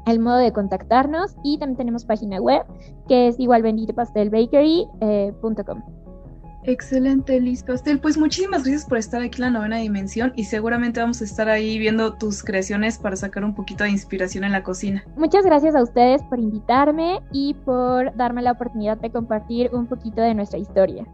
el 0.06 0.20
modo 0.20 0.36
de 0.36 0.52
contactarnos 0.52 1.34
y 1.42 1.58
también 1.58 1.76
tenemos 1.76 2.04
página 2.04 2.40
web 2.40 2.62
que 3.08 3.26
es 3.26 3.40
igual 3.40 3.62
benditopastelbakery.com. 3.62 5.99
Excelente, 6.64 7.40
Liz 7.40 7.62
Pastel. 7.62 8.00
Pues 8.00 8.18
muchísimas 8.18 8.64
gracias 8.64 8.84
por 8.84 8.98
estar 8.98 9.22
aquí 9.22 9.36
en 9.36 9.52
la 9.52 9.58
novena 9.58 9.78
dimensión 9.78 10.32
y 10.36 10.44
seguramente 10.44 11.00
vamos 11.00 11.20
a 11.22 11.24
estar 11.24 11.48
ahí 11.48 11.78
viendo 11.78 12.14
tus 12.14 12.42
creaciones 12.42 12.98
para 12.98 13.16
sacar 13.16 13.44
un 13.44 13.54
poquito 13.54 13.84
de 13.84 13.90
inspiración 13.90 14.44
en 14.44 14.52
la 14.52 14.62
cocina. 14.62 15.04
Muchas 15.16 15.44
gracias 15.44 15.74
a 15.74 15.82
ustedes 15.82 16.22
por 16.24 16.38
invitarme 16.38 17.20
y 17.32 17.54
por 17.54 18.14
darme 18.16 18.42
la 18.42 18.52
oportunidad 18.52 18.98
de 18.98 19.10
compartir 19.10 19.70
un 19.72 19.86
poquito 19.86 20.20
de 20.20 20.34
nuestra 20.34 20.58
historia. 20.58 21.06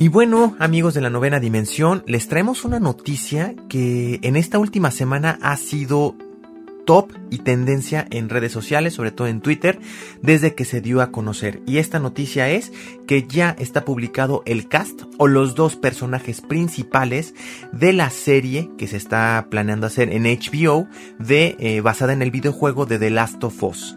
Y 0.00 0.08
bueno, 0.08 0.54
amigos 0.58 0.94
de 0.94 1.00
la 1.00 1.10
novena 1.10 1.40
dimensión, 1.40 2.04
les 2.06 2.28
traemos 2.28 2.64
una 2.64 2.78
noticia 2.78 3.54
que 3.68 4.20
en 4.22 4.36
esta 4.36 4.58
última 4.58 4.90
semana 4.90 5.38
ha 5.40 5.56
sido 5.56 6.14
top 6.88 7.12
y 7.28 7.40
tendencia 7.40 8.06
en 8.10 8.30
redes 8.30 8.50
sociales, 8.50 8.94
sobre 8.94 9.10
todo 9.10 9.28
en 9.28 9.42
Twitter, 9.42 9.78
desde 10.22 10.54
que 10.54 10.64
se 10.64 10.80
dio 10.80 11.02
a 11.02 11.10
conocer. 11.12 11.60
Y 11.66 11.76
esta 11.76 11.98
noticia 11.98 12.48
es 12.48 12.72
que 13.06 13.26
ya 13.28 13.54
está 13.58 13.84
publicado 13.84 14.42
el 14.46 14.68
cast 14.68 15.02
o 15.18 15.26
los 15.26 15.54
dos 15.54 15.76
personajes 15.76 16.40
principales 16.40 17.34
de 17.72 17.92
la 17.92 18.08
serie 18.08 18.70
que 18.78 18.86
se 18.86 18.96
está 18.96 19.48
planeando 19.50 19.86
hacer 19.86 20.10
en 20.10 20.22
HBO 20.22 20.88
de 21.18 21.56
eh, 21.58 21.82
basada 21.82 22.14
en 22.14 22.22
el 22.22 22.30
videojuego 22.30 22.86
de 22.86 22.98
The 22.98 23.10
Last 23.10 23.44
of 23.44 23.62
Us. 23.62 23.94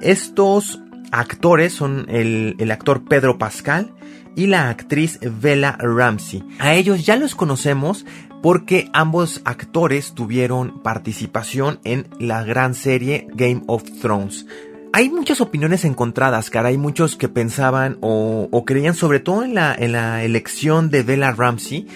Estos 0.00 0.80
actores 1.10 1.74
son 1.74 2.06
el, 2.08 2.56
el 2.58 2.70
actor 2.70 3.04
Pedro 3.04 3.36
Pascal 3.36 3.92
y 4.34 4.46
la 4.46 4.68
actriz 4.68 5.18
Bella 5.40 5.76
Ramsey. 5.78 6.42
A 6.58 6.74
ellos 6.74 7.04
ya 7.04 7.16
los 7.16 7.34
conocemos 7.34 8.06
porque 8.42 8.90
ambos 8.92 9.40
actores 9.44 10.12
tuvieron 10.14 10.82
participación 10.82 11.78
en 11.84 12.08
la 12.18 12.42
gran 12.42 12.74
serie 12.74 13.28
Game 13.34 13.62
of 13.66 13.84
Thrones. 14.00 14.46
hay 14.94 15.08
muchas 15.08 15.40
opiniones 15.40 15.86
encontradas, 15.86 16.50
cara. 16.50 16.68
Hay 16.68 16.76
muchos 16.76 17.16
que 17.16 17.28
pensaban 17.28 17.96
o, 18.00 18.64
creían, 18.66 18.94
sobre 18.94 19.20
todo 19.20 19.42
en 19.42 19.54
la, 19.54 20.24
elección 20.24 20.90
de 20.90 21.02
Bella 21.02 21.32
Ramsey, 21.32 21.86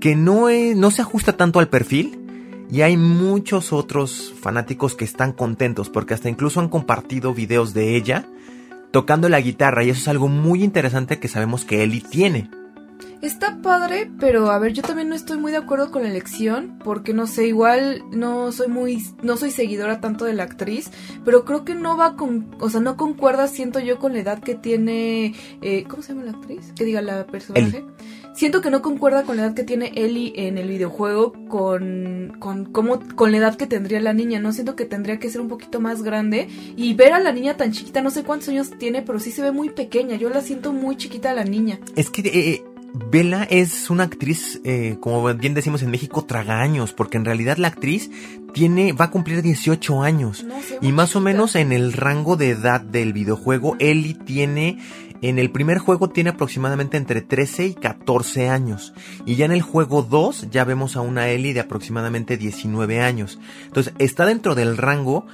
que 0.00 0.14
no, 0.14 0.48
no 0.76 0.90
se 0.90 1.02
ajusta 1.02 1.32
tanto 1.32 1.58
al 1.58 1.68
perfil. 1.68 2.20
Y 2.70 2.82
hay 2.82 2.96
muchos 2.96 3.72
otros 3.72 4.34
fanáticos 4.40 4.96
que 4.96 5.04
están 5.04 5.32
contentos 5.32 5.88
porque 5.88 6.14
hasta 6.14 6.28
incluso 6.28 6.60
han 6.60 6.68
compartido 6.68 7.32
videos 7.32 7.74
de 7.74 7.96
ella 7.96 8.26
tocando 8.90 9.28
la 9.28 9.40
guitarra 9.40 9.84
y 9.84 9.90
eso 9.90 10.00
es 10.00 10.08
algo 10.08 10.28
muy 10.28 10.62
interesante 10.62 11.18
que 11.18 11.28
sabemos 11.28 11.64
que 11.64 11.82
Ellie 11.82 12.00
tiene. 12.02 12.50
Está 13.22 13.58
padre, 13.62 14.10
pero 14.20 14.50
a 14.50 14.58
ver, 14.58 14.72
yo 14.72 14.82
también 14.82 15.08
no 15.08 15.14
estoy 15.14 15.38
muy 15.38 15.50
de 15.50 15.58
acuerdo 15.58 15.90
con 15.90 16.02
la 16.02 16.08
elección, 16.08 16.78
porque 16.84 17.14
no 17.14 17.26
sé, 17.26 17.46
igual 17.46 18.02
no 18.10 18.52
soy 18.52 18.68
muy, 18.68 19.02
no 19.22 19.36
soy 19.36 19.50
seguidora 19.50 20.00
tanto 20.00 20.26
de 20.26 20.34
la 20.34 20.42
actriz, 20.42 20.90
pero 21.24 21.44
creo 21.44 21.64
que 21.64 21.74
no 21.74 21.96
va 21.96 22.14
con, 22.14 22.54
o 22.60 22.68
sea, 22.68 22.80
no 22.80 22.96
concuerda, 22.96 23.48
siento 23.48 23.80
yo, 23.80 23.98
con 23.98 24.12
la 24.12 24.20
edad 24.20 24.40
que 24.40 24.54
tiene, 24.54 25.34
eh, 25.62 25.84
¿cómo 25.88 26.02
se 26.02 26.12
llama 26.12 26.24
la 26.24 26.32
actriz? 26.32 26.72
Que 26.76 26.84
diga 26.84 27.00
la 27.00 27.26
personaje. 27.26 27.84
Siento 28.36 28.60
que 28.60 28.70
no 28.70 28.82
concuerda 28.82 29.22
con 29.22 29.38
la 29.38 29.46
edad 29.46 29.54
que 29.54 29.64
tiene 29.64 29.92
Ellie 29.94 30.34
en 30.36 30.58
el 30.58 30.68
videojuego 30.68 31.32
con, 31.48 32.36
con, 32.38 32.66
como, 32.66 33.00
con 33.14 33.32
la 33.32 33.38
edad 33.38 33.56
que 33.56 33.66
tendría 33.66 33.98
la 33.98 34.12
niña, 34.12 34.38
¿no? 34.40 34.52
Siento 34.52 34.76
que 34.76 34.84
tendría 34.84 35.18
que 35.18 35.30
ser 35.30 35.40
un 35.40 35.48
poquito 35.48 35.80
más 35.80 36.02
grande 36.02 36.46
y 36.76 36.92
ver 36.92 37.14
a 37.14 37.18
la 37.18 37.32
niña 37.32 37.56
tan 37.56 37.72
chiquita, 37.72 38.02
no 38.02 38.10
sé 38.10 38.24
cuántos 38.24 38.50
años 38.50 38.72
tiene, 38.78 39.00
pero 39.00 39.20
sí 39.20 39.30
se 39.30 39.40
ve 39.40 39.52
muy 39.52 39.70
pequeña, 39.70 40.16
yo 40.16 40.28
la 40.28 40.42
siento 40.42 40.74
muy 40.74 40.98
chiquita 40.98 41.30
a 41.30 41.34
la 41.34 41.44
niña. 41.44 41.80
Es 41.96 42.10
que... 42.10 42.20
Eh, 42.20 42.75
Bella 42.98 43.44
es 43.44 43.90
una 43.90 44.04
actriz, 44.04 44.60
eh, 44.64 44.96
como 45.00 45.22
bien 45.34 45.52
decimos 45.52 45.82
en 45.82 45.90
México, 45.90 46.24
tragaños, 46.24 46.94
porque 46.94 47.18
en 47.18 47.26
realidad 47.26 47.58
la 47.58 47.68
actriz 47.68 48.10
tiene, 48.54 48.94
va 48.94 49.06
a 49.06 49.10
cumplir 49.10 49.42
18 49.42 50.02
años. 50.02 50.44
No 50.44 50.54
y 50.80 50.92
más 50.92 51.14
o 51.14 51.20
menos 51.20 51.56
en 51.56 51.72
el 51.72 51.92
rango 51.92 52.36
de 52.36 52.50
edad 52.50 52.80
del 52.80 53.12
videojuego, 53.12 53.76
Ellie 53.80 54.14
tiene, 54.14 54.78
en 55.20 55.38
el 55.38 55.50
primer 55.50 55.76
juego 55.76 56.08
tiene 56.08 56.30
aproximadamente 56.30 56.96
entre 56.96 57.20
13 57.20 57.66
y 57.66 57.74
14 57.74 58.48
años. 58.48 58.94
Y 59.26 59.36
ya 59.36 59.44
en 59.44 59.52
el 59.52 59.60
juego 59.60 60.00
2 60.02 60.48
ya 60.50 60.64
vemos 60.64 60.96
a 60.96 61.02
una 61.02 61.28
Ellie 61.28 61.52
de 61.52 61.60
aproximadamente 61.60 62.38
19 62.38 63.00
años. 63.00 63.38
Entonces 63.66 63.92
está 63.98 64.24
dentro 64.24 64.54
del 64.54 64.78
rango, 64.78 65.26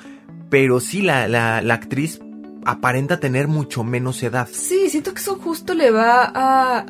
pero 0.51 0.81
sí 0.81 1.01
la, 1.01 1.29
la, 1.29 1.63
la 1.63 1.75
actriz 1.75 2.21
aparenta 2.65 3.21
tener 3.21 3.49
mucho 3.49 3.85
menos 3.85 4.23
edad. 4.23 4.49
Sí, 4.51 4.91
siento 4.91 5.15
que 5.15 5.21
eso 5.21 5.37
justo 5.37 5.75
le 5.75 5.91
va 5.91 6.31
a, 6.35 6.87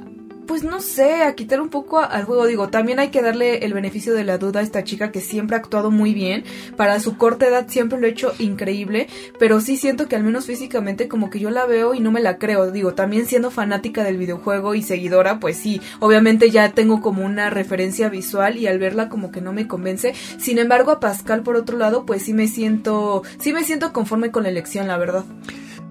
pues 0.53 0.65
no 0.65 0.83
sé, 0.83 1.23
a 1.23 1.35
quitar 1.35 1.63
un 1.63 1.71
poco 1.71 1.99
al 1.99 2.25
juego. 2.25 2.45
Digo, 2.45 2.69
también 2.69 2.99
hay 2.99 3.09
que 3.09 3.23
darle 3.23 3.65
el 3.65 3.73
beneficio 3.73 4.13
de 4.13 4.23
la 4.23 4.37
duda 4.37 4.61
a 4.61 4.63
esta 4.63 4.85
chica 4.85 5.11
que 5.11 5.23
siempre 5.23 5.57
ha 5.57 5.61
actuado 5.61 5.91
muy 5.91 6.13
bien. 6.13 6.45
Para 6.77 7.01
su 7.01 7.17
corta 7.17 7.47
edad 7.47 7.69
siempre 7.71 7.99
lo 7.99 8.07
ha 8.07 8.11
hecho 8.11 8.35
increíble. 8.39 9.09
Pero 9.39 9.63
sí 9.63 9.79
siento 9.79 10.09
que 10.09 10.17
al 10.17 10.25
menos 10.25 10.45
físicamente 10.45 11.09
como 11.09 11.31
que 11.31 11.41
yo 11.41 11.49
la 11.49 11.65
veo 11.65 11.95
y 11.95 12.01
no 12.01 12.11
me 12.11 12.21
la 12.21 12.37
creo. 12.37 12.71
Digo, 12.71 12.93
también 12.93 13.25
siendo 13.25 13.51
fanática 13.51 14.05
del 14.05 14.19
videojuego 14.19 14.75
y 14.75 14.83
seguidora, 14.83 15.41
pues 15.41 15.57
sí, 15.57 15.81
obviamente 16.01 16.51
ya 16.51 16.73
tengo 16.73 17.01
como 17.01 17.25
una 17.25 17.49
referencia 17.49 18.11
visual 18.11 18.59
y 18.59 18.67
al 18.67 18.79
verla 18.79 19.09
como 19.09 19.33
que 19.33 19.41
no 19.41 19.55
me 19.55 19.67
convence. 19.67 20.13
Sin 20.39 20.59
embargo, 20.59 20.91
a 20.91 21.01
Pascal 21.01 21.43
por 21.43 21.57
otro 21.57 21.79
lado, 21.79 22.05
pues 22.05 22.25
sí 22.25 22.35
me 22.35 22.47
siento, 22.47 23.23
sí 23.39 23.55
me 23.55 23.65
siento 23.65 23.95
conforme 23.95 24.31
con 24.31 24.43
la 24.43 24.51
elección, 24.51 24.87
la 24.87 24.99
verdad. 24.99 25.25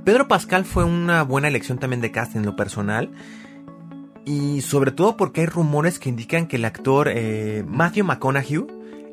Pedro 0.04 0.28
Pascal 0.28 0.66
fue 0.66 0.84
una 0.84 1.24
buena 1.24 1.48
elección 1.48 1.78
también 1.78 2.02
de 2.02 2.12
cast 2.12 2.36
en 2.36 2.46
lo 2.46 2.56
personal. 2.56 3.10
Y 4.26 4.62
sobre 4.62 4.92
todo 4.92 5.18
porque 5.18 5.42
hay 5.42 5.48
rumores 5.48 5.98
que 6.00 6.10
indican 6.10 6.48
que 6.48 6.58
el 6.58 6.66
actor 6.66 7.10
eh, 7.12 7.64
Matthew 7.68 8.06
McConaughey 8.06 8.66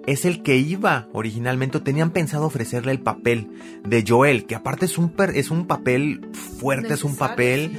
es 0.07 0.25
el 0.25 0.43
que 0.43 0.57
iba 0.57 1.09
originalmente, 1.13 1.79
o 1.79 1.83
tenían 1.83 2.11
pensado 2.11 2.47
ofrecerle 2.47 2.93
el 2.93 3.01
papel 3.01 3.49
de 3.85 4.05
Joel, 4.07 4.47
que 4.47 4.55
aparte 4.55 4.87
es 4.87 4.97
un, 4.99 5.11
per- 5.11 5.37
es 5.37 5.51
un 5.51 5.67
papel 5.67 6.29
fuerte, 6.33 6.95
es 6.95 7.05
un 7.05 7.17
papel 7.17 7.79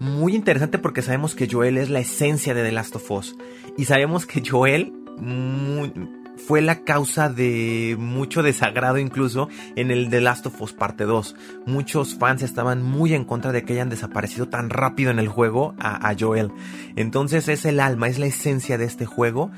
muy 0.00 0.34
interesante 0.34 0.78
porque 0.78 1.02
sabemos 1.02 1.34
que 1.36 1.48
Joel 1.50 1.78
es 1.78 1.90
la 1.90 2.00
esencia 2.00 2.54
de 2.54 2.62
The 2.64 2.72
Last 2.72 2.96
of 2.96 3.10
Us. 3.10 3.36
Y 3.76 3.84
sabemos 3.84 4.26
que 4.26 4.42
Joel 4.48 4.92
muy- 5.18 5.92
fue 6.36 6.60
la 6.60 6.80
causa 6.84 7.28
de 7.28 7.96
mucho 7.98 8.42
desagrado 8.42 8.98
incluso 8.98 9.48
en 9.76 9.90
el 9.90 10.10
The 10.10 10.20
Last 10.20 10.46
of 10.46 10.60
Us 10.60 10.72
parte 10.72 11.04
2. 11.04 11.36
Muchos 11.66 12.16
fans 12.16 12.42
estaban 12.42 12.82
muy 12.82 13.14
en 13.14 13.24
contra 13.24 13.52
de 13.52 13.62
que 13.64 13.74
hayan 13.74 13.88
desaparecido 13.88 14.48
tan 14.48 14.70
rápido 14.70 15.10
en 15.10 15.18
el 15.18 15.28
juego 15.28 15.74
a, 15.78 16.14
Joel. 16.18 16.50
Entonces 16.96 17.48
es 17.48 17.64
el 17.64 17.80
alma, 17.80 18.08
es 18.08 18.18
la 18.18 18.26
esencia 18.26 18.78
de 18.78 18.84
este 18.84 19.06
juego. 19.06 19.50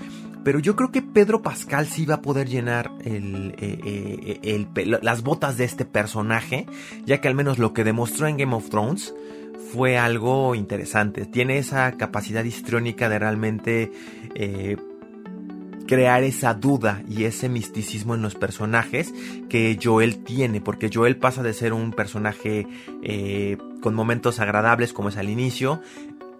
Pero 0.45 0.61
yo 0.61 0.77
creo 0.77 0.93
que 0.93 1.03
Pedro 1.03 1.43
Pascal 1.43 1.87
sí 1.87 2.07
va 2.07 2.17
a 2.17 2.23
poder 2.23 2.49
llenar 2.49 2.93
el, 3.05 3.55
eh, 3.59 3.81
eh, 3.85 4.41
el 4.45 4.67
pe- 4.69 4.87
las 4.87 5.23
botas 5.25 5.57
de 5.57 5.65
este 5.65 5.85
personaje, 5.85 6.67
ya 7.05 7.21
que 7.21 7.27
al 7.27 7.35
menos 7.35 7.59
lo 7.59 7.73
que 7.73 7.83
demostró 7.83 8.29
en 8.29 8.37
Game 8.37 8.55
of 8.55 8.69
Thrones 8.71 9.13
fue 9.73 9.99
algo 9.99 10.55
interesante. 10.55 11.27
Tiene 11.27 11.59
esa 11.59 11.91
capacidad 11.97 12.45
histriónica 12.45 13.09
de 13.09 13.19
realmente 13.19 13.91
eh, 14.37 14.77
crear 15.87 16.23
esa 16.25 16.55
duda 16.55 17.03
y 17.09 17.25
ese 17.25 17.49
misticismo 17.49 18.15
en 18.15 18.23
los 18.23 18.35
personajes 18.35 19.15
que 19.49 19.79
Joel 19.83 20.23
tiene, 20.25 20.61
porque 20.61 20.91
Joel 20.93 21.17
pasa 21.17 21.43
de 21.43 21.53
ser 21.53 21.73
un 21.73 21.93
personaje 21.93 22.67
eh, 23.03 23.57
con 23.81 23.95
momentos 23.95 24.41
agradables 24.41 24.93
como 24.93 25.09
es 25.09 25.17
al 25.17 25.29
inicio, 25.29 25.81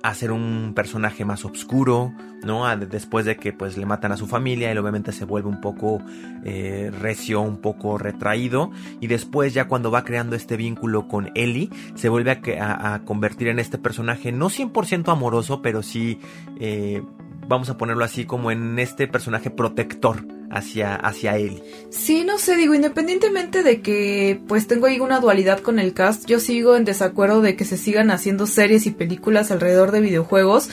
a 0.03 0.15
ser 0.15 0.31
un 0.31 0.73
personaje 0.75 1.25
más 1.25 1.45
oscuro, 1.45 2.13
¿no? 2.45 2.65
Después 2.77 3.25
de 3.25 3.37
que 3.37 3.53
pues 3.53 3.77
le 3.77 3.87
matan 3.87 4.13
a 4.13 4.17
su 4.17 4.29
familia, 4.29 4.71
él 4.71 4.79
obviamente 4.79 5.11
se 5.11 5.25
vuelve 5.25 5.49
un 5.49 5.61
poco 5.61 6.01
eh, 6.45 6.93
recio, 7.01 7.41
un 7.41 7.57
poco 7.57 7.99
retraído, 7.99 8.71
y 9.01 9.09
después 9.09 9.53
ya 9.53 9.67
cuando 9.67 9.91
va 9.91 10.05
creando 10.05 10.37
este 10.37 10.57
vínculo 10.57 11.09
con 11.09 11.33
Ellie, 11.35 11.71
se 11.97 12.09
vuelve 12.09 12.31
a 12.61 13.01
convertir 13.05 13.49
en 13.49 13.59
este 13.59 13.79
personaje 13.79 14.31
no 14.31 14.49
100% 14.49 15.11
amoroso, 15.11 15.61
pero 15.61 15.83
sí, 15.83 16.21
eh, 16.61 17.03
vamos 17.49 17.71
a 17.71 17.77
ponerlo 17.77 18.05
así, 18.05 18.25
como 18.25 18.51
en 18.51 18.79
este 18.79 19.07
personaje 19.09 19.51
protector 19.51 20.25
hacia, 20.51 20.95
hacia 20.95 21.37
Ellie. 21.37 21.63
Sí, 21.91 22.25
no 22.25 22.39
sé, 22.39 22.57
digo, 22.57 22.75
independientemente 22.75 23.63
de 23.63 23.81
que 23.81 24.41
pues 24.47 24.67
tengo 24.67 24.87
ahí 24.87 25.01
una 25.01 25.21
dualidad 25.21 25.61
con 25.61 25.79
el 25.79 25.93
cast, 25.93 26.27
yo 26.27 26.41
sigo 26.41 26.77
en 26.77 26.85
desacuerdo 26.85 27.41
de 27.41 27.57
que 27.57 27.65
se 27.65 27.77
sigan 27.77 28.11
haciendo 28.11 28.47
series 28.47 28.87
y 28.87 28.91
películas 28.91 29.51
alrededor 29.51 29.91
de 29.91 30.01
videojuegos. 30.01 30.69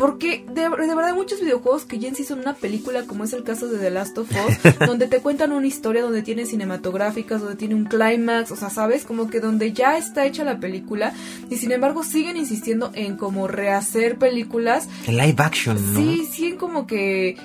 Porque 0.00 0.46
de, 0.50 0.62
de 0.62 0.68
verdad 0.68 1.08
hay 1.08 1.12
muchos 1.12 1.42
videojuegos 1.42 1.84
que 1.84 1.98
ya 1.98 2.08
en 2.08 2.14
sí 2.14 2.24
son 2.24 2.40
una 2.40 2.54
película, 2.54 3.04
como 3.04 3.24
es 3.24 3.34
el 3.34 3.44
caso 3.44 3.68
de 3.68 3.78
The 3.78 3.90
Last 3.90 4.16
of 4.16 4.30
Us, 4.30 4.78
donde 4.86 5.08
te 5.08 5.20
cuentan 5.20 5.52
una 5.52 5.66
historia, 5.66 6.00
donde 6.00 6.22
tiene 6.22 6.46
cinematográficas, 6.46 7.42
donde 7.42 7.56
tiene 7.56 7.74
un 7.74 7.84
clímax, 7.84 8.50
o 8.50 8.56
sea, 8.56 8.70
¿sabes? 8.70 9.04
Como 9.04 9.28
que 9.28 9.40
donde 9.40 9.74
ya 9.74 9.98
está 9.98 10.24
hecha 10.24 10.42
la 10.42 10.58
película, 10.58 11.12
y 11.50 11.58
sin 11.58 11.70
embargo 11.72 12.02
siguen 12.02 12.38
insistiendo 12.38 12.92
en 12.94 13.18
como 13.18 13.46
rehacer 13.46 14.16
películas 14.16 14.88
En 15.06 15.18
live 15.18 15.36
action, 15.36 15.76
¿no? 15.92 16.00
Sí, 16.00 16.26
sí, 16.30 16.52
como 16.52 16.86
que 16.86 17.36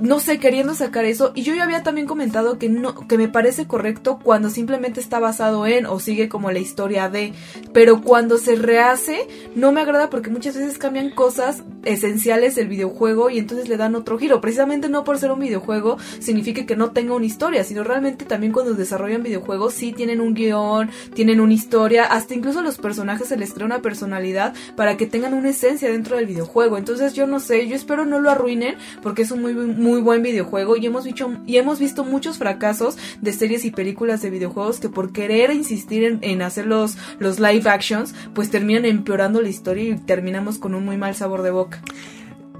no 0.00 0.20
sé, 0.20 0.38
queriendo 0.38 0.74
sacar 0.74 1.04
eso. 1.04 1.32
Y 1.34 1.42
yo 1.42 1.54
ya 1.54 1.64
había 1.64 1.82
también 1.82 2.06
comentado 2.06 2.58
que 2.58 2.68
no, 2.68 3.06
que 3.08 3.18
me 3.18 3.28
parece 3.28 3.66
correcto 3.66 4.18
cuando 4.22 4.50
simplemente 4.50 5.00
está 5.00 5.18
basado 5.18 5.66
en 5.66 5.86
o 5.86 5.98
sigue 6.00 6.28
como 6.28 6.50
la 6.50 6.58
historia 6.58 7.08
de. 7.08 7.32
Pero 7.72 8.02
cuando 8.02 8.38
se 8.38 8.56
rehace, 8.56 9.26
no 9.54 9.72
me 9.72 9.80
agrada 9.80 10.10
porque 10.10 10.30
muchas 10.30 10.56
veces 10.56 10.78
cambian 10.78 11.10
cosas 11.10 11.62
esenciales 11.86 12.54
del 12.54 12.68
videojuego 12.68 13.30
y 13.30 13.38
entonces 13.38 13.68
le 13.68 13.76
dan 13.76 13.94
otro 13.94 14.18
giro. 14.18 14.40
Precisamente 14.40 14.88
no 14.88 15.04
por 15.04 15.18
ser 15.18 15.30
un 15.30 15.40
videojuego 15.40 15.96
significa 16.18 16.66
que 16.66 16.76
no 16.76 16.90
tenga 16.90 17.14
una 17.14 17.26
historia, 17.26 17.64
sino 17.64 17.84
realmente 17.84 18.24
también 18.24 18.52
cuando 18.52 18.74
desarrollan 18.74 19.22
videojuegos 19.22 19.74
sí 19.74 19.92
tienen 19.92 20.20
un 20.20 20.34
guion, 20.34 20.90
tienen 21.14 21.40
una 21.40 21.54
historia, 21.54 22.04
hasta 22.04 22.34
incluso 22.34 22.60
a 22.60 22.62
los 22.62 22.78
personajes 22.78 23.28
se 23.28 23.36
les 23.36 23.52
crea 23.52 23.66
una 23.66 23.82
personalidad 23.82 24.54
para 24.76 24.96
que 24.96 25.06
tengan 25.06 25.34
una 25.34 25.50
esencia 25.50 25.90
dentro 25.90 26.16
del 26.16 26.26
videojuego. 26.26 26.78
Entonces 26.78 27.14
yo 27.14 27.26
no 27.26 27.40
sé, 27.40 27.66
yo 27.68 27.76
espero 27.76 28.04
no 28.04 28.20
lo 28.20 28.30
arruinen 28.30 28.76
porque 29.02 29.22
es 29.22 29.30
un 29.30 29.42
muy 29.42 29.54
muy 29.54 30.00
buen 30.00 30.22
videojuego 30.22 30.76
y 30.76 30.86
hemos 30.86 31.04
visto 31.04 31.32
y 31.46 31.56
hemos 31.56 31.78
visto 31.78 32.04
muchos 32.04 32.38
fracasos 32.38 32.96
de 33.20 33.32
series 33.32 33.64
y 33.64 33.70
películas 33.70 34.22
de 34.22 34.30
videojuegos 34.30 34.80
que 34.80 34.88
por 34.88 35.12
querer 35.12 35.50
insistir 35.50 36.04
en, 36.04 36.18
en 36.22 36.42
hacer 36.42 36.66
los, 36.66 36.96
los 37.18 37.38
live 37.38 37.68
actions, 37.68 38.14
pues 38.34 38.50
terminan 38.50 38.84
empeorando 38.84 39.40
la 39.40 39.48
historia 39.48 39.84
y 39.84 39.98
terminamos 39.98 40.58
con 40.58 40.74
un 40.74 40.84
muy 40.84 40.96
mal 40.96 41.14
sabor 41.14 41.42
de 41.42 41.50
boca. 41.50 41.75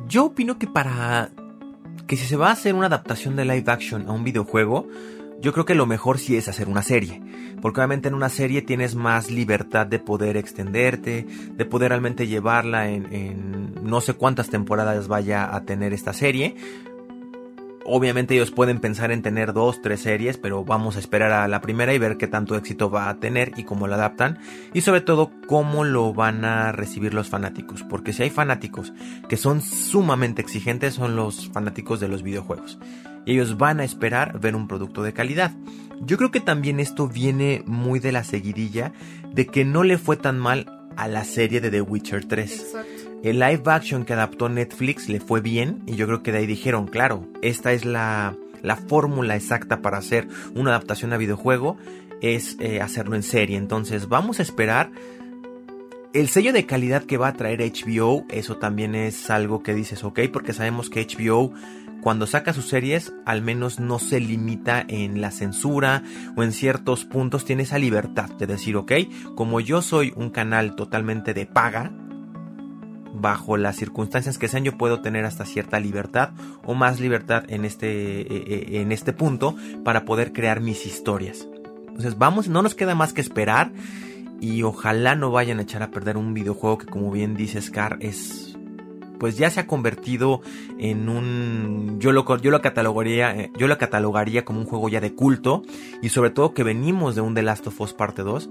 Yo 0.09 0.27
opino 0.27 0.59
que 0.59 0.67
para 0.67 1.31
que 2.07 2.17
si 2.17 2.27
se 2.27 2.37
va 2.37 2.49
a 2.49 2.53
hacer 2.53 2.75
una 2.75 2.87
adaptación 2.87 3.37
de 3.37 3.45
live 3.45 3.65
action 3.67 4.09
a 4.09 4.13
un 4.13 4.25
videojuego, 4.25 4.89
yo 5.41 5.53
creo 5.53 5.65
que 5.65 5.75
lo 5.75 5.87
mejor 5.87 6.19
sí 6.19 6.37
es 6.37 6.49
hacer 6.49 6.69
una 6.69 6.83
serie. 6.83 7.21
Porque 7.61 7.81
obviamente 7.81 8.09
en 8.09 8.15
una 8.15 8.29
serie 8.29 8.63
tienes 8.63 8.95
más 8.95 9.31
libertad 9.31 9.87
de 9.87 9.99
poder 9.99 10.37
extenderte, 10.37 11.27
de 11.53 11.65
poder 11.65 11.91
realmente 11.91 12.27
llevarla 12.27 12.89
en, 12.91 13.13
en 13.13 13.75
no 13.83 14.01
sé 14.01 14.15
cuántas 14.15 14.49
temporadas 14.49 15.09
vaya 15.09 15.55
a 15.55 15.65
tener 15.65 15.93
esta 15.93 16.13
serie. 16.13 16.55
Obviamente 17.87 18.35
ellos 18.35 18.51
pueden 18.51 18.81
pensar 18.81 19.13
en 19.13 19.23
tener 19.23 19.53
dos, 19.53 19.81
tres 19.81 20.01
series, 20.01 20.39
pero 20.39 20.65
vamos 20.65 20.97
a 20.97 20.99
esperar 20.99 21.33
a 21.33 21.49
la 21.49 21.61
primera 21.61 21.95
y 21.95 21.99
ver 21.99 22.17
qué 22.17 22.27
tanto 22.27 22.57
éxito 22.57 22.91
va 22.91 23.09
a 23.09 23.19
tener 23.19 23.53
y 23.57 23.65
cómo 23.65 23.87
lo 23.87 23.95
adaptan 23.95 24.39
y 24.75 24.81
sobre 24.83 25.01
todo 25.01 25.31
cómo 25.47 25.85
lo 25.85 26.13
van 26.13 26.45
a 26.45 26.73
recibir 26.73 27.15
los 27.15 27.29
fanáticos, 27.29 27.83
porque 27.85 28.13
si 28.13 28.25
hay 28.25 28.31
fanáticos 28.31 28.93
que 29.29 29.37
son 29.37 29.63
sumamente 29.63 30.43
exigentes 30.43 30.95
son 30.95 31.17
los 31.17 31.49
fanáticos 31.51 32.01
de 32.01 32.09
los 32.09 32.23
videojuegos. 32.23 32.79
Ellos 33.27 33.59
van 33.59 33.81
a 33.81 33.85
esperar 33.85 34.39
ver 34.39 34.55
un 34.55 34.69
producto 34.69 35.03
de 35.03 35.13
calidad. 35.13 35.53
Yo 36.01 36.17
creo 36.17 36.31
que 36.31 36.41
también 36.41 36.79
esto 36.79 37.09
viene 37.09 37.63
muy 37.67 37.99
de 37.99 38.13
la 38.13 38.23
seguidilla 38.23 38.93
de 39.33 39.47
que 39.47 39.65
no 39.65 39.83
le 39.83 39.99
fue 39.99 40.17
tan 40.17 40.39
mal 40.39 40.67
a 40.97 41.09
la 41.09 41.25
serie 41.25 41.61
de 41.61 41.71
The 41.71 41.81
Witcher 41.81 42.25
3. 42.25 42.77
El 43.27 43.41
live 43.41 43.63
action 43.67 44.05
que 44.05 44.13
adaptó 44.13 44.49
Netflix 44.49 45.09
le 45.09 45.19
fue 45.19 45.41
bien 45.41 45.83
y 45.85 45.97
yo 45.97 46.07
creo 46.07 46.23
que 46.23 46.31
de 46.31 46.39
ahí 46.39 46.47
dijeron, 46.47 46.87
claro, 46.87 47.27
esta 47.43 47.73
es 47.73 47.85
la, 47.85 48.37
la 48.63 48.77
fórmula 48.77 49.35
exacta 49.35 49.83
para 49.83 49.99
hacer 49.99 50.29
una 50.55 50.71
adaptación 50.71 51.13
a 51.13 51.17
videojuego, 51.17 51.77
es 52.23 52.57
eh, 52.61 52.81
hacerlo 52.81 53.17
en 53.17 53.25
serie. 53.25 53.57
Entonces 53.57 54.07
vamos 54.09 54.39
a 54.39 54.43
esperar. 54.43 54.93
El 56.13 56.29
sello 56.29 56.53
de 56.53 56.67
calidad 56.67 57.03
que 57.03 57.17
va 57.17 57.27
a 57.27 57.33
traer 57.33 57.63
HBO, 57.63 58.25
eso 58.31 58.59
también 58.59 58.95
es 58.95 59.29
algo 59.29 59.61
que 59.61 59.75
dices, 59.75 60.05
ok, 60.05 60.21
porque 60.33 60.53
sabemos 60.53 60.89
que 60.89 61.05
HBO 61.05 61.53
cuando 62.03 62.29
saca 62.29 62.53
sus 62.53 62.69
series 62.69 63.13
al 63.25 63.43
menos 63.43 63.81
no 63.81 63.99
se 63.99 64.21
limita 64.21 64.85
en 64.87 65.21
la 65.21 65.33
censura 65.33 66.05
o 66.37 66.45
en 66.45 66.53
ciertos 66.53 67.05
puntos 67.05 67.45
tiene 67.45 67.65
esa 67.65 67.79
libertad 67.81 68.31
de 68.39 68.47
decir, 68.47 68.77
ok, 68.77 68.93
como 69.35 69.59
yo 69.59 69.83
soy 69.83 70.13
un 70.15 70.31
canal 70.31 70.77
totalmente 70.77 71.35
de 71.35 71.47
paga, 71.47 71.91
bajo 73.21 73.57
las 73.57 73.77
circunstancias 73.77 74.39
que 74.39 74.49
sean 74.49 74.65
yo 74.65 74.77
puedo 74.77 75.01
tener 75.01 75.25
hasta 75.25 75.45
cierta 75.45 75.81
libertad 75.81 76.31
o 76.65 76.75
más 76.75 77.01
libertad 77.01 77.45
en 77.49 77.65
este, 77.65 78.21
eh, 78.21 78.27
eh, 78.31 78.81
en 78.81 78.93
este 78.93 79.13
punto 79.13 79.57
para 79.85 80.05
poder 80.05 80.33
crear 80.33 80.61
mis 80.61 80.87
historias. 80.87 81.47
Entonces 81.89 82.19
vamos, 82.19 82.49
no 82.49 82.63
nos 82.63 82.75
queda 82.75 82.95
más 82.95 83.13
que 83.13 83.21
esperar 83.21 83.73
y 84.41 84.63
ojalá 84.63 85.15
no 85.15 85.31
vayan 85.31 85.59
a 85.59 85.63
echar 85.63 85.83
a 85.83 85.91
perder 85.91 86.17
un 86.17 86.35
videojuego 86.35 86.79
que 86.79 86.87
como 86.87 87.11
bien 87.11 87.37
dice 87.37 87.61
Scar 87.61 87.97
es 88.01 88.57
pues 89.19 89.39
ya 89.39 89.49
se 89.49 89.61
ha 89.61 89.67
convertido 89.67 90.43
en 90.79 91.09
un 91.09 91.97
yo 91.99 92.13
lo 92.13 92.25
yo 92.37 92.51
lo 92.51 92.61
catalogaría 92.61 93.35
eh, 93.35 93.51
yo 93.59 93.67
lo 93.67 93.79
catalogaría 93.79 94.45
como 94.45 94.61
un 94.61 94.67
juego 94.67 94.91
ya 94.91 95.01
de 95.01 95.15
culto 95.15 95.63
y 96.03 96.11
sobre 96.11 96.31
todo 96.31 96.53
que 96.53 96.63
venimos 96.63 97.15
de 97.15 97.23
un 97.23 97.35
The 97.35 97.43
Last 97.43 97.67
of 97.67 97.81
Us 97.81 97.95
parte 97.95 98.23
2 98.23 98.51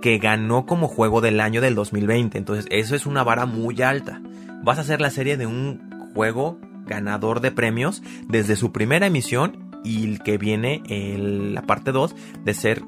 que 0.00 0.18
ganó 0.18 0.66
como 0.66 0.88
juego 0.88 1.20
del 1.20 1.40
año 1.40 1.60
del 1.60 1.74
2020. 1.74 2.38
Entonces, 2.38 2.66
eso 2.70 2.94
es 2.94 3.06
una 3.06 3.22
vara 3.22 3.46
muy 3.46 3.80
alta. 3.82 4.20
Vas 4.62 4.78
a 4.78 4.82
hacer 4.82 5.00
la 5.00 5.10
serie 5.10 5.36
de 5.36 5.46
un 5.46 6.10
juego 6.14 6.58
ganador 6.86 7.40
de 7.40 7.52
premios 7.52 8.02
desde 8.28 8.56
su 8.56 8.72
primera 8.72 9.06
emisión 9.06 9.70
y 9.84 10.04
el 10.04 10.22
que 10.22 10.38
viene 10.38 10.82
en 10.86 11.54
la 11.54 11.62
parte 11.62 11.92
2 11.92 12.14
de 12.44 12.54
ser 12.54 12.82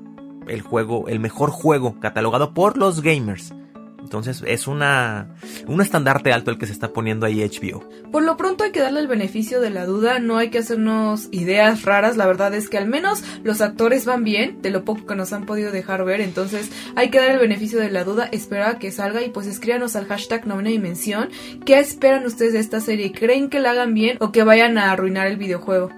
el 0.48 0.60
juego, 0.60 1.08
el 1.08 1.20
mejor 1.20 1.50
juego 1.50 1.98
catalogado 2.00 2.52
por 2.52 2.76
los 2.76 3.00
gamers. 3.00 3.54
Entonces 4.12 4.44
es 4.46 4.66
una 4.66 5.28
un 5.66 5.80
estandarte 5.80 6.34
alto 6.34 6.50
el 6.50 6.58
que 6.58 6.66
se 6.66 6.72
está 6.72 6.92
poniendo 6.92 7.24
ahí 7.24 7.40
HBO. 7.40 7.82
Por 8.10 8.22
lo 8.22 8.36
pronto 8.36 8.62
hay 8.62 8.70
que 8.70 8.80
darle 8.80 9.00
el 9.00 9.08
beneficio 9.08 9.58
de 9.58 9.70
la 9.70 9.86
duda, 9.86 10.18
no 10.18 10.36
hay 10.36 10.50
que 10.50 10.58
hacernos 10.58 11.28
ideas 11.30 11.84
raras, 11.84 12.18
la 12.18 12.26
verdad 12.26 12.52
es 12.52 12.68
que 12.68 12.76
al 12.76 12.86
menos 12.86 13.24
los 13.42 13.62
actores 13.62 14.04
van 14.04 14.22
bien, 14.22 14.60
de 14.60 14.68
lo 14.68 14.84
poco 14.84 15.06
que 15.06 15.14
nos 15.14 15.32
han 15.32 15.46
podido 15.46 15.72
dejar 15.72 16.04
ver, 16.04 16.20
entonces 16.20 16.70
hay 16.94 17.08
que 17.08 17.20
dar 17.20 17.30
el 17.30 17.38
beneficio 17.38 17.80
de 17.80 17.90
la 17.90 18.04
duda, 18.04 18.28
esperar 18.32 18.68
a 18.68 18.78
que 18.78 18.92
salga 18.92 19.22
y 19.22 19.30
pues 19.30 19.46
escríbanos 19.46 19.96
al 19.96 20.04
hashtag 20.04 20.46
novena 20.46 20.68
dimensión, 20.68 21.30
¿qué 21.64 21.78
esperan 21.78 22.26
ustedes 22.26 22.52
de 22.52 22.58
esta 22.58 22.80
serie? 22.80 23.12
¿Creen 23.12 23.48
que 23.48 23.60
la 23.60 23.70
hagan 23.70 23.94
bien 23.94 24.18
o 24.20 24.30
que 24.30 24.44
vayan 24.44 24.76
a 24.76 24.92
arruinar 24.92 25.26
el 25.26 25.38
videojuego? 25.38 25.88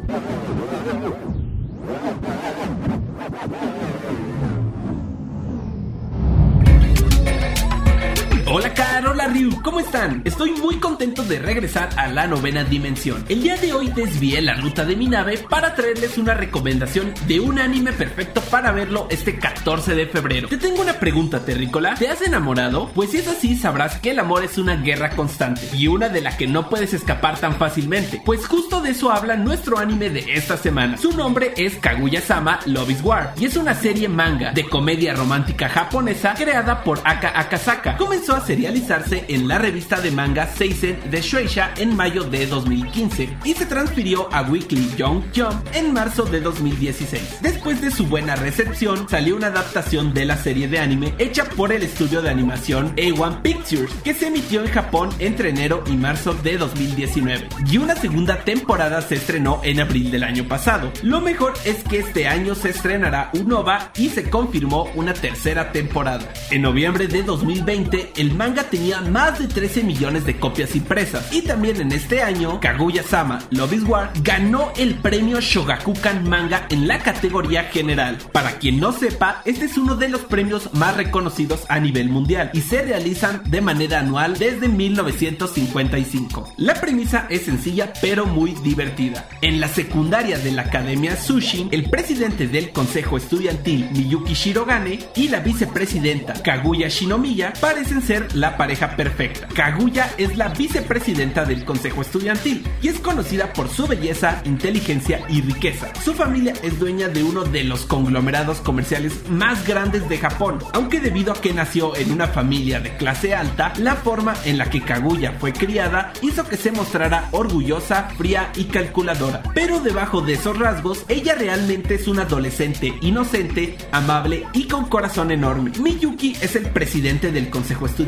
Hola 8.57 8.73
Caro, 8.73 9.11
hola 9.11 9.27
Ryu, 9.27 9.51
¿cómo 9.63 9.81
están? 9.81 10.23
Estoy 10.25 10.53
muy 10.53 10.77
contento 10.77 11.25
de 11.25 11.41
regresar 11.41 11.89
a 11.97 12.07
la 12.07 12.29
novena 12.29 12.63
dimensión. 12.63 13.25
El 13.29 13.43
día 13.43 13.57
de 13.57 13.73
hoy 13.73 13.89
desvié 13.89 14.41
la 14.41 14.55
ruta 14.55 14.85
de 14.85 14.95
mi 14.95 15.09
nave 15.09 15.39
para 15.51 15.75
traerles 15.75 16.19
una 16.19 16.35
recomendación 16.35 17.13
de 17.27 17.41
un 17.41 17.59
anime 17.59 17.93
perfecto 17.93 18.41
para 18.43 18.71
verlo 18.71 19.09
este 19.11 19.41
14 19.41 19.97
de 19.97 20.07
febrero. 20.07 20.47
Te 20.47 20.57
tengo 20.57 20.83
una 20.83 21.01
pregunta, 21.01 21.45
Terrícola. 21.45 21.97
¿Te 21.97 22.07
has 22.07 22.23
enamorado? 22.23 22.93
Pues 22.95 23.11
si 23.11 23.17
es 23.17 23.27
así, 23.27 23.57
sabrás 23.57 23.99
que 23.99 24.13
el 24.13 24.21
amor 24.21 24.45
es 24.45 24.57
una 24.57 24.77
guerra 24.77 25.11
constante 25.11 25.69
y 25.73 25.89
una 25.89 26.09
de 26.09 26.21
la 26.21 26.37
que 26.37 26.47
no 26.47 26.69
puedes 26.71 26.95
escapar 26.95 27.41
tan 27.41 27.57
fácilmente. 27.57 28.23
Pues 28.25 28.47
justo 28.47 28.81
de 28.81 28.91
eso 28.91 29.11
habla 29.11 29.35
nuestro 29.35 29.79
anime 29.79 30.11
de 30.11 30.33
esta 30.33 30.57
semana. 30.57 30.97
Su 30.97 31.11
nombre 31.11 31.55
es 31.57 31.75
Kaguya-sama 31.79 32.61
Love 32.67 32.91
is 32.91 33.03
War 33.03 33.35
y 33.37 33.47
es 33.47 33.57
una 33.57 33.75
serie 33.75 34.09
manga 34.09 34.53
de 34.53 34.69
comedia 34.69 35.13
romántica 35.13 35.69
japonesa 35.69 36.35
creada 36.35 36.85
por 36.85 37.01
Aka 37.03 37.33
Akasaka. 37.35 37.97
Comenzó 37.97 38.37
a 38.37 38.44
serializarse 38.45 39.25
en 39.29 39.49
la 39.49 39.59
revista 39.59 40.01
de 40.01 40.11
manga 40.11 40.47
Seisen 40.47 40.99
de 41.11 41.21
Shueisha 41.21 41.73
en 41.77 41.97
mayo 41.97 42.25
de 42.25 42.47
2015 42.47 43.39
y 43.45 43.55
se 43.55 43.67
transfirió 43.67 44.33
a 44.33 44.43
Weekly 44.43 44.91
Young 44.97 45.23
Jump 45.35 45.67
en 45.75 45.93
marzo 45.93 46.25
de 46.25 46.41
2016. 46.41 47.39
Después 47.43 47.81
de 47.81 47.91
su 47.91 48.07
buena 48.07 48.37
recepción, 48.37 49.09
salió 49.09 49.37
una 49.37 49.49
adaptación 49.49 50.15
de 50.15 50.25
la 50.25 50.37
serie 50.37 50.69
de 50.69 50.79
anime 50.79 51.15
hecha 51.19 51.45
por 51.45 51.73
el 51.73 51.83
estudio 51.83 52.23
de 52.23 52.31
animación 52.31 52.95
A1 52.97 53.43
Pictures, 53.43 53.93
que 54.05 54.15
se 54.15 54.29
emitió 54.29 54.63
en 54.63 54.71
Japón 54.71 55.11
entre 55.19 55.51
enero 55.51 55.83
y 55.87 55.97
marzo 55.97 56.35
de 56.35 56.59
2019. 56.59 57.49
Y 57.71 57.79
una 57.79 57.97
segunda 57.97 58.45
temporada 58.45 59.01
se 59.03 59.17
estrenó 59.17 59.61
en 59.65 59.81
abril 59.81 60.11
del 60.11 60.25
año 60.25 60.47
pasado. 60.47 60.93
Lo 61.03 61.21
mejor 61.21 61.55
es 61.65 61.83
que 61.85 61.99
este 61.99 62.27
año 62.27 62.55
se 62.55 62.71
estrenará 62.71 63.31
un 63.35 63.53
OVA 63.53 63.93
y 63.97 64.09
se 64.09 64.29
confirmó 64.31 64.89
una 64.95 65.15
tercera 65.15 65.73
temporada. 65.73 66.33
En 66.51 66.63
noviembre 66.63 67.07
de 67.07 67.23
2020, 67.23 68.13
el 68.17 68.24
manga 68.33 68.65
tenía 68.65 69.01
más 69.01 69.39
de 69.39 69.49
13 69.49 69.85
millones 69.85 70.25
de 70.25 70.39
copias 70.39 70.75
impresas. 70.75 71.33
Y 71.33 71.43
también 71.43 71.81
en 71.81 71.93
este 71.93 72.23
año, 72.23 72.61
Kaguya-sama 72.61 73.41
Love 73.51 73.73
is 73.75 73.85
War 73.85 74.13
ganó 74.23 74.73
el 74.77 74.95
premio 74.95 75.41
Shogakukan 75.41 76.29
Manga 76.29 76.67
en 76.71 76.89
la 76.89 76.99
categoría 77.01 77.65
general. 77.65 78.19
Para 78.33 78.59
quien 78.59 78.81
no 78.81 78.93
sepa, 78.93 79.43
este 79.45 79.67
es 79.67 79.77
uno 79.77 79.97
de 79.97 80.09
los 80.09 80.23
premios 80.23 80.73
más 80.75 80.97
reconocidos 80.97 81.65
a 81.69 81.81
nivel 81.81 82.09
mundial 82.09 82.51
y 82.53 82.61
se 82.61 82.83
realizan 82.83 83.43
de 83.47 83.61
manera 83.61 84.01
anual 84.01 84.39
desde 84.39 84.69
1955. 84.69 86.55
La 86.57 86.75
premisa 86.75 87.27
es 87.31 87.43
sencilla 87.43 87.93
pero 88.01 88.27
muy 88.27 88.53
divertida. 88.63 89.29
En 89.43 89.61
la 89.61 89.69
secundaria 89.69 90.39
de 90.39 90.53
la 90.53 90.63
Academia 90.63 91.17
Sushin, 91.17 91.69
el 91.73 91.91
presidente 91.91 92.47
del 92.47 92.71
consejo 92.71 93.17
estudiantil 93.17 93.89
Miyuki 93.93 94.35
Shirogane 94.35 95.01
y 95.17 95.29
la 95.29 95.41
vicepresidenta 95.41 96.35
Kaguya 96.35 96.89
Shinomiya 96.89 97.53
parecen 97.61 98.03
ser 98.03 98.14
la 98.35 98.57
pareja 98.57 98.97
perfecta. 98.97 99.49
Kaguya 99.49 100.11
es 100.19 100.37
la 100.37 100.49
vicepresidenta 100.49 101.45
del 101.45 101.65
consejo 101.65 102.03
estudiantil 102.03 102.65
y 102.81 102.89
es 102.89 103.01
conocida 103.01 103.53
por 103.53 103.69
su 103.69 103.87
belleza, 103.87 104.41
inteligencia 104.45 105.21
y 105.29 105.41
riqueza. 105.43 105.93
Su 106.03 106.15
familia 106.15 106.55
es 106.63 106.79
dueña 106.79 107.09
de 107.09 107.25
uno 107.25 107.45
de 107.45 107.65
los 107.65 107.87
conglomerados 107.87 108.61
comerciales 108.61 109.29
más 109.29 109.67
grandes 109.67 110.09
de 110.09 110.19
Japón, 110.19 110.59
aunque 110.73 111.01
debido 111.01 111.33
a 111.33 111.41
que 111.41 111.53
nació 111.53 111.97
en 111.97 112.13
una 112.13 112.29
familia 112.29 112.81
de 112.81 112.97
clase 112.97 113.35
alta, 113.35 113.73
la 113.79 113.97
forma 113.97 114.35
en 114.45 114.59
la 114.59 114.71
que 114.71 114.83
Kaguya 114.83 115.33
fue 115.39 115.53
criada 115.53 116.13
hizo 116.23 116.45
que 116.45 116.57
se 116.57 116.73
mostrara 116.73 117.29
orgullosa, 117.33 118.09
fría 118.17 118.51
y 118.55 118.65
calculadora. 118.65 119.43
Pero 119.55 119.81
debajo 119.81 120.21
de 120.21 120.35
esos 120.35 120.59
rasgos, 120.59 121.05
ella 121.09 121.35
realmente 121.35 121.97
es 121.97 122.07
una 122.07 122.23
adolescente 122.23 122.95
inocente, 123.01 123.77
amable 123.93 124.47
y 124.53 124.69
con 124.69 124.87
corazón 124.87 125.31
enorme. 125.31 125.73
Miyuki 125.81 126.37
es 126.41 126.57
el 126.57 126.67
presidente 126.71 127.33
del 127.33 127.51
consejo 127.51 127.87
estudiantil 127.87 128.04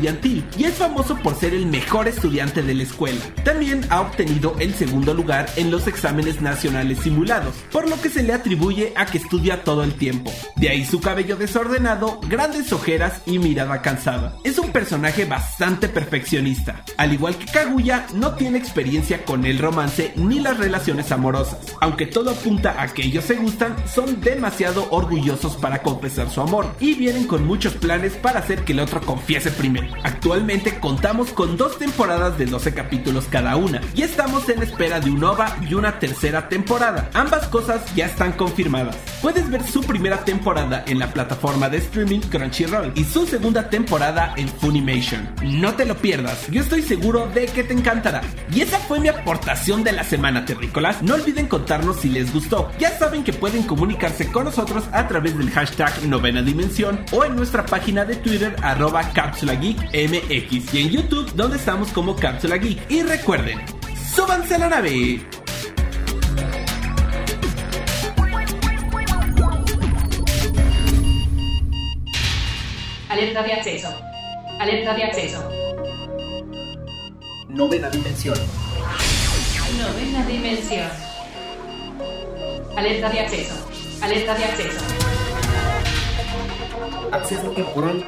y 0.57 0.63
es 0.63 0.75
famoso 0.75 1.17
por 1.17 1.35
ser 1.35 1.53
el 1.53 1.65
mejor 1.65 2.07
estudiante 2.07 2.61
de 2.61 2.75
la 2.75 2.83
escuela. 2.83 3.19
También 3.43 3.81
ha 3.89 4.01
obtenido 4.01 4.55
el 4.59 4.75
segundo 4.75 5.13
lugar 5.13 5.49
en 5.55 5.71
los 5.71 5.87
exámenes 5.87 6.39
nacionales 6.39 6.99
simulados, 6.99 7.55
por 7.71 7.89
lo 7.89 7.99
que 7.99 8.09
se 8.09 8.21
le 8.21 8.33
atribuye 8.33 8.93
a 8.95 9.07
que 9.07 9.17
estudia 9.17 9.63
todo 9.63 9.83
el 9.83 9.95
tiempo. 9.95 10.31
De 10.55 10.69
ahí 10.69 10.85
su 10.85 11.01
cabello 11.01 11.35
desordenado, 11.35 12.19
grandes 12.27 12.71
ojeras 12.71 13.21
y 13.25 13.39
mirada 13.39 13.81
cansada. 13.81 14.35
Es 14.43 14.59
un 14.59 14.71
personaje 14.71 15.25
bastante 15.25 15.89
perfeccionista. 15.89 16.83
Al 16.97 17.13
igual 17.13 17.35
que 17.35 17.45
Kaguya, 17.45 18.05
no 18.13 18.35
tiene 18.35 18.59
experiencia 18.59 19.25
con 19.25 19.45
el 19.45 19.57
romance 19.57 20.13
ni 20.15 20.39
las 20.39 20.57
relaciones 20.57 21.11
amorosas. 21.11 21.59
Aunque 21.81 22.05
todo 22.05 22.31
apunta 22.31 22.81
a 22.81 22.87
que 22.87 23.03
ellos 23.03 23.25
se 23.25 23.35
gustan, 23.35 23.75
son 23.87 24.21
demasiado 24.21 24.87
orgullosos 24.91 25.55
para 25.55 25.81
confesar 25.81 26.29
su 26.29 26.41
amor 26.41 26.67
y 26.79 26.93
vienen 26.93 27.25
con 27.25 27.47
muchos 27.47 27.73
planes 27.73 28.13
para 28.13 28.39
hacer 28.39 28.63
que 28.63 28.73
el 28.73 28.79
otro 28.79 29.01
confiese 29.01 29.49
primero. 29.51 29.86
Actualmente 30.03 30.79
contamos 30.79 31.31
con 31.31 31.57
dos 31.57 31.77
temporadas 31.77 32.37
de 32.37 32.45
12 32.45 32.73
capítulos 32.73 33.25
cada 33.29 33.55
una 33.55 33.81
y 33.93 34.03
estamos 34.03 34.47
en 34.49 34.63
espera 34.63 34.99
de 34.99 35.11
un 35.11 35.23
OVA 35.23 35.57
y 35.67 35.73
una 35.73 35.99
tercera 35.99 36.49
temporada. 36.49 37.09
Ambas 37.13 37.47
cosas 37.47 37.83
ya 37.95 38.05
están 38.05 38.33
confirmadas. 38.33 38.95
Puedes 39.21 39.49
ver 39.49 39.63
su 39.63 39.81
primera 39.81 40.23
temporada 40.23 40.83
en 40.87 40.99
la 40.99 41.11
plataforma 41.11 41.69
de 41.69 41.77
streaming 41.77 42.19
Crunchyroll 42.19 42.93
y 42.95 43.03
su 43.03 43.25
segunda 43.25 43.69
temporada 43.69 44.33
en 44.37 44.47
Funimation. 44.47 45.29
No 45.43 45.75
te 45.75 45.85
lo 45.85 45.97
pierdas, 45.97 46.47
yo 46.49 46.61
estoy 46.61 46.81
seguro 46.81 47.27
de 47.33 47.45
que 47.47 47.63
te 47.63 47.73
encantará. 47.73 48.21
Y 48.53 48.61
esa 48.61 48.79
fue 48.79 48.99
mi 48.99 49.07
aportación 49.07 49.83
de 49.83 49.91
la 49.91 50.03
semana, 50.03 50.45
terrícolas. 50.45 51.01
No 51.01 51.15
olviden 51.15 51.47
contarnos 51.47 51.97
si 51.97 52.09
les 52.09 52.33
gustó. 52.33 52.71
Ya 52.79 52.97
saben 52.97 53.23
que 53.23 53.33
pueden 53.33 53.63
comunicarse 53.63 54.31
con 54.31 54.45
nosotros 54.45 54.85
a 54.91 55.07
través 55.07 55.37
del 55.37 55.51
hashtag 55.51 56.03
novena 56.05 56.41
dimensión 56.41 57.03
o 57.11 57.23
en 57.23 57.35
nuestra 57.35 57.65
página 57.65 58.05
de 58.05 58.15
Twitter 58.15 58.55
arroba 58.61 59.01
cápsula 59.13 59.53
geek 59.91 60.09
mx 60.09 60.73
y 60.73 60.81
en 60.81 60.89
YouTube 60.89 61.31
donde 61.35 61.57
estamos 61.57 61.91
como 61.91 62.15
cápsula 62.15 62.57
geek. 62.57 62.89
Y 62.89 63.03
recuerden, 63.03 63.59
súbanse 64.15 64.55
a 64.55 64.57
la 64.59 64.69
nave. 64.69 65.21
Alerta 73.09 73.43
de 73.43 73.53
acceso. 73.53 73.89
Alerta 74.59 74.93
de 74.93 75.03
acceso. 75.03 75.49
Novena 77.49 77.89
dimensión. 77.89 78.37
Novena 79.79 80.25
dimensión. 80.27 80.89
Alerta 82.75 83.09
de 83.09 83.19
acceso. 83.19 83.55
Alerta 84.01 84.35
de 84.35 84.45
acceso. 84.45 84.79
Acceso 87.11 87.49
temporal. 87.51 88.07